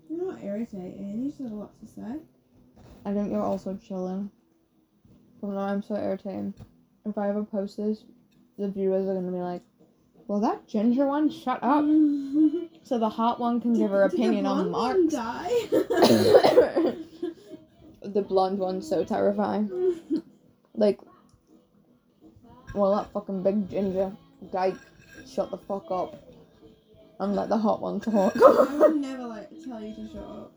You're 0.08 0.32
not 0.32 0.42
irritating. 0.42 1.22
You 1.22 1.28
just 1.28 1.42
have 1.42 1.52
a 1.52 1.54
lot 1.54 1.72
to 1.80 1.86
say. 1.86 2.20
I 3.04 3.12
think 3.12 3.30
you're 3.30 3.42
also 3.42 3.76
chilling. 3.76 4.30
But 5.40 5.48
no, 5.48 5.58
I'm 5.58 5.82
so 5.82 5.96
irritating. 5.96 6.54
If 7.04 7.18
I 7.18 7.28
ever 7.28 7.42
post 7.42 7.76
this, 7.76 8.04
the 8.56 8.68
viewers 8.68 9.08
are 9.08 9.14
gonna 9.14 9.32
be 9.32 9.38
like, 9.38 9.62
"Well, 10.28 10.40
that 10.40 10.68
ginger 10.68 11.06
one, 11.06 11.28
shut 11.28 11.58
up." 11.62 11.84
So 12.84 12.98
the 12.98 13.08
hot 13.08 13.38
one 13.38 13.60
can 13.60 13.74
give 13.74 13.92
her 13.92 14.02
opinion 14.02 14.44
on 14.44 14.70
blonde 14.70 14.72
one 14.72 15.08
Mark. 15.08 15.10
die? 15.12 16.94
the 18.04 18.22
blonde 18.22 18.58
one's 18.58 18.88
so 18.88 19.04
terrifying. 19.04 19.70
Like, 20.74 20.98
well, 22.74 22.94
that 22.96 23.12
fucking 23.12 23.42
big 23.42 23.68
ginger 23.70 24.12
guy, 24.52 24.74
shut 25.26 25.50
the 25.50 25.58
fuck 25.58 25.90
up, 25.90 26.22
and 27.20 27.36
let 27.36 27.48
the 27.48 27.56
hot 27.58 27.80
one 27.82 28.00
to 28.00 28.10
talk. 28.10 28.36
I 28.36 28.76
would 28.76 28.96
never 28.96 29.24
like 29.26 29.50
tell 29.64 29.82
you 29.82 29.94
to 29.94 30.08
shut 30.08 30.22
up. 30.22 30.52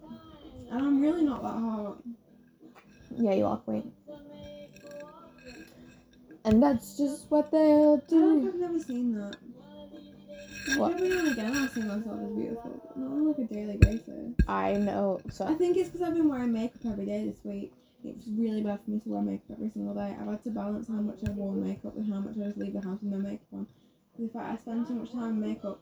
And 0.72 0.82
I'm 0.82 1.02
really 1.02 1.24
not 1.24 1.44
that 1.44 1.50
hot. 1.50 1.98
yeah, 3.18 3.34
you 3.34 3.46
are 3.46 3.58
queen. 3.58 3.92
And 6.46 6.62
that's 6.62 6.96
just 6.98 7.30
what 7.30 7.52
they'll 7.52 8.02
I 8.06 8.10
do. 8.10 8.40
like 8.44 8.54
I've 8.54 8.60
never 8.60 8.80
seen 8.80 9.14
that. 9.16 9.36
What? 10.66 10.94
every 10.94 11.10
now 11.10 11.20
and 11.20 11.28
again 11.30 11.58
I 11.58 11.68
see 11.68 11.82
myself 11.82 12.20
as 12.24 12.32
beautiful, 12.32 12.82
not 12.98 13.12
on 13.12 13.28
like 13.28 13.38
a 13.40 13.54
daily 13.54 13.78
basis. 13.78 14.36
I 14.48 14.74
know. 14.74 15.20
So 15.30 15.46
I 15.46 15.54
think 15.54 15.78
it's 15.78 15.90
because 15.90 16.08
I've 16.08 16.14
been 16.16 16.28
wearing 16.28 16.52
makeup 16.54 16.82
every 16.86 17.06
day 17.06 17.26
this 17.26 17.44
week. 17.44 17.74
It's 18.04 18.28
really 18.28 18.62
bad 18.62 18.80
for 18.84 18.92
me 18.92 19.00
to 19.00 19.10
wear 19.10 19.22
makeup 19.22 19.52
every 19.52 19.70
single 19.70 19.94
day. 19.94 20.16
I've 20.20 20.28
had 20.28 20.44
to 20.44 20.52
balance 20.52 20.88
how 20.88 20.96
much 21.02 21.24
I've 21.24 21.36
worn 21.36 21.62
makeup 21.62 21.96
with 21.96 22.08
how 22.08 22.20
much 22.20 22.38
I 22.38 22.46
just 22.46 22.58
leave 22.58 22.74
the 22.74 22.82
house 22.82 23.00
with 23.02 23.12
no 23.12 23.20
makeup 23.20 23.48
on. 23.54 23.68
Because 24.12 24.30
if 24.30 24.36
I 24.36 24.54
I 24.54 24.58
spend 24.58 24.88
too 24.88 24.96
much 24.96 25.12
time 25.12 25.34
in 25.34 25.40
makeup, 25.40 25.82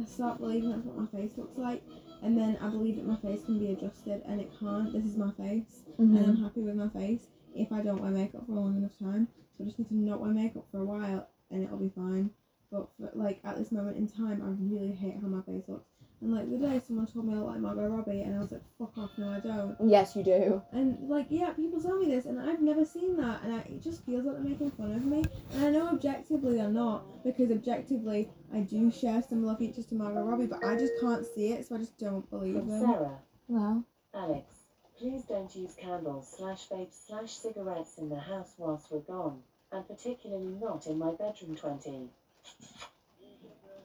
I 0.00 0.04
start 0.04 0.38
believing 0.40 0.70
that's 0.70 0.84
what 0.84 0.96
my 0.98 1.06
face 1.06 1.30
looks 1.36 1.56
like. 1.56 1.82
And 2.22 2.36
then 2.36 2.56
I 2.60 2.68
believe 2.68 2.96
that 2.96 3.06
my 3.06 3.16
face 3.16 3.44
can 3.44 3.58
be 3.58 3.68
adjusted, 3.68 4.22
and 4.26 4.40
it 4.40 4.50
can't. 4.58 4.92
This 4.92 5.04
is 5.04 5.16
my 5.16 5.30
face, 5.32 5.84
and 5.98 6.14
Mhm. 6.14 6.28
I'm 6.28 6.36
happy 6.36 6.62
with 6.62 6.76
my 6.76 6.88
face 6.88 7.28
if 7.54 7.70
I 7.72 7.80
don't 7.82 8.00
wear 8.00 8.10
makeup 8.10 8.46
for 8.46 8.52
a 8.52 8.60
long 8.60 8.76
enough 8.76 8.98
time. 8.98 9.28
So 9.56 9.64
I 9.64 9.66
just 9.66 9.78
need 9.78 9.88
to 9.88 9.94
not 9.96 10.20
wear 10.20 10.32
makeup 10.32 10.66
for 10.70 10.80
a 10.80 10.84
while, 10.84 11.28
and 11.50 11.62
it'll 11.62 11.78
be 11.78 11.90
fine. 11.90 12.30
But 12.74 12.88
for, 12.98 13.10
like 13.14 13.38
at 13.44 13.56
this 13.56 13.70
moment 13.70 13.96
in 13.96 14.08
time, 14.08 14.42
I 14.42 14.50
really 14.60 14.92
hate 14.92 15.14
how 15.22 15.28
my 15.28 15.42
face 15.42 15.62
looks. 15.68 15.86
And 16.20 16.34
like 16.34 16.50
the 16.50 16.56
day 16.56 16.80
someone 16.84 17.06
told 17.06 17.26
me 17.26 17.34
I 17.34 17.36
look 17.36 17.46
like 17.46 17.60
Margot 17.60 17.86
Robbie, 17.86 18.22
and 18.22 18.34
I 18.34 18.40
was 18.40 18.50
like, 18.50 18.62
"Fuck 18.78 18.98
off, 18.98 19.10
no, 19.16 19.28
I 19.28 19.38
don't." 19.38 19.76
yes, 19.88 20.16
you 20.16 20.24
do. 20.24 20.60
And 20.72 21.08
like, 21.08 21.26
yeah, 21.30 21.50
people 21.52 21.80
tell 21.80 21.96
me 21.96 22.06
this, 22.06 22.24
and 22.24 22.40
I've 22.40 22.60
never 22.60 22.84
seen 22.84 23.16
that, 23.18 23.44
and 23.44 23.54
I, 23.54 23.58
it 23.58 23.80
just 23.80 24.04
feels 24.04 24.24
like 24.24 24.34
they're 24.36 24.44
making 24.44 24.72
fun 24.72 24.92
of 24.92 25.04
me. 25.04 25.22
And 25.52 25.64
I 25.66 25.70
know 25.70 25.86
objectively 25.88 26.56
they're 26.56 26.68
not, 26.68 27.22
because 27.22 27.52
objectively 27.52 28.28
I 28.52 28.60
do 28.60 28.90
share 28.90 29.22
similar 29.22 29.54
features 29.54 29.86
to 29.86 29.94
Margot 29.94 30.24
Robbie, 30.24 30.46
but 30.46 30.64
I 30.64 30.76
just 30.76 30.94
can't 31.00 31.24
see 31.24 31.52
it, 31.52 31.68
so 31.68 31.76
I 31.76 31.78
just 31.78 31.96
don't 31.96 32.28
believe 32.28 32.56
From 32.56 32.68
them. 32.70 32.80
Sarah. 32.80 33.18
Well, 33.46 33.84
Alex, 34.14 34.52
please 34.98 35.22
don't 35.28 35.54
use 35.54 35.76
candles 35.80 36.34
slash 36.36 36.66
vapes 36.68 37.06
slash 37.06 37.34
cigarettes 37.34 37.98
in 37.98 38.08
the 38.08 38.18
house 38.18 38.54
whilst 38.58 38.90
we're 38.90 38.98
gone, 38.98 39.42
and 39.70 39.86
particularly 39.86 40.56
not 40.60 40.88
in 40.88 40.98
my 40.98 41.12
bedroom 41.12 41.54
20. 41.54 42.08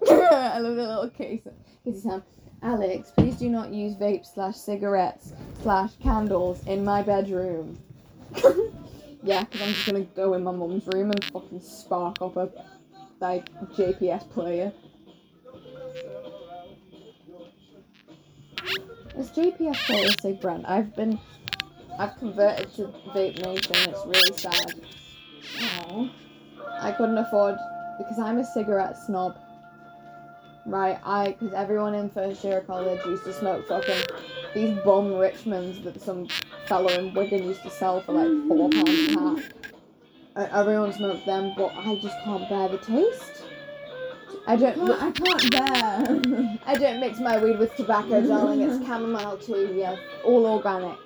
I 0.09 0.59
love 0.59 0.75
the 0.75 0.87
little 0.87 1.09
case. 1.09 1.41
Kitty 1.83 1.99
sound. 1.99 2.23
Alex, 2.61 3.11
please 3.15 3.35
do 3.35 3.49
not 3.49 3.71
use 3.73 3.95
vape 3.95 4.25
slash 4.25 4.57
cigarettes 4.57 5.33
slash 5.61 5.91
candles 6.01 6.65
in 6.67 6.83
my 6.83 7.01
bedroom. 7.01 7.77
yeah, 9.23 9.43
because 9.43 9.61
I'm 9.61 9.73
just 9.73 9.85
gonna 9.85 10.01
go 10.01 10.33
in 10.33 10.43
my 10.43 10.51
mum's 10.51 10.85
room 10.87 11.11
and 11.11 11.23
fucking 11.25 11.61
spark 11.61 12.21
up 12.21 12.35
a 12.35 12.49
like 13.21 13.49
JPS 13.73 14.29
player. 14.29 14.71
Is 19.17 19.29
JPS 19.31 19.85
player 19.85 20.09
a 20.23 20.33
brand? 20.33 20.65
I've 20.65 20.95
been, 20.95 21.19
I've 21.97 22.17
converted 22.17 22.73
to 22.75 22.93
Vape 23.13 23.43
Nation. 23.43 23.75
It's 23.89 24.05
really 24.05 24.37
sad. 24.37 24.81
I 26.81 26.91
couldn't 26.93 27.17
afford 27.17 27.57
because 27.99 28.17
I'm 28.17 28.39
a 28.39 28.45
cigarette 28.45 28.97
snob. 28.97 29.37
Right, 30.65 30.99
I 31.03 31.35
because 31.39 31.53
everyone 31.53 31.93
in 31.95 32.09
first 32.09 32.43
year 32.43 32.59
of 32.59 32.67
college 32.67 33.03
used 33.05 33.23
to 33.25 33.33
smoke 33.33 33.67
fucking 33.67 34.03
these 34.53 34.77
bum 34.83 35.11
Richmonds 35.11 35.83
that 35.83 36.01
some 36.01 36.27
fellow 36.67 36.89
in 36.89 37.13
Wigan 37.13 37.43
used 37.43 37.63
to 37.63 37.69
sell 37.69 38.01
for 38.01 38.13
like 38.13 38.47
four 38.47 38.69
pounds 38.69 38.89
a 38.89 39.15
pack. 39.15 39.51
Uh, 40.35 40.47
everyone 40.53 40.93
smoked 40.93 41.25
them, 41.25 41.53
but 41.57 41.71
I 41.75 41.95
just 41.95 42.15
can't 42.23 42.47
bear 42.49 42.69
the 42.69 42.77
taste. 42.77 43.43
I 44.47 44.53
I 44.53 44.55
don't. 44.55 44.75
can't, 44.75 45.01
I 45.03 45.11
can't 45.11 45.51
bear. 45.51 46.59
I 46.65 46.75
don't 46.75 46.99
mix 46.99 47.19
my 47.19 47.43
weed 47.43 47.59
with 47.59 47.75
tobacco, 47.75 48.25
darling. 48.25 48.61
It's 48.61 48.85
chamomile 48.85 49.37
too. 49.37 49.73
Yeah, 49.75 49.95
all 50.23 50.45
organic. 50.45 50.97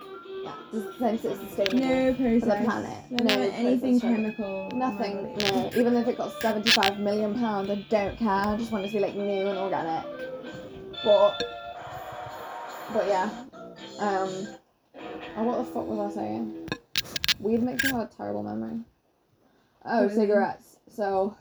Yeah, 0.43 0.53
it's 0.73 0.85
the 0.85 0.93
same. 0.99 1.31
It's 1.31 1.39
sustainable. 1.39 1.79
no 1.79 2.13
process. 2.13 2.39
For 2.41 2.45
the 2.45 2.63
planet. 2.65 3.11
Never 3.11 3.23
No 3.23 3.49
anything 3.53 3.99
process. 3.99 4.15
chemical. 4.15 4.69
Nothing, 4.73 5.37
no. 5.37 5.71
Even 5.75 5.95
if 5.95 6.07
it 6.07 6.17
got 6.17 6.41
seventy-five 6.41 6.99
million 6.99 7.33
pounds, 7.39 7.69
I 7.69 7.75
don't 7.89 8.17
care. 8.17 8.27
I 8.29 8.57
just 8.57 8.71
want 8.71 8.83
it 8.85 8.89
to 8.89 8.93
be 8.95 8.99
like 8.99 9.15
new 9.15 9.47
and 9.47 9.57
organic. 9.57 10.03
But, 11.03 11.41
but 12.93 13.07
yeah. 13.07 13.29
Um. 13.99 14.47
Oh, 15.37 15.43
what 15.43 15.57
the 15.59 15.63
fuck 15.65 15.87
was 15.87 16.11
I 16.11 16.15
saying? 16.15 16.67
Weed 17.39 17.63
makes 17.63 17.83
me 17.85 17.91
have 17.91 18.01
a 18.01 18.09
terrible 18.15 18.43
memory. 18.43 18.79
Oh, 19.85 20.03
Really? 20.03 20.15
cigarettes. 20.15 20.77
So, 20.89 21.35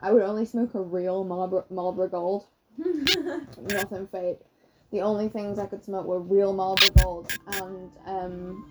I 0.00 0.10
would 0.12 0.22
only 0.22 0.44
smoke 0.46 0.74
a 0.74 0.80
real 0.80 1.22
Marlboro, 1.24 1.64
Marlboro 1.70 2.08
Gold. 2.08 2.46
Nothing 2.78 4.06
fake. 4.10 4.38
The 4.92 5.00
only 5.00 5.28
things 5.28 5.58
I 5.58 5.66
could 5.66 5.84
smoke 5.84 6.04
were 6.04 6.20
real 6.20 6.52
Marlboro 6.52 6.88
Gold 7.02 7.32
and 7.46 7.90
um. 8.06 8.66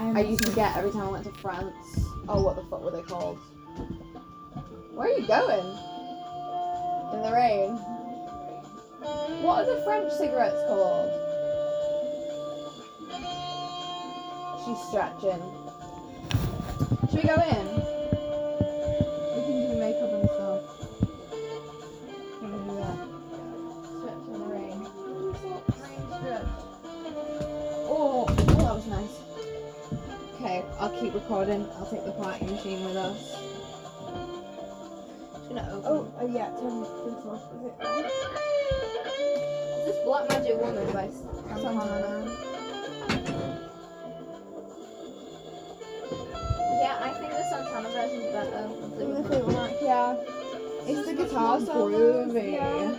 I 0.00 0.22
used 0.22 0.44
to 0.46 0.52
get 0.52 0.76
every 0.76 0.90
time 0.90 1.02
I 1.02 1.10
went 1.10 1.24
to 1.24 1.32
France. 1.32 1.74
Oh, 2.28 2.42
what 2.42 2.56
the 2.56 2.62
fuck 2.64 2.82
were 2.82 2.90
they 2.90 3.02
called? 3.02 3.38
Where 4.94 5.08
are 5.08 5.18
you 5.18 5.26
going? 5.26 5.66
In 7.14 7.22
the 7.22 7.32
rain. 7.32 7.76
What 9.42 9.60
are 9.60 9.74
the 9.74 9.82
French 9.84 10.12
cigarettes 10.12 10.62
called? 10.66 11.10
She's 14.64 14.78
stretching. 14.88 15.42
Should 17.10 17.22
we 17.22 17.28
go 17.28 17.34
in? 17.34 17.79
Recording. 31.30 31.64
I'll 31.78 31.86
take 31.86 32.04
the 32.04 32.10
party 32.10 32.44
machine 32.44 32.84
with 32.84 32.96
us. 32.96 33.38
Just 35.32 35.48
gonna 35.48 35.70
open. 35.70 35.82
Oh, 35.86 36.12
oh 36.18 36.26
yeah, 36.26 36.50
me 36.50 36.82
the 36.82 37.22
source. 37.22 37.46
Is 37.54 37.62
it 37.66 37.86
on? 37.86 38.02
this 39.86 39.98
Black 40.04 40.28
Magic 40.28 40.56
Woman 40.60 40.92
by 40.92 41.08
Santana. 41.54 42.26
Yeah, 46.82 46.98
I 46.98 47.10
think 47.14 47.30
the 47.30 47.44
Santana 47.48 47.88
version 47.90 48.20
is 48.22 48.32
better. 48.32 48.66
than 48.98 49.14
the 49.14 49.22
Fleetwood 49.28 49.54
Mac. 49.54 49.72
Yeah. 49.80 50.16
It's 50.88 51.06
the 51.06 51.14
guitar 51.14 51.60
groovy. 51.60 52.54
Yeah. 52.54 52.90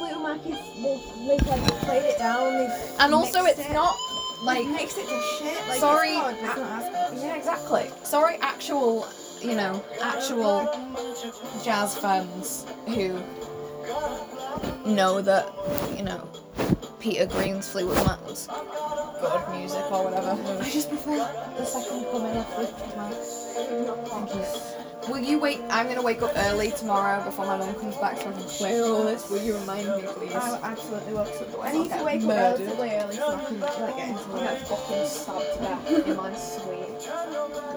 Fleetwood 0.00 0.22
Mac 0.24 0.44
is 0.46 0.58
well, 0.82 0.98
they've 1.28 1.46
like 1.46 1.62
played 1.86 2.06
it 2.10 2.18
down. 2.18 2.58
They've 2.58 2.96
And 2.98 3.14
also, 3.14 3.44
it's 3.44 3.60
it. 3.60 3.72
not 3.72 3.94
like 4.42 4.64
like 4.64 4.68
mixed 4.74 4.98
it 4.98 5.06
to 5.08 5.20
shit. 5.38 5.68
Like, 5.68 5.78
Sorry, 5.78 6.16
Yeah, 7.16 7.36
exactly. 7.36 7.90
Sorry, 8.04 8.36
actual, 8.40 9.06
you 9.40 9.54
know, 9.54 9.82
actual 10.00 10.68
jazz 11.64 11.96
fans 11.98 12.66
who 12.86 13.20
know 14.86 15.20
that, 15.22 15.48
you 15.96 16.02
know, 16.02 16.28
Peter 17.00 17.26
Green's 17.26 17.68
Fleetwood 17.68 17.96
Mac's 18.06 18.46
good 18.46 19.48
music 19.50 19.90
or 19.90 20.04
whatever. 20.04 20.62
I 20.62 20.70
just 20.70 20.88
prefer 20.88 21.16
the 21.56 21.64
second 21.64 22.04
coming 22.10 22.36
of 22.36 22.46
Fleetwood 22.54 22.96
Mac. 22.96 23.14
Thank 24.06 24.34
you. 24.34 24.71
Will 25.08 25.18
you 25.18 25.38
wait? 25.38 25.60
I'm 25.68 25.88
gonna 25.88 26.02
wake 26.02 26.22
up 26.22 26.32
early 26.36 26.70
tomorrow 26.70 27.24
before 27.24 27.46
my 27.46 27.58
mum 27.58 27.74
comes 27.74 27.96
back 27.96 28.16
so 28.18 28.28
I 28.28 28.32
can 28.32 28.42
clear 28.44 28.84
all 28.84 29.04
this. 29.04 29.28
Will 29.28 29.42
you 29.42 29.56
remind 29.56 29.86
me, 29.88 30.02
please? 30.06 30.34
I 30.34 30.60
absolutely 30.62 31.14
will. 31.14 31.24
So 31.24 31.62
I 31.62 31.72
need 31.72 31.90
to 31.90 32.04
wake 32.04 32.22
up 32.22 32.28
murdered. 32.28 32.60
relatively 32.60 32.90
early 32.90 33.16
so 33.16 33.34
I 33.34 33.44
can 33.44 33.60
like 33.60 33.96
get 33.96 34.08
into 34.08 34.38
get 34.38 34.68
fucking 34.68 35.06
stabbed 35.08 35.88
to 35.88 36.10
in 36.10 36.16
my 36.16 36.34
sweet 36.34 37.08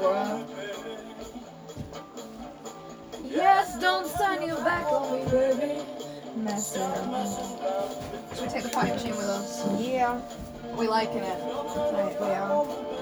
world. 0.01 0.45
Yes, 3.23 3.79
don't 3.79 4.07
sign 4.07 4.47
your 4.47 4.63
back 4.63 4.85
on 4.91 5.11
me, 5.11 5.31
baby. 5.31 5.81
Messing. 6.37 6.81
Should 8.35 8.43
we 8.43 8.49
take 8.49 8.63
the 8.63 8.69
potty 8.69 8.91
machine 8.91 9.15
with 9.15 9.25
us? 9.25 9.65
Yeah. 9.81 10.21
We 10.77 10.87
liking 10.87 11.23
it? 11.23 11.41
Right, 11.43 12.15
we 12.19 12.27
are. 12.27 12.94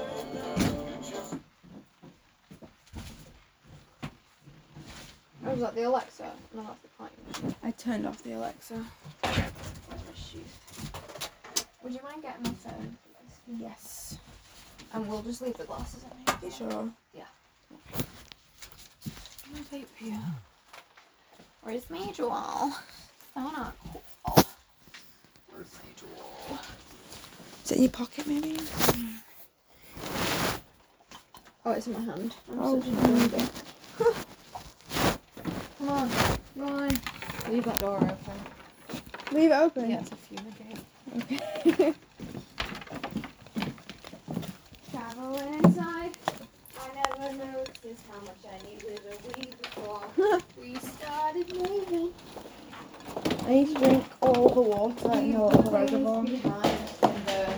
Oh, 5.46 5.50
was 5.50 5.60
that 5.60 5.74
the 5.74 5.82
Alexa? 5.82 6.30
No, 6.54 6.62
that's 6.62 6.80
the 6.80 6.88
potty. 6.98 7.54
I 7.62 7.70
turned 7.72 8.06
off 8.06 8.22
the 8.22 8.32
Alexa. 8.32 8.82
Would 11.82 11.92
you 11.92 12.00
mind 12.02 12.22
getting 12.22 12.42
my 12.44 12.50
phone? 12.50 12.96
Yes. 13.58 14.18
And 14.92 15.06
we'll 15.08 15.22
just 15.22 15.42
leave 15.42 15.56
the 15.58 15.64
glasses 15.64 16.04
in 16.04 16.34
here. 16.40 16.50
Sure. 16.50 16.88
My 19.52 19.60
vape 19.72 19.84
here. 19.98 20.20
Where's 21.62 21.88
my 21.90 21.98
Juul? 21.98 22.72
So 23.34 23.40
not 23.40 23.74
cool. 23.82 24.02
Where's 25.50 25.72
my 25.74 25.90
Juul? 26.00 26.58
Is 27.64 27.70
it 27.72 27.76
in 27.76 27.82
your 27.82 27.90
pocket 27.92 28.26
maybe? 28.26 28.58
Oh, 31.66 31.72
it's 31.72 31.86
in 31.86 31.92
my 31.92 32.00
hand. 32.00 32.34
I'm 32.50 32.58
Oh, 32.60 32.80
such 32.80 32.88
a 32.90 33.28
baby. 33.38 33.48
Come 35.84 35.98
on, 35.98 36.08
go 36.56 36.64
on. 36.64 36.88
Leave 37.50 37.64
that 37.64 37.78
door 37.78 37.96
open. 37.98 38.16
Leave 39.32 39.50
it 39.50 39.54
open. 39.54 39.90
Yeah, 39.90 40.00
it's 40.00 40.12
a 40.12 40.16
fumigate. 40.16 40.78
Okay. 41.18 41.94
Traveling 44.90 45.54
inside. 45.62 46.12
I 46.80 46.88
never 46.94 47.34
noticed 47.36 48.02
how 48.10 48.18
much 48.20 48.44
I 48.50 48.66
needed 48.66 48.98
a 49.10 49.38
weed 49.38 49.54
before 49.60 50.02
we 50.58 50.74
started 50.76 51.54
moving. 51.54 52.14
I 53.46 53.48
need 53.50 53.68
to 53.68 53.74
drink 53.74 54.04
all 54.22 54.48
the 54.48 54.62
water 54.62 55.12
in 55.18 55.32
the 55.32 55.38
little 55.44 55.70
reservoir. 55.70 56.22
behind 56.24 56.78
and 57.02 57.28
uh, 57.28 57.52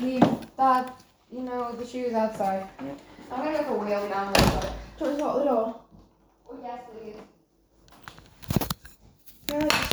leave 0.00 0.22
that, 0.56 0.98
you 1.30 1.40
know, 1.42 1.72
the 1.72 1.86
shoes 1.86 2.14
outside. 2.14 2.66
Yeah. 2.82 2.94
I'm 3.30 3.44
gonna 3.44 3.58
go 3.58 3.64
for 3.64 3.74
a 3.74 3.78
wheel 3.86 4.08
down 4.08 4.32
there. 4.32 4.50
but- 4.54 4.72
Do 4.98 5.04
you 5.04 5.10
lock 5.18 5.36
the 5.36 5.44
door? 5.44 5.80
Oh, 6.50 6.58
yes, 6.62 6.80
please. 6.90 7.16
Yeah, 9.50 9.56
just 9.56 9.56
spill 9.56 9.56
on 9.56 9.56
me, 9.56 9.56
baby. 9.56 9.56
You're 9.56 9.60
gonna 9.60 9.72
make 9.72 9.74
a 9.74 9.78
devil 9.78 9.87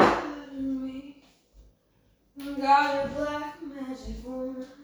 out 0.00 0.48
of 0.48 0.54
me. 0.54 1.16
I 2.40 2.60
got 2.60 3.04
a 3.04 3.08
black 3.08 3.62
magic 3.62 4.24
woman. 4.24 4.79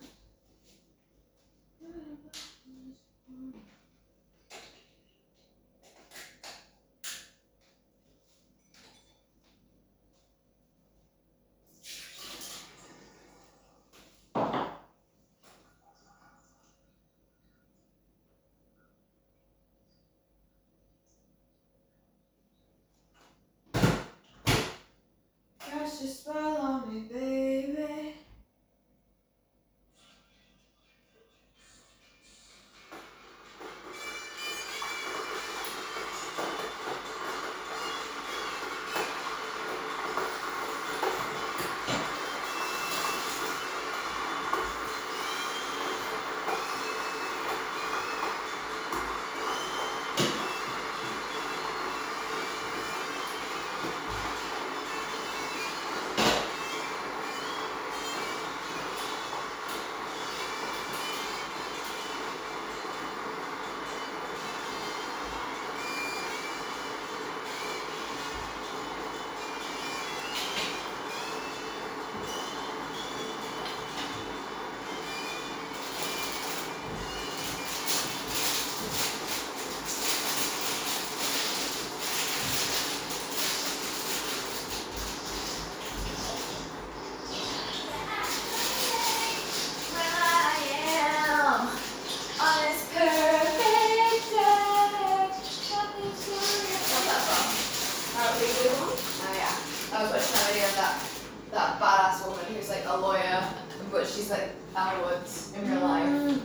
She's 104.16 104.30
like 104.30 104.48
Anna 104.74 105.02
Woods 105.02 105.52
in 105.54 105.70
real 105.70 105.80
life, 105.80 106.06
mm. 106.06 106.40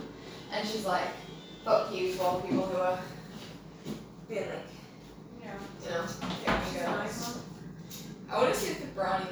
and 0.52 0.68
she's 0.68 0.84
like, 0.84 1.08
"Fuck 1.64 1.92
you 1.94 2.12
to 2.14 2.22
all 2.22 2.40
people 2.40 2.66
who 2.66 2.76
are 2.78 2.98
being 4.28 4.42
like, 4.42 4.58
you 5.40 5.90
know, 5.90 6.06
getting 6.44 6.74
me 6.74 6.80
going." 6.80 7.08
I 8.30 8.38
want 8.38 8.54
to 8.54 8.58
see 8.58 8.72
if 8.72 8.80
the 8.80 8.86
brownie 8.88 9.26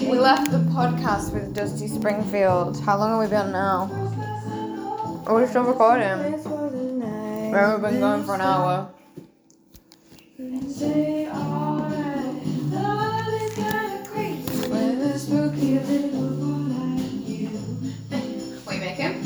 We 0.08 0.18
left 0.18 0.50
the 0.52 0.58
podcast 0.70 1.32
with 1.32 1.54
Dusty 1.54 1.88
Springfield. 1.88 2.80
How 2.80 2.98
long 2.98 3.10
have 3.10 3.30
we 3.30 3.36
been 3.36 3.52
now? 3.52 3.99
We're 5.30 5.46
still 5.46 5.62
recording. 5.62 6.42
Well, 7.52 7.74
we've 7.74 7.82
been 7.82 8.00
going 8.00 8.24
for 8.24 8.34
an 8.34 8.40
hour. 8.40 8.90
Wait, 18.66 18.80
make 18.80 18.96
him? 18.96 19.22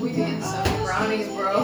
We 0.00 0.10
getting 0.14 0.42
some 0.42 0.84
brownies, 0.84 1.28
bro. 1.28 1.62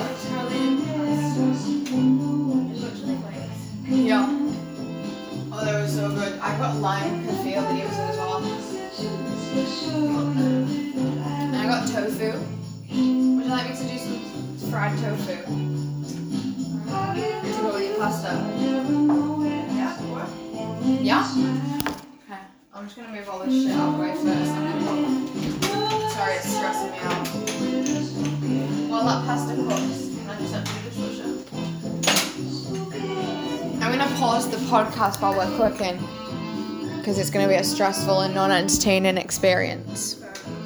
Yeah. 3.89 4.29
Oh, 5.51 5.65
that 5.65 5.83
was 5.83 5.93
so 5.93 6.09
good. 6.11 6.39
I 6.39 6.57
got 6.59 6.77
lime 6.77 7.27
confit 7.27 7.57
on 7.59 7.77
Me 13.67 13.73
to 13.75 13.83
do 13.83 13.99
some 13.99 14.21
fried 14.71 14.97
tofu? 14.99 15.35
To 15.35 15.43
go 17.61 17.73
with 17.75 17.83
your 17.83 17.97
pasta? 17.99 18.31
Yeah? 21.03 21.27
Okay. 22.23 22.43
I'm 22.73 22.85
just 22.85 22.95
gonna 22.97 23.11
move 23.11 23.29
all 23.29 23.41
this 23.41 23.53
shit 23.65 23.73
out 23.73 23.89
of 23.89 23.95
the 23.97 24.01
way 24.03 24.13
first. 24.15 24.51
Sorry, 26.15 26.35
it's 26.35 26.49
stressing 26.49 26.93
me 26.93 26.99
out. 26.99 27.27
While 28.89 29.05
that 29.05 29.27
pasta 29.27 29.55
cooks, 29.57 29.99
can 30.15 30.31
I 30.31 30.33
just 30.39 30.55
empty 30.55 30.79
the 30.85 30.91
dishwasher? 30.91 31.31
I'm 33.85 33.91
gonna 33.91 34.17
pause 34.19 34.49
the 34.49 34.59
podcast 34.69 35.21
while 35.21 35.35
we're 35.37 35.57
cooking 35.57 35.99
because 36.99 37.19
it's 37.19 37.31
gonna 37.31 37.49
be 37.49 37.55
a 37.55 37.65
stressful 37.65 38.21
and 38.21 38.33
non-entertaining 38.33 39.19
experience. 39.19 40.16